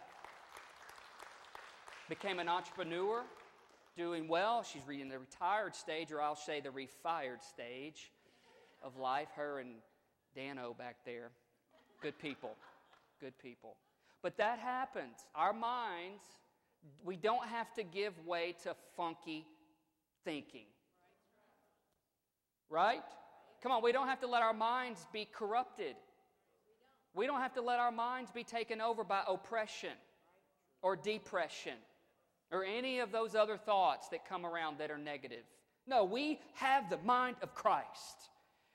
Became 2.09 2.39
an 2.39 2.49
entrepreneur, 2.49 3.23
doing 3.95 4.27
well. 4.27 4.63
She's 4.63 4.81
reading 4.85 5.07
the 5.07 5.19
retired 5.19 5.73
stage, 5.73 6.11
or 6.11 6.21
I'll 6.21 6.35
say 6.35 6.59
the 6.59 6.69
refired 6.69 7.41
stage 7.41 8.11
of 8.83 8.97
life. 8.97 9.29
Her 9.35 9.59
and 9.59 9.75
Dano 10.35 10.75
back 10.77 10.97
there. 11.05 11.31
Good 12.01 12.19
people. 12.19 12.55
Good 13.21 13.37
people. 13.39 13.77
But 14.21 14.37
that 14.37 14.59
happens. 14.59 15.15
Our 15.33 15.53
minds, 15.53 16.23
we 17.05 17.15
don't 17.15 17.47
have 17.47 17.73
to 17.75 17.83
give 17.83 18.13
way 18.25 18.55
to 18.63 18.75
funky 18.97 19.45
thinking. 20.25 20.65
Right? 22.69 23.03
Come 23.61 23.71
on, 23.71 23.81
we 23.81 23.93
don't 23.93 24.07
have 24.07 24.19
to 24.21 24.27
let 24.27 24.41
our 24.41 24.53
minds 24.53 25.07
be 25.13 25.25
corrupted. 25.31 25.95
We 27.15 27.27
don't 27.27 27.39
have 27.39 27.53
to 27.53 27.61
let 27.61 27.79
our 27.79 27.91
minds 27.91 28.29
be 28.31 28.43
taken 28.43 28.81
over 28.81 29.05
by 29.05 29.21
oppression 29.25 29.93
or 30.81 30.97
depression 30.97 31.75
or 32.53 32.63
any 32.63 32.99
of 32.99 33.11
those 33.11 33.35
other 33.35 33.57
thoughts 33.57 34.07
that 34.09 34.27
come 34.27 34.45
around 34.45 34.77
that 34.77 34.91
are 34.91 34.97
negative. 34.97 35.43
No, 35.87 36.03
we 36.03 36.39
have 36.53 36.89
the 36.89 36.97
mind 36.99 37.35
of 37.41 37.53
Christ. 37.53 38.29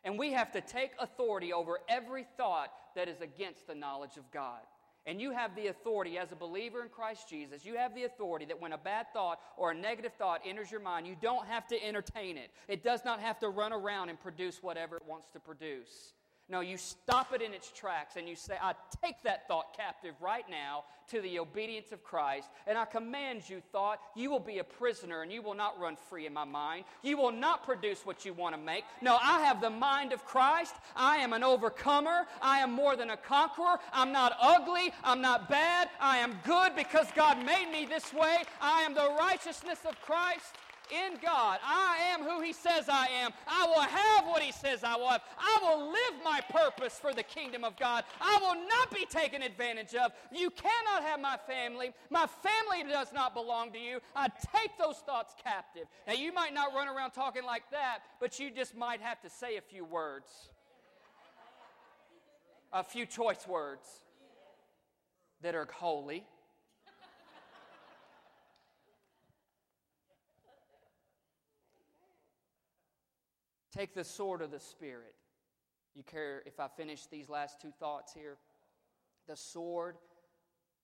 And 0.05 0.19
we 0.19 0.33
have 0.33 0.53
to 0.53 0.61
take 0.61 0.91
authority 0.99 1.53
over 1.53 1.79
every 1.89 2.27
thought 2.37 2.71
that 2.95 3.09
is 3.09 3.21
against 3.21 3.67
the 3.67 3.75
knowledge 3.75 4.17
of 4.17 4.31
God. 4.31 4.61
And 5.07 5.21
you 5.21 5.31
have 5.31 5.57
the 5.57 5.69
authority 5.69 6.19
as 6.19 6.33
a 6.33 6.37
believer 6.37 6.83
in 6.83 6.91
Christ 6.91 7.29
Jesus. 7.29 7.65
You 7.65 7.77
have 7.77 7.95
the 7.95 8.05
authority 8.05 8.45
that 8.47 8.61
when 8.61 8.73
a 8.75 8.79
bad 8.79 9.07
thought 9.13 9.39
or 9.57 9.71
a 9.71 9.75
negative 9.75 10.13
thought 10.19 10.43
enters 10.47 10.71
your 10.71 10.81
mind, 10.81 11.07
you 11.07 11.17
don't 11.21 11.47
have 11.47 11.67
to 11.69 11.83
entertain 11.83 12.37
it. 12.37 12.51
It 12.69 12.85
does 12.85 13.05
not 13.05 13.21
have 13.21 13.39
to 13.39 13.49
run 13.49 13.73
around 13.73 14.11
and 14.11 14.21
produce 14.21 14.63
whatever 14.63 14.97
it 14.97 15.03
wants 15.09 15.29
to 15.33 15.41
produce. 15.41 16.13
No, 16.51 16.61
you 16.61 16.79
stop 16.79 17.35
it 17.35 17.43
in 17.43 17.53
its 17.53 17.71
tracks 17.71 18.17
and 18.17 18.27
you 18.27 18.35
say, 18.35 18.55
I 18.61 18.73
take 19.03 19.23
that 19.25 19.47
thought 19.49 19.77
captive 19.77 20.15
right 20.19 20.47
now 20.49 20.85
to 21.11 21.21
the 21.21 21.39
obedience 21.39 21.93
of 21.93 22.03
Christ. 22.03 22.49
And 22.67 22.79
I 22.79 22.87
command 22.87 23.43
you, 23.49 23.61
thought, 23.71 24.01
you 24.17 24.31
will 24.31 24.41
be 24.41 24.59
a 24.59 24.65
prisoner 24.65 25.21
and 25.21 25.31
you 25.31 25.43
will 25.43 25.55
not 25.55 25.79
run 25.79 25.97
free 26.09 26.25
in 26.25 26.33
my 26.33 26.45
mind. 26.45 26.85
You 27.03 27.19
will 27.19 27.33
not 27.33 27.65
produce 27.65 28.07
what 28.07 28.25
you 28.25 28.33
want 28.33 28.55
to 28.55 28.61
make. 28.61 28.85
No, 29.03 29.19
I 29.23 29.41
have 29.41 29.61
the 29.61 29.69
mind 29.69 30.15
of 30.15 30.25
Christ. 30.25 30.75
I 30.97 31.19
am 31.19 31.35
an 31.35 31.45
overcomer. 31.45 32.27
I 32.41 32.61
am 32.61 32.73
more 32.73 32.97
than 32.97 33.11
a 33.11 33.17
conqueror. 33.19 33.79
I'm 33.93 34.11
not 34.11 34.33
ugly. 34.41 34.93
I'm 35.05 35.21
not 35.21 35.51
bad. 35.51 35.91
I 36.01 36.17
am 36.19 36.39
good 36.45 36.75
because 36.75 37.09
God 37.15 37.45
made 37.45 37.71
me 37.71 37.85
this 37.85 38.15
way. 38.15 38.39
I 38.63 38.83
am 38.83 38.95
the 38.95 39.15
righteousness 39.19 39.81
of 39.87 40.01
Christ 40.01 40.55
in 40.93 41.19
God. 41.23 41.59
I 41.65 41.99
am 42.13 42.23
who 42.23 42.41
He 42.43 42.53
says 42.53 42.89
I 42.89 43.07
am. 43.07 43.33
I 43.47 43.67
will 43.67 43.83
have 43.83 44.27
what 44.27 44.43
He 44.43 44.53
says 44.53 44.85
I 44.85 44.97
will 44.97 45.09
have. 45.09 45.23
I 45.39 45.59
will 45.63 45.91
live 45.91 46.25
my 46.25 46.41
purpose 46.51 46.99
for 46.99 47.13
the 47.13 47.23
kingdom 47.23 47.65
of 47.65 47.77
God. 47.77 48.05
I 48.21 48.39
will 48.41 48.55
not 48.69 48.95
be 48.95 49.07
taken 49.07 49.43
advantage 49.43 49.95
of. 49.95 50.13
You 50.33 50.51
cannot 50.51 51.03
have 51.03 51.21
my 51.21 51.39
family. 51.47 51.93
My 52.11 52.27
family 52.27 52.91
does 52.91 53.13
not 53.13 53.35
belong 53.35 53.73
to 53.73 53.79
you. 53.79 54.01
I 54.15 54.29
take 54.29 54.77
those 54.79 54.97
thoughts 54.99 55.35
captive. 55.43 55.87
Now, 56.07 56.15
you 56.15 56.33
might 56.33 56.55
not 56.55 56.75
run 56.75 56.89
around 56.89 57.13
talking 57.13 57.45
like 57.45 57.71
that, 57.71 58.01
but 58.21 58.39
you 58.39 58.51
just 58.51 58.77
might 58.77 59.01
have 59.01 59.21
to 59.23 59.31
say 59.31 59.57
a 59.57 59.63
few 59.63 59.85
words, 59.85 60.31
a 62.73 62.83
few 62.85 63.07
choice 63.07 63.47
words 63.47 63.87
that 65.43 65.55
are 65.55 65.69
holy 65.71 66.25
Take 73.73 73.95
the 73.95 74.05
sword 74.05 74.43
of 74.43 74.51
the 74.51 74.61
Spirit. 74.61 75.15
You 75.95 76.03
care 76.03 76.43
if 76.47 76.61
I 76.61 76.69
finish 76.69 77.07
these 77.07 77.29
last 77.29 77.61
two 77.61 77.73
thoughts 77.79 78.13
here? 78.13 78.37
The 79.27 79.37
sword 79.37 79.97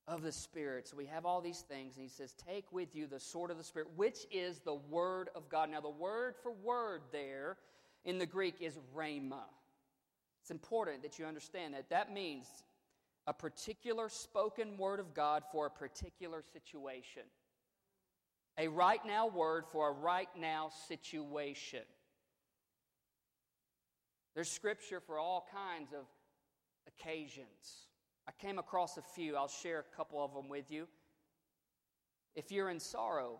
of 0.07 0.23
the 0.23 0.33
Spirit. 0.33 0.89
So 0.89 0.97
we 0.97 1.07
have 1.07 1.25
all 1.25 1.41
these 1.41 1.61
things, 1.61 1.97
and 1.97 2.03
he 2.03 2.09
says, 2.09 2.35
Take 2.35 2.71
with 2.73 2.95
you 2.95 3.07
the 3.07 3.21
sword 3.21 3.51
of 3.51 3.57
the 3.57 3.65
Spirit, 3.65 3.89
which 3.97 4.27
is 4.31 4.61
the 4.61 4.75
Word 4.75 5.31
of 5.35 5.49
God. 5.49 5.71
Now, 5.71 5.81
the 5.81 5.89
word 5.89 6.35
for 6.43 6.53
word 6.53 7.03
there 7.13 7.57
in 8.05 8.19
the 8.19 8.27
Greek 8.27 8.57
is 8.61 8.79
rhema. 8.95 9.45
It's 10.43 10.51
important 10.51 11.03
that 11.03 11.19
you 11.19 11.25
understand 11.25 11.73
that. 11.73 11.89
That 11.89 12.13
means 12.13 12.47
a 13.27 13.33
particular 13.33 14.11
spoken 14.11 14.77
word 14.77 15.01
of 15.01 15.15
God 15.15 15.43
for 15.51 15.67
a 15.67 15.71
particular 15.71 16.43
situation. 16.53 17.23
A 18.59 18.69
right 18.69 19.01
now 19.07 19.27
word 19.27 19.65
for 19.73 19.89
a 19.89 19.93
right 19.93 20.29
now 20.39 20.71
situation. 20.87 21.81
There's 24.35 24.51
scripture 24.51 25.01
for 25.01 25.19
all 25.19 25.47
kinds 25.53 25.93
of 25.93 26.05
occasions. 26.89 27.87
I 28.27 28.33
came 28.33 28.59
across 28.59 28.97
a 28.97 29.03
few. 29.03 29.37
I'll 29.37 29.49
share 29.49 29.81
a 29.81 29.97
couple 29.97 30.23
of 30.23 30.35
them 30.35 30.49
with 30.49 30.71
you. 30.71 30.89
If 32.35 32.51
you're 32.51 32.71
in 32.71 32.81
sorrow, 32.81 33.39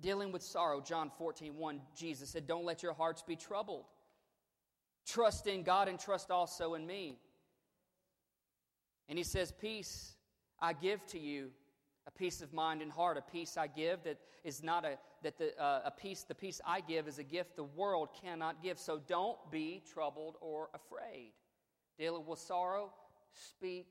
dealing 0.00 0.32
with 0.32 0.42
sorrow, 0.42 0.80
John 0.80 1.10
14, 1.10 1.56
1, 1.56 1.80
Jesus 1.94 2.30
said, 2.30 2.46
Don't 2.46 2.64
let 2.64 2.82
your 2.82 2.94
hearts 2.94 3.22
be 3.22 3.36
troubled. 3.36 3.84
Trust 5.06 5.46
in 5.46 5.62
God 5.62 5.88
and 5.88 5.98
trust 5.98 6.30
also 6.30 6.74
in 6.74 6.86
me. 6.86 7.18
And 9.08 9.18
he 9.18 9.24
says, 9.24 9.52
Peace 9.52 10.14
I 10.60 10.72
give 10.72 11.04
to 11.06 11.18
you 11.18 11.50
a 12.06 12.10
peace 12.10 12.42
of 12.42 12.52
mind 12.52 12.82
and 12.82 12.90
heart, 12.90 13.16
a 13.16 13.22
peace 13.22 13.56
I 13.56 13.66
give 13.66 14.02
that 14.04 14.18
is 14.44 14.62
not 14.62 14.84
a 14.84 14.98
that 15.22 15.38
the 15.38 15.58
uh, 15.60 15.82
a 15.84 15.90
peace 15.90 16.24
the 16.24 16.34
peace 16.34 16.60
I 16.66 16.80
give 16.80 17.06
is 17.06 17.18
a 17.18 17.24
gift 17.24 17.56
the 17.56 17.64
world 17.64 18.08
cannot 18.22 18.62
give. 18.62 18.78
So 18.78 19.00
don't 19.06 19.38
be 19.50 19.82
troubled 19.92 20.36
or 20.40 20.68
afraid. 20.74 21.32
Dealing 21.98 22.26
with 22.26 22.38
sorrow, 22.38 22.90
speak 23.32 23.86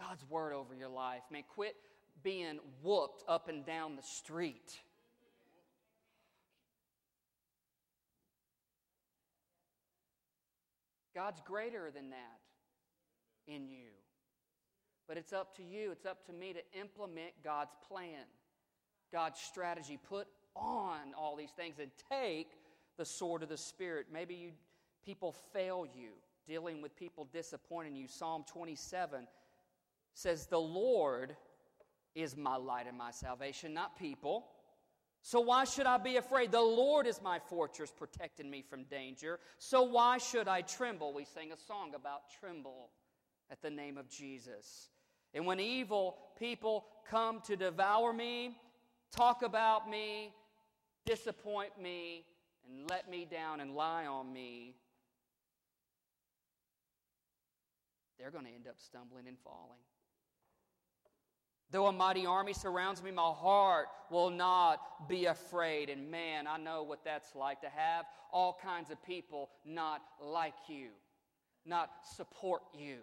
God's 0.00 0.28
word 0.28 0.52
over 0.52 0.74
your 0.74 0.88
life. 0.88 1.22
Man, 1.30 1.44
quit 1.48 1.76
being 2.22 2.58
whooped 2.82 3.22
up 3.28 3.48
and 3.48 3.64
down 3.64 3.96
the 3.96 4.02
street. 4.02 4.78
God's 11.14 11.40
greater 11.40 11.90
than 11.90 12.10
that 12.10 12.40
in 13.46 13.68
you. 13.68 13.97
But 15.08 15.16
it's 15.16 15.32
up 15.32 15.56
to 15.56 15.62
you, 15.62 15.90
it's 15.90 16.04
up 16.04 16.26
to 16.26 16.32
me 16.34 16.52
to 16.52 16.78
implement 16.78 17.30
God's 17.42 17.74
plan, 17.88 18.24
God's 19.10 19.40
strategy. 19.40 19.98
Put 20.08 20.28
on 20.54 21.14
all 21.18 21.34
these 21.34 21.50
things 21.50 21.78
and 21.80 21.90
take 22.10 22.50
the 22.98 23.06
sword 23.06 23.42
of 23.42 23.48
the 23.48 23.56
Spirit. 23.56 24.06
Maybe 24.12 24.34
you, 24.34 24.50
people 25.04 25.34
fail 25.54 25.86
you, 25.94 26.10
dealing 26.46 26.82
with 26.82 26.94
people 26.94 27.26
disappointing 27.32 27.96
you. 27.96 28.06
Psalm 28.06 28.44
27 28.52 29.26
says, 30.12 30.46
The 30.46 30.60
Lord 30.60 31.34
is 32.14 32.36
my 32.36 32.56
light 32.56 32.86
and 32.86 32.98
my 32.98 33.10
salvation, 33.10 33.72
not 33.72 33.98
people. 33.98 34.46
So 35.22 35.40
why 35.40 35.64
should 35.64 35.86
I 35.86 35.96
be 35.96 36.16
afraid? 36.16 36.52
The 36.52 36.60
Lord 36.60 37.06
is 37.06 37.22
my 37.22 37.38
fortress, 37.38 37.92
protecting 37.96 38.50
me 38.50 38.62
from 38.62 38.84
danger. 38.84 39.40
So 39.58 39.82
why 39.82 40.18
should 40.18 40.48
I 40.48 40.60
tremble? 40.60 41.14
We 41.14 41.24
sang 41.24 41.50
a 41.50 41.56
song 41.56 41.94
about 41.94 42.22
tremble 42.40 42.90
at 43.50 43.62
the 43.62 43.70
name 43.70 43.96
of 43.96 44.08
Jesus. 44.08 44.90
And 45.34 45.46
when 45.46 45.60
evil 45.60 46.16
people 46.38 46.86
come 47.10 47.40
to 47.42 47.56
devour 47.56 48.12
me, 48.12 48.56
talk 49.14 49.42
about 49.42 49.88
me, 49.88 50.32
disappoint 51.04 51.80
me, 51.80 52.24
and 52.68 52.88
let 52.90 53.10
me 53.10 53.26
down 53.30 53.60
and 53.60 53.74
lie 53.74 54.06
on 54.06 54.32
me, 54.32 54.74
they're 58.18 58.30
going 58.30 58.44
to 58.44 58.50
end 58.50 58.66
up 58.66 58.76
stumbling 58.78 59.28
and 59.28 59.38
falling. 59.38 59.78
Though 61.70 61.86
a 61.86 61.92
mighty 61.92 62.24
army 62.24 62.54
surrounds 62.54 63.02
me, 63.02 63.10
my 63.10 63.30
heart 63.30 63.88
will 64.10 64.30
not 64.30 65.08
be 65.08 65.26
afraid. 65.26 65.90
And 65.90 66.10
man, 66.10 66.46
I 66.46 66.56
know 66.56 66.82
what 66.82 67.04
that's 67.04 67.34
like 67.34 67.60
to 67.60 67.68
have 67.68 68.06
all 68.32 68.58
kinds 68.62 68.90
of 68.90 69.02
people 69.04 69.50
not 69.66 70.00
like 70.20 70.54
you, 70.66 70.88
not 71.66 71.90
support 72.16 72.62
you. 72.72 72.96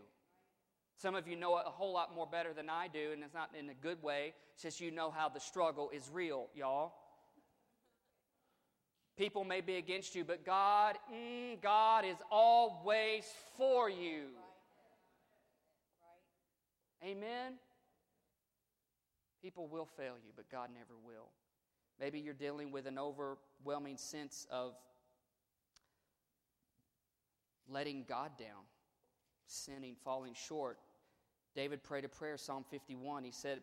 Some 0.97 1.15
of 1.15 1.27
you 1.27 1.35
know 1.35 1.57
it 1.57 1.63
a 1.67 1.71
whole 1.71 1.93
lot 1.93 2.15
more 2.15 2.27
better 2.27 2.53
than 2.53 2.69
I 2.69 2.87
do, 2.87 3.11
and 3.11 3.23
it's 3.23 3.33
not 3.33 3.49
in 3.57 3.69
a 3.69 3.73
good 3.73 4.01
way. 4.01 4.33
since 4.55 4.79
you 4.79 4.91
know 4.91 5.11
how 5.11 5.27
the 5.27 5.39
struggle 5.39 5.89
is 5.93 6.09
real, 6.11 6.47
y'all. 6.55 6.93
People 9.17 9.43
may 9.43 9.61
be 9.61 9.75
against 9.75 10.15
you, 10.15 10.23
but 10.23 10.45
God, 10.45 10.97
mm, 11.13 11.61
God 11.61 12.05
is 12.05 12.17
always 12.29 13.23
for 13.57 13.89
you. 13.89 14.27
Amen. 17.03 17.53
People 19.41 19.67
will 19.67 19.85
fail 19.85 20.15
you, 20.25 20.31
but 20.35 20.49
God 20.49 20.69
never 20.73 20.95
will. 21.05 21.29
Maybe 21.99 22.19
you're 22.19 22.33
dealing 22.33 22.71
with 22.71 22.87
an 22.87 22.97
overwhelming 22.97 23.97
sense 23.97 24.47
of 24.51 24.73
letting 27.69 28.05
God 28.07 28.31
down, 28.37 28.63
sinning, 29.47 29.95
falling 30.03 30.33
short. 30.33 30.77
David 31.55 31.83
prayed 31.83 32.05
a 32.05 32.09
prayer, 32.09 32.37
Psalm 32.37 32.65
51. 32.69 33.23
He 33.23 33.31
said, 33.31 33.61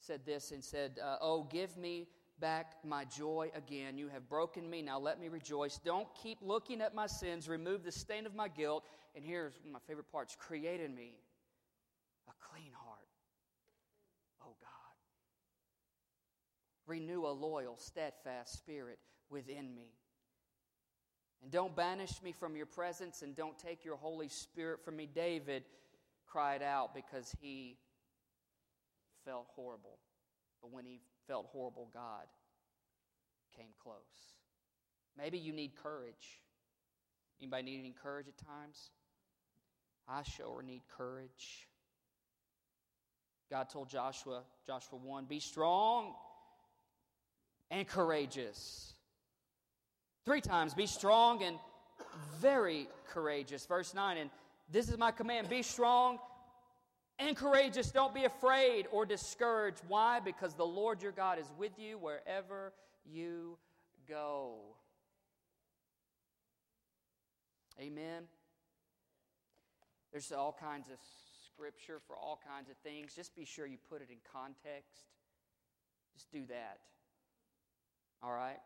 said 0.00 0.26
this 0.26 0.50
and 0.50 0.62
said, 0.62 0.98
uh, 1.02 1.16
Oh, 1.20 1.44
give 1.44 1.76
me 1.76 2.08
back 2.40 2.76
my 2.84 3.04
joy 3.04 3.50
again. 3.54 3.98
You 3.98 4.08
have 4.08 4.28
broken 4.28 4.68
me. 4.68 4.82
Now 4.82 4.98
let 4.98 5.20
me 5.20 5.28
rejoice. 5.28 5.78
Don't 5.84 6.08
keep 6.20 6.38
looking 6.42 6.80
at 6.80 6.94
my 6.94 7.06
sins. 7.06 7.48
Remove 7.48 7.84
the 7.84 7.92
stain 7.92 8.26
of 8.26 8.34
my 8.34 8.48
guilt. 8.48 8.84
And 9.14 9.24
here's 9.24 9.54
my 9.70 9.78
favorite 9.86 10.10
parts 10.10 10.36
create 10.38 10.80
in 10.80 10.94
me 10.94 11.14
a 12.28 12.32
clean 12.52 12.72
heart 12.72 12.98
Oh, 14.42 14.54
God. 14.60 14.68
Renew 16.86 17.26
a 17.26 17.30
loyal, 17.32 17.76
steadfast 17.78 18.54
spirit 18.54 18.98
within 19.30 19.74
me. 19.74 19.92
And 21.42 21.50
don't 21.50 21.74
banish 21.76 22.22
me 22.22 22.32
from 22.32 22.56
your 22.56 22.66
presence 22.66 23.22
and 23.22 23.34
don't 23.34 23.58
take 23.58 23.84
your 23.84 23.96
Holy 23.96 24.28
Spirit 24.28 24.84
from 24.84 24.96
me. 24.96 25.06
David 25.06 25.64
cried 26.30 26.62
out 26.62 26.94
because 26.94 27.34
he 27.40 27.76
felt 29.24 29.46
horrible. 29.54 29.98
But 30.62 30.72
when 30.72 30.84
he 30.84 31.00
felt 31.26 31.46
horrible, 31.52 31.88
God 31.92 32.26
came 33.56 33.70
close. 33.82 33.96
Maybe 35.16 35.38
you 35.38 35.52
need 35.52 35.72
courage. 35.82 36.40
Anybody 37.40 37.62
need 37.64 37.78
any 37.80 37.94
courage 38.02 38.26
at 38.28 38.36
times? 38.46 38.90
I 40.08 40.22
sure 40.22 40.62
need 40.62 40.82
courage. 40.96 41.68
God 43.50 43.68
told 43.70 43.88
Joshua, 43.88 44.42
Joshua 44.66 44.98
1, 44.98 45.24
be 45.24 45.40
strong 45.40 46.14
and 47.70 47.86
courageous. 47.86 48.94
Three 50.24 50.40
times, 50.40 50.74
be 50.74 50.86
strong 50.86 51.42
and 51.42 51.58
very 52.40 52.88
courageous. 53.10 53.64
Verse 53.66 53.94
9, 53.94 54.18
and 54.18 54.30
this 54.70 54.88
is 54.88 54.98
my 54.98 55.10
command 55.10 55.48
be 55.48 55.62
strong 55.62 56.18
and 57.18 57.36
courageous. 57.36 57.90
Don't 57.90 58.14
be 58.14 58.24
afraid 58.24 58.86
or 58.92 59.06
discouraged. 59.06 59.80
Why? 59.88 60.20
Because 60.20 60.54
the 60.54 60.66
Lord 60.66 61.02
your 61.02 61.12
God 61.12 61.38
is 61.38 61.46
with 61.58 61.78
you 61.78 61.98
wherever 61.98 62.72
you 63.04 63.58
go. 64.08 64.56
Amen. 67.80 68.24
There's 70.12 70.32
all 70.32 70.56
kinds 70.58 70.88
of 70.88 70.98
scripture 71.46 72.00
for 72.06 72.16
all 72.16 72.40
kinds 72.46 72.70
of 72.70 72.76
things. 72.78 73.14
Just 73.14 73.36
be 73.36 73.44
sure 73.44 73.66
you 73.66 73.78
put 73.88 74.02
it 74.02 74.08
in 74.10 74.18
context. 74.32 75.04
Just 76.14 76.30
do 76.32 76.44
that. 76.48 76.78
All 78.22 78.32
right? 78.32 78.58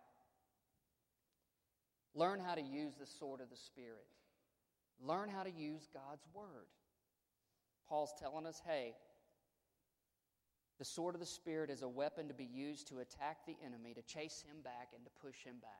Learn 2.14 2.40
how 2.40 2.54
to 2.54 2.62
use 2.62 2.94
the 2.98 3.06
sword 3.06 3.40
of 3.40 3.50
the 3.50 3.56
Spirit. 3.56 4.06
Learn 5.00 5.28
how 5.28 5.42
to 5.42 5.50
use 5.50 5.88
God's 5.92 6.24
Word. 6.34 6.66
Paul's 7.88 8.12
telling 8.18 8.46
us 8.46 8.60
hey, 8.66 8.94
the 10.78 10.84
sword 10.84 11.14
of 11.14 11.20
the 11.20 11.26
Spirit 11.26 11.70
is 11.70 11.82
a 11.82 11.88
weapon 11.88 12.28
to 12.28 12.34
be 12.34 12.48
used 12.52 12.88
to 12.88 12.98
attack 12.98 13.38
the 13.46 13.56
enemy, 13.64 13.94
to 13.94 14.02
chase 14.02 14.44
him 14.48 14.62
back, 14.62 14.88
and 14.94 15.04
to 15.04 15.10
push 15.24 15.44
him 15.44 15.56
back. 15.60 15.70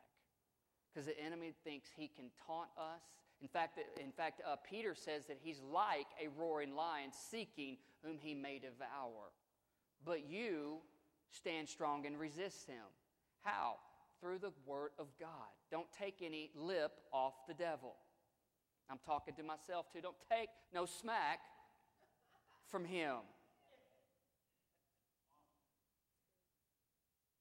Because 0.92 1.06
the 1.06 1.18
enemy 1.18 1.54
thinks 1.64 1.88
he 1.96 2.08
can 2.08 2.26
taunt 2.46 2.68
us. 2.78 3.02
In 3.40 3.48
fact, 3.48 3.80
in 4.00 4.12
fact 4.12 4.42
uh, 4.46 4.56
Peter 4.68 4.94
says 4.94 5.26
that 5.26 5.38
he's 5.42 5.60
like 5.72 6.06
a 6.22 6.28
roaring 6.40 6.76
lion 6.76 7.10
seeking 7.12 7.78
whom 8.04 8.18
he 8.18 8.34
may 8.34 8.58
devour. 8.58 9.32
But 10.04 10.28
you 10.28 10.78
stand 11.30 11.68
strong 11.68 12.06
and 12.06 12.18
resist 12.18 12.66
him. 12.66 12.84
How? 13.42 13.76
Through 14.20 14.38
the 14.38 14.52
Word 14.66 14.90
of 14.98 15.06
God. 15.18 15.50
Don't 15.70 15.90
take 15.98 16.16
any 16.22 16.50
lip 16.54 16.92
off 17.12 17.34
the 17.48 17.54
devil. 17.54 17.94
I'm 18.90 18.98
talking 19.04 19.34
to 19.34 19.42
myself 19.42 19.86
too. 19.92 20.00
Don't 20.00 20.16
take 20.30 20.48
no 20.74 20.86
smack 20.86 21.40
from 22.68 22.84
him. 22.84 23.16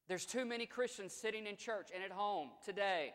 There's 0.07 0.25
too 0.25 0.45
many 0.45 0.65
Christians 0.65 1.13
sitting 1.13 1.47
in 1.47 1.55
church 1.55 1.89
and 1.93 2.03
at 2.03 2.11
home 2.11 2.49
today 2.65 3.13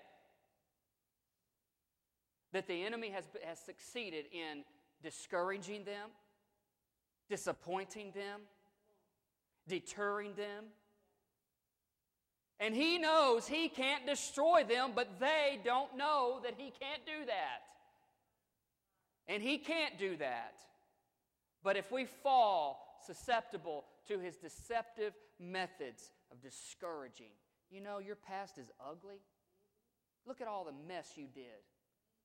that 2.53 2.66
the 2.66 2.85
enemy 2.85 3.11
has, 3.11 3.24
has 3.45 3.59
succeeded 3.59 4.24
in 4.33 4.64
discouraging 5.03 5.85
them, 5.85 6.09
disappointing 7.29 8.12
them, 8.12 8.41
deterring 9.68 10.35
them, 10.37 10.64
and 12.59 12.74
he 12.74 12.99
knows 12.99 13.47
he 13.47 13.68
can't 13.68 14.07
destroy 14.07 14.64
them, 14.64 14.93
but 14.95 15.20
they 15.20 15.61
don't 15.64 15.97
know 15.97 16.41
that 16.43 16.55
he 16.57 16.72
can't 16.81 17.05
do 17.05 17.27
that. 17.27 17.76
And 19.29 19.43
he 19.43 19.59
can't 19.59 19.99
do 19.99 20.16
that. 20.16 20.55
But 21.62 21.77
if 21.77 21.91
we 21.91 22.05
fall 22.22 22.99
susceptible 23.07 23.85
to 24.09 24.18
his 24.18 24.37
deceptive 24.37 25.14
methods 25.41 26.12
of 26.31 26.41
discouraging, 26.41 27.33
you 27.70 27.81
know, 27.81 27.99
your 27.99 28.16
past 28.16 28.59
is 28.59 28.70
ugly. 28.81 29.20
Look 30.27 30.41
at 30.41 30.47
all 30.47 30.64
the 30.64 30.74
mess 30.87 31.12
you 31.16 31.27
did. 31.33 31.62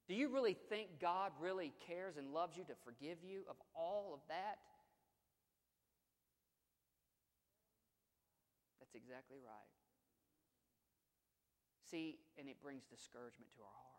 Do 0.08 0.16
you 0.16 0.30
really 0.30 0.58
think 0.70 1.00
God 1.00 1.32
really 1.40 1.74
cares 1.88 2.18
and 2.18 2.34
loves 2.34 2.58
you 2.58 2.64
to 2.66 2.74
forgive 2.84 3.18
you 3.24 3.42
of 3.50 3.56
all 3.76 4.12
of 4.14 4.20
that? 4.28 4.58
That's 8.80 8.96
exactly 8.96 9.38
right. 9.44 9.72
See, 11.90 12.20
and 12.38 12.48
it 12.48 12.62
brings 12.62 12.84
discouragement 12.86 13.52
to 13.54 13.62
our 13.62 13.72
hearts. 13.74 13.91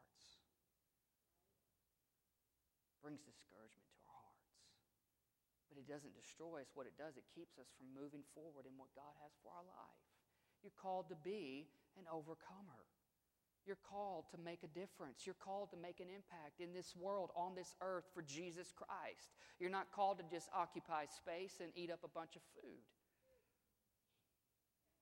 Brings 3.03 3.21
discouragement 3.27 3.91
to 3.99 4.07
our 4.07 4.23
hearts. 4.23 4.55
But 5.67 5.83
it 5.83 5.91
doesn't 5.91 6.15
destroy 6.15 6.63
us. 6.63 6.71
What 6.73 6.87
it 6.87 6.95
does, 6.95 7.19
it 7.19 7.27
keeps 7.35 7.59
us 7.59 7.69
from 7.75 7.91
moving 7.91 8.23
forward 8.33 8.65
in 8.65 8.79
what 8.79 8.95
God 8.95 9.13
has 9.27 9.35
for 9.43 9.51
our 9.51 9.67
life. 9.67 10.03
You're 10.63 10.79
called 10.79 11.11
to 11.11 11.19
be 11.19 11.67
an 11.99 12.07
overcomer. 12.07 12.87
You're 13.67 13.83
called 13.83 14.31
to 14.31 14.39
make 14.39 14.63
a 14.63 14.71
difference. 14.71 15.27
You're 15.27 15.39
called 15.39 15.71
to 15.71 15.79
make 15.79 16.01
an 16.01 16.11
impact 16.11 16.59
in 16.59 16.73
this 16.73 16.95
world, 16.95 17.31
on 17.35 17.55
this 17.55 17.75
earth, 17.83 18.07
for 18.15 18.23
Jesus 18.23 18.75
Christ. 18.75 19.35
You're 19.59 19.71
not 19.71 19.91
called 19.95 20.19
to 20.19 20.25
just 20.31 20.49
occupy 20.55 21.07
space 21.07 21.59
and 21.63 21.71
eat 21.75 21.91
up 21.91 22.01
a 22.03 22.11
bunch 22.11 22.35
of 22.35 22.43
food. 22.59 22.83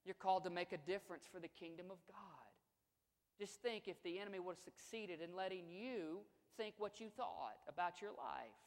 You're 0.04 0.14
called 0.14 0.44
to 0.44 0.50
make 0.50 0.72
a 0.72 0.78
difference 0.78 1.24
for 1.30 1.40
the 1.40 1.48
kingdom 1.48 1.86
of 1.90 1.98
God. 2.08 2.48
Just 3.38 3.62
think 3.62 3.88
if 3.88 4.02
the 4.02 4.18
enemy 4.18 4.38
would 4.38 4.56
have 4.56 4.64
succeeded 4.64 5.20
in 5.20 5.34
letting 5.34 5.68
you 5.70 6.20
think 6.56 6.74
what 6.78 7.00
you 7.00 7.08
thought 7.16 7.56
about 7.68 8.00
your 8.00 8.10
life. 8.10 8.60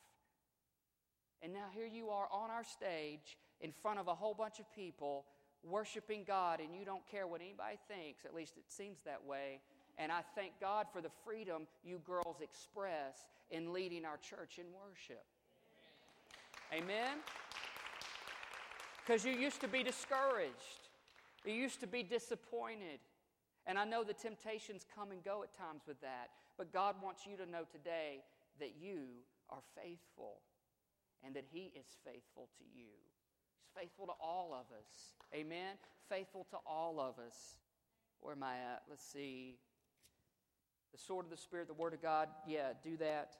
And 1.41 1.53
now 1.53 1.65
here 1.73 1.85
you 1.85 2.09
are 2.09 2.27
on 2.31 2.49
our 2.49 2.63
stage 2.63 3.37
in 3.61 3.71
front 3.71 3.99
of 3.99 4.07
a 4.07 4.15
whole 4.15 4.33
bunch 4.33 4.59
of 4.59 4.65
people 4.73 5.25
worshiping 5.63 6.23
God, 6.25 6.59
and 6.59 6.75
you 6.75 6.85
don't 6.85 7.05
care 7.09 7.27
what 7.27 7.41
anybody 7.41 7.77
thinks. 7.87 8.25
At 8.25 8.33
least 8.33 8.57
it 8.57 8.65
seems 8.67 8.99
that 9.05 9.23
way. 9.25 9.59
And 9.97 10.11
I 10.11 10.21
thank 10.35 10.53
God 10.59 10.87
for 10.91 11.01
the 11.01 11.11
freedom 11.25 11.67
you 11.83 11.99
girls 12.05 12.37
express 12.41 13.25
in 13.51 13.73
leading 13.73 14.05
our 14.05 14.17
church 14.17 14.57
in 14.57 14.65
worship. 14.73 15.23
Amen? 16.73 17.17
Because 19.05 19.23
you 19.23 19.31
used 19.31 19.61
to 19.61 19.67
be 19.67 19.83
discouraged, 19.83 20.89
you 21.45 21.53
used 21.53 21.79
to 21.81 21.87
be 21.87 22.03
disappointed. 22.03 22.99
And 23.65 23.77
I 23.77 23.85
know 23.85 24.03
the 24.03 24.13
temptations 24.13 24.85
come 24.93 25.11
and 25.11 25.23
go 25.23 25.43
at 25.43 25.55
times 25.57 25.83
with 25.87 26.01
that, 26.01 26.29
but 26.57 26.71
God 26.71 26.95
wants 27.01 27.25
you 27.25 27.37
to 27.37 27.49
know 27.49 27.63
today 27.71 28.23
that 28.59 28.73
you 28.79 28.99
are 29.49 29.61
faithful 29.75 30.41
and 31.25 31.35
that 31.35 31.45
He 31.51 31.71
is 31.75 31.85
faithful 32.05 32.49
to 32.57 32.63
you. 32.75 32.89
He's 33.59 33.81
faithful 33.81 34.05
to 34.07 34.13
all 34.21 34.53
of 34.53 34.65
us. 34.77 35.13
Amen? 35.33 35.75
Faithful 36.09 36.45
to 36.51 36.57
all 36.65 36.99
of 36.99 37.17
us. 37.23 37.57
Where 38.19 38.35
am 38.35 38.43
I 38.43 38.55
at? 38.55 38.83
Let's 38.89 39.05
see. 39.05 39.57
The 40.91 40.97
sword 40.97 41.25
of 41.25 41.31
the 41.31 41.37
Spirit, 41.37 41.67
the 41.67 41.73
Word 41.73 41.93
of 41.93 42.01
God. 42.01 42.29
Yeah, 42.47 42.73
do 42.83 42.97
that. 42.97 43.35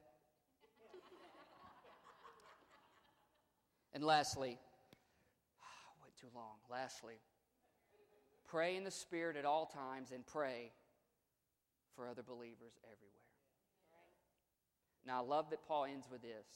And 3.94 4.04
lastly, 4.04 4.58
I 5.62 6.04
went 6.04 6.18
too 6.20 6.28
long. 6.34 6.56
Lastly, 6.70 7.16
pray 8.48 8.76
in 8.76 8.84
the 8.84 8.92
Spirit 8.92 9.38
at 9.38 9.46
all 9.46 9.68
times 9.68 10.12
and 10.12 10.26
pray 10.26 10.72
for 11.96 12.08
other 12.08 12.24
believers 12.24 12.74
everywhere. 12.84 13.14
Now, 15.06 15.22
I 15.22 15.26
love 15.26 15.50
that 15.50 15.68
Paul 15.68 15.86
ends 15.86 16.08
with 16.10 16.22
this. 16.22 16.48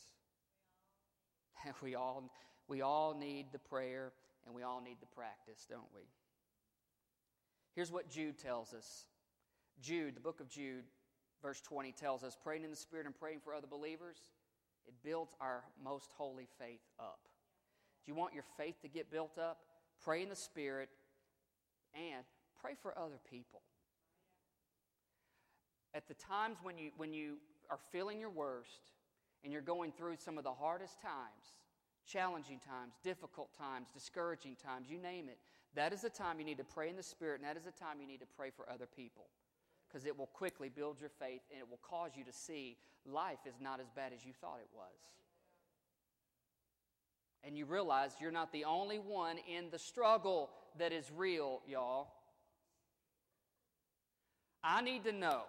we 1.82 1.96
all, 1.96 2.30
we 2.68 2.82
all 2.82 3.16
need 3.18 3.48
the 3.52 3.60
prayer 3.60 4.14
and 4.46 4.56
we 4.56 4.64
all 4.64 4.82
need 4.82 4.98
the 5.02 5.08
practice, 5.08 5.66
don't 5.70 5.90
we? 5.94 6.02
Here's 7.76 7.92
what 7.92 8.10
Jude 8.10 8.38
tells 8.38 8.74
us 8.74 9.06
Jude, 9.82 10.16
the 10.16 10.22
book 10.22 10.40
of 10.40 10.50
Jude, 10.50 10.86
verse 11.44 11.62
20 11.62 11.92
tells 11.92 12.24
us 12.24 12.36
praying 12.42 12.64
in 12.64 12.72
the 12.72 12.76
Spirit 12.76 13.06
and 13.06 13.14
praying 13.16 13.42
for 13.44 13.54
other 13.54 13.68
believers, 13.68 14.18
it 14.88 14.94
builds 15.04 15.36
our 15.40 15.64
most 15.84 16.10
holy 16.18 16.48
faith 16.58 16.82
up. 17.00 17.20
Do 18.06 18.12
you 18.12 18.16
want 18.16 18.34
your 18.34 18.46
faith 18.58 18.82
to 18.82 18.88
get 18.88 19.12
built 19.12 19.38
up? 19.38 19.60
Pray 20.04 20.24
in 20.24 20.30
the 20.30 20.36
Spirit 20.36 20.90
and 21.94 22.24
pray 22.60 22.74
for 22.82 22.98
other 22.98 23.20
people. 23.30 23.62
At 25.94 26.08
the 26.08 26.14
times 26.14 26.58
when 26.62 26.78
you, 26.78 26.92
when 26.98 27.14
you 27.14 27.38
are 27.70 27.80
feeling 27.92 28.20
your 28.20 28.30
worst 28.30 28.92
and 29.44 29.52
you're 29.52 29.62
going 29.62 29.92
through 29.92 30.16
some 30.18 30.38
of 30.38 30.44
the 30.44 30.54
hardest 30.54 31.02
times, 31.02 31.56
challenging 32.06 32.60
times, 32.60 32.94
difficult 33.04 33.50
times, 33.58 33.88
discouraging 33.94 34.56
times, 34.56 34.90
you 34.90 34.98
name 34.98 35.30
it, 35.30 35.38
that 35.76 35.94
is 35.94 36.02
the 36.02 36.10
time 36.10 36.40
you 36.40 36.46
need 36.46 36.58
to 36.58 36.64
pray 36.64 36.90
in 36.90 36.96
the 36.96 37.04
Spirit, 37.04 37.40
and 37.40 37.50
that 37.50 37.58
is 37.58 37.64
the 37.64 37.72
time 37.72 38.00
you 38.00 38.08
need 38.08 38.20
to 38.20 38.26
pray 38.38 38.50
for 38.56 38.70
other 38.70 38.88
people. 38.88 39.28
Because 39.88 40.06
it 40.06 40.18
will 40.18 40.28
quickly 40.28 40.70
build 40.70 41.00
your 41.00 41.10
faith 41.10 41.42
and 41.52 41.60
it 41.60 41.70
will 41.70 41.80
cause 41.82 42.12
you 42.16 42.24
to 42.26 42.34
see 42.34 42.78
life 43.06 43.40
is 43.46 43.56
not 43.62 43.80
as 43.80 43.88
bad 43.96 44.12
as 44.14 44.26
you 44.26 44.34
thought 44.42 44.60
it 44.60 44.70
was. 44.76 44.92
And 47.44 47.58
you 47.58 47.66
realize 47.66 48.12
you're 48.20 48.32
not 48.32 48.52
the 48.52 48.66
only 48.66 49.00
one 49.00 49.38
in 49.48 49.70
the 49.72 49.80
struggle 49.80 50.50
that 50.78 50.92
is 50.92 51.10
real, 51.16 51.62
y'all. 51.66 52.10
I 54.64 54.82
need 54.82 55.06
to 55.06 55.14
know 55.14 55.44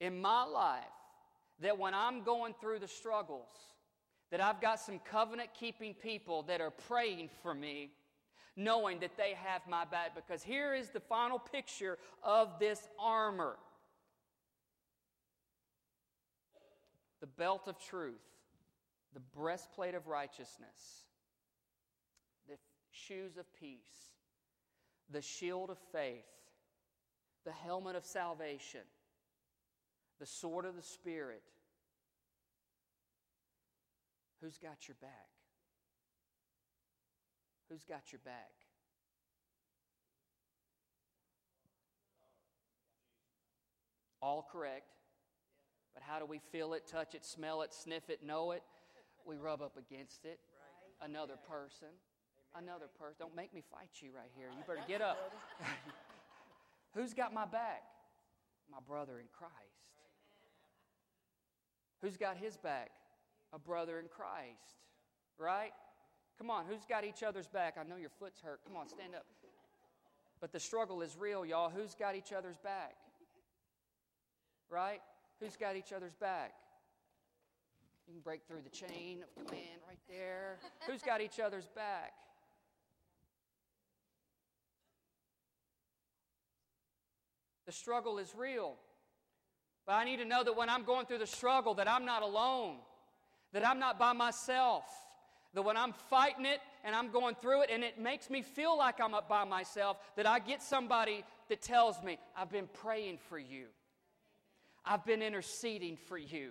in 0.00 0.20
my 0.20 0.44
life 0.44 0.84
that 1.60 1.78
when 1.78 1.94
I'm 1.94 2.22
going 2.22 2.54
through 2.60 2.80
the 2.80 2.88
struggles, 2.88 3.48
that 4.30 4.40
I've 4.40 4.60
got 4.60 4.80
some 4.80 4.98
covenant 4.98 5.50
keeping 5.58 5.94
people 5.94 6.42
that 6.44 6.60
are 6.60 6.70
praying 6.70 7.30
for 7.42 7.54
me, 7.54 7.90
knowing 8.56 8.98
that 9.00 9.16
they 9.16 9.34
have 9.34 9.62
my 9.68 9.84
back. 9.84 10.14
Because 10.14 10.42
here 10.42 10.74
is 10.74 10.90
the 10.90 11.00
final 11.00 11.38
picture 11.38 11.98
of 12.22 12.58
this 12.58 12.88
armor 12.98 13.56
the 17.22 17.26
belt 17.26 17.62
of 17.66 17.78
truth, 17.78 18.20
the 19.14 19.22
breastplate 19.34 19.94
of 19.94 20.06
righteousness, 20.06 21.06
the 22.46 22.56
shoes 22.92 23.38
of 23.38 23.46
peace, 23.58 24.12
the 25.10 25.22
shield 25.22 25.70
of 25.70 25.78
faith, 25.92 26.26
the 27.46 27.52
helmet 27.52 27.96
of 27.96 28.04
salvation 28.04 28.82
the 30.18 30.26
sword 30.26 30.64
of 30.64 30.76
the 30.76 30.82
Spirit. 30.82 31.42
Who's 34.40 34.58
got 34.58 34.88
your 34.88 34.96
back? 35.00 35.28
Who's 37.70 37.84
got 37.84 38.12
your 38.12 38.20
back? 38.24 38.52
All 44.22 44.46
correct. 44.50 44.92
But 45.94 46.02
how 46.02 46.18
do 46.18 46.26
we 46.26 46.40
feel 46.52 46.74
it, 46.74 46.86
touch 46.86 47.14
it, 47.14 47.24
smell 47.24 47.62
it, 47.62 47.72
sniff 47.72 48.10
it, 48.10 48.22
know 48.22 48.52
it? 48.52 48.62
We 49.26 49.36
rub 49.36 49.62
up 49.62 49.76
against 49.76 50.24
it. 50.24 50.38
Another 51.00 51.36
person. 51.48 51.88
Another 52.54 52.86
person. 52.98 53.16
Don't 53.18 53.36
make 53.36 53.52
me 53.54 53.62
fight 53.70 53.90
you 54.00 54.10
right 54.14 54.30
here. 54.36 54.48
You 54.50 54.62
better 54.66 54.86
get 54.86 55.02
up. 55.02 55.32
Who's 56.94 57.14
got 57.14 57.32
my 57.34 57.44
back? 57.44 57.82
My 58.70 58.78
brother 58.86 59.18
in 59.18 59.26
Christ. 59.32 59.54
Who's 62.06 62.16
got 62.16 62.36
his 62.36 62.56
back? 62.56 62.92
A 63.52 63.58
brother 63.58 63.98
in 63.98 64.06
Christ, 64.06 64.78
right? 65.38 65.72
Come 66.38 66.50
on, 66.50 66.64
who's 66.68 66.84
got 66.88 67.04
each 67.04 67.24
other's 67.24 67.48
back? 67.48 67.74
I 67.80 67.82
know 67.82 67.96
your 67.96 68.10
foot's 68.20 68.40
hurt. 68.40 68.60
Come 68.64 68.76
on, 68.76 68.88
stand 68.88 69.16
up. 69.16 69.26
But 70.40 70.52
the 70.52 70.60
struggle 70.60 71.02
is 71.02 71.16
real, 71.18 71.44
y'all. 71.44 71.68
Who's 71.68 71.96
got 71.96 72.14
each 72.14 72.32
other's 72.32 72.58
back? 72.58 72.94
Right? 74.70 75.00
Who's 75.40 75.56
got 75.56 75.74
each 75.74 75.92
other's 75.92 76.14
back? 76.14 76.52
You 78.06 78.14
can 78.14 78.20
break 78.20 78.42
through 78.46 78.62
the 78.62 78.70
chain 78.70 79.24
of 79.24 79.44
command 79.44 79.80
right 79.88 79.98
there. 80.08 80.58
Who's 80.86 81.02
got 81.02 81.20
each 81.20 81.40
other's 81.40 81.66
back? 81.74 82.12
The 87.66 87.72
struggle 87.72 88.18
is 88.18 88.32
real. 88.36 88.76
But 89.86 89.92
I 89.92 90.04
need 90.04 90.16
to 90.16 90.24
know 90.24 90.42
that 90.42 90.56
when 90.56 90.68
I'm 90.68 90.82
going 90.82 91.06
through 91.06 91.18
the 91.18 91.26
struggle, 91.26 91.74
that 91.74 91.88
I'm 91.88 92.04
not 92.04 92.22
alone, 92.22 92.76
that 93.52 93.66
I'm 93.66 93.78
not 93.78 93.98
by 93.98 94.12
myself, 94.12 94.84
that 95.54 95.62
when 95.62 95.76
I'm 95.76 95.94
fighting 96.10 96.44
it 96.44 96.60
and 96.84 96.94
I'm 96.94 97.10
going 97.10 97.36
through 97.36 97.62
it 97.62 97.70
and 97.72 97.84
it 97.84 97.98
makes 97.98 98.28
me 98.28 98.42
feel 98.42 98.76
like 98.76 99.00
I'm 99.00 99.14
up 99.14 99.28
by 99.28 99.44
myself, 99.44 99.98
that 100.16 100.26
I 100.26 100.40
get 100.40 100.60
somebody 100.60 101.24
that 101.48 101.62
tells 101.62 102.02
me, 102.02 102.18
I've 102.36 102.50
been 102.50 102.68
praying 102.82 103.18
for 103.28 103.38
you. 103.38 103.66
I've 104.84 105.04
been 105.04 105.22
interceding 105.22 105.96
for 105.96 106.18
you. 106.18 106.50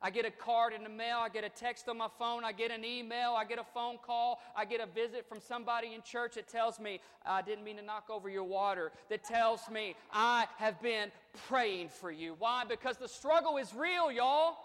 I 0.00 0.10
get 0.10 0.24
a 0.24 0.30
card 0.30 0.72
in 0.72 0.84
the 0.84 0.88
mail, 0.88 1.18
I 1.18 1.28
get 1.28 1.42
a 1.42 1.48
text 1.48 1.88
on 1.88 1.98
my 1.98 2.08
phone, 2.18 2.44
I 2.44 2.52
get 2.52 2.70
an 2.70 2.84
email, 2.84 3.34
I 3.36 3.44
get 3.44 3.58
a 3.58 3.64
phone 3.74 3.96
call, 4.04 4.40
I 4.56 4.64
get 4.64 4.80
a 4.80 4.86
visit 4.86 5.28
from 5.28 5.40
somebody 5.40 5.94
in 5.94 6.02
church 6.02 6.34
that 6.34 6.48
tells 6.48 6.78
me, 6.78 7.00
I 7.26 7.42
didn't 7.42 7.64
mean 7.64 7.76
to 7.76 7.82
knock 7.82 8.04
over 8.08 8.28
your 8.28 8.44
water, 8.44 8.92
that 9.08 9.24
tells 9.24 9.68
me, 9.68 9.96
I 10.12 10.46
have 10.58 10.80
been 10.80 11.10
praying 11.48 11.88
for 11.88 12.12
you. 12.12 12.36
Why? 12.38 12.64
Because 12.68 12.96
the 12.96 13.08
struggle 13.08 13.56
is 13.56 13.74
real, 13.74 14.12
y'all. 14.12 14.56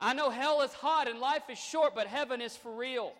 I 0.00 0.14
know 0.14 0.30
hell 0.30 0.62
is 0.62 0.72
hot 0.72 1.08
and 1.08 1.18
life 1.18 1.42
is 1.50 1.58
short, 1.58 1.94
but 1.94 2.06
heaven 2.06 2.40
is 2.40 2.56
for 2.56 2.74
real. 2.74 3.12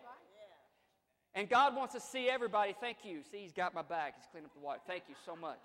And 1.35 1.49
God 1.49 1.77
wants 1.77 1.95
to 1.95 2.01
see 2.01 2.29
everybody. 2.29 2.75
Thank 2.81 2.99
you. 3.05 3.21
See, 3.31 3.39
He's 3.39 3.53
got 3.53 3.75
my 3.75 3.83
back. 3.83 4.15
He's 4.17 4.27
cleaning 4.31 4.47
up 4.47 4.55
the 4.55 4.61
water. 4.61 4.81
Thank 4.87 5.05
you 5.09 5.15
so 5.25 5.37
much. 5.37 5.61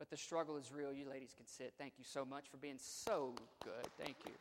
But 0.00 0.08
the 0.08 0.16
struggle 0.16 0.56
is 0.56 0.72
real. 0.72 0.94
You 0.94 1.04
ladies 1.08 1.34
can 1.36 1.46
sit. 1.46 1.74
Thank 1.78 1.92
you 1.98 2.04
so 2.08 2.24
much 2.24 2.48
for 2.50 2.56
being 2.56 2.78
so 2.78 3.34
good. 3.62 3.86
Thank 3.98 4.16
you. 4.26 4.32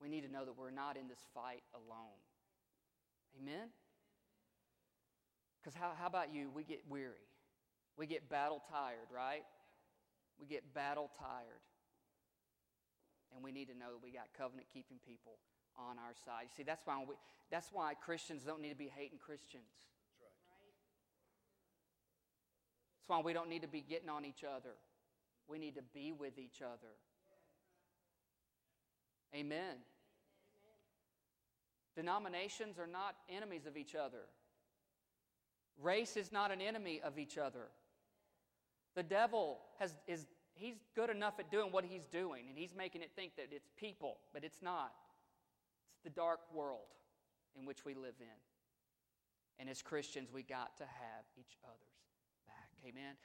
We 0.00 0.08
need 0.08 0.22
to 0.22 0.30
know 0.30 0.44
that 0.44 0.56
we're 0.56 0.70
not 0.70 0.96
in 0.96 1.08
this 1.08 1.18
fight 1.34 1.64
alone. 1.74 2.22
Amen? 3.40 3.68
Because 5.60 5.74
how, 5.74 5.90
how 5.98 6.06
about 6.06 6.32
you? 6.32 6.48
We 6.54 6.62
get 6.62 6.82
weary. 6.88 7.26
We 7.96 8.06
get 8.06 8.28
battle 8.28 8.62
tired, 8.70 9.10
right? 9.12 9.42
We 10.40 10.46
get 10.46 10.72
battle 10.72 11.10
tired. 11.18 11.62
And 13.34 13.42
we 13.42 13.50
need 13.50 13.68
to 13.68 13.74
know 13.76 13.90
that 13.90 14.02
we 14.02 14.12
got 14.12 14.28
covenant 14.38 14.68
keeping 14.72 14.98
people 15.04 15.38
on 15.78 15.98
our 15.98 16.14
side. 16.24 16.44
You 16.44 16.50
see, 16.56 16.62
that's 16.62 16.82
why, 16.84 17.04
we, 17.06 17.14
that's 17.50 17.68
why 17.72 17.94
Christians 17.94 18.42
don't 18.44 18.60
need 18.60 18.70
to 18.70 18.76
be 18.76 18.90
hating 18.94 19.18
Christians. 19.18 19.64
That's 23.00 23.08
why 23.08 23.20
we 23.24 23.32
don't 23.32 23.48
need 23.48 23.62
to 23.62 23.68
be 23.68 23.80
getting 23.80 24.08
on 24.08 24.24
each 24.24 24.44
other. 24.44 24.74
We 25.48 25.58
need 25.58 25.74
to 25.74 25.82
be 25.92 26.12
with 26.12 26.38
each 26.38 26.62
other. 26.62 26.94
Amen. 29.34 29.76
Denominations 31.96 32.78
are 32.78 32.86
not 32.86 33.16
enemies 33.28 33.66
of 33.66 33.76
each 33.76 33.94
other. 33.94 34.24
Race 35.80 36.16
is 36.16 36.32
not 36.32 36.50
an 36.50 36.60
enemy 36.60 37.00
of 37.02 37.18
each 37.18 37.38
other. 37.38 37.68
The 38.94 39.02
devil 39.02 39.58
has, 39.78 39.94
is 40.06 40.26
he's 40.54 40.76
good 40.94 41.10
enough 41.10 41.34
at 41.38 41.50
doing 41.50 41.72
what 41.72 41.84
he's 41.84 42.06
doing, 42.06 42.44
and 42.48 42.56
he's 42.56 42.74
making 42.76 43.02
it 43.02 43.10
think 43.16 43.36
that 43.36 43.48
it's 43.50 43.70
people, 43.76 44.18
but 44.32 44.44
it's 44.44 44.62
not 44.62 44.92
the 46.04 46.10
dark 46.10 46.40
world 46.54 46.92
in 47.58 47.66
which 47.66 47.84
we 47.84 47.94
live 47.94 48.14
in. 48.20 48.38
And 49.58 49.68
as 49.68 49.82
Christians, 49.82 50.30
we 50.32 50.42
got 50.42 50.76
to 50.78 50.84
have 50.84 51.24
each 51.36 51.56
other's 51.64 52.02
back. 52.46 52.70
Amen. 52.86 53.14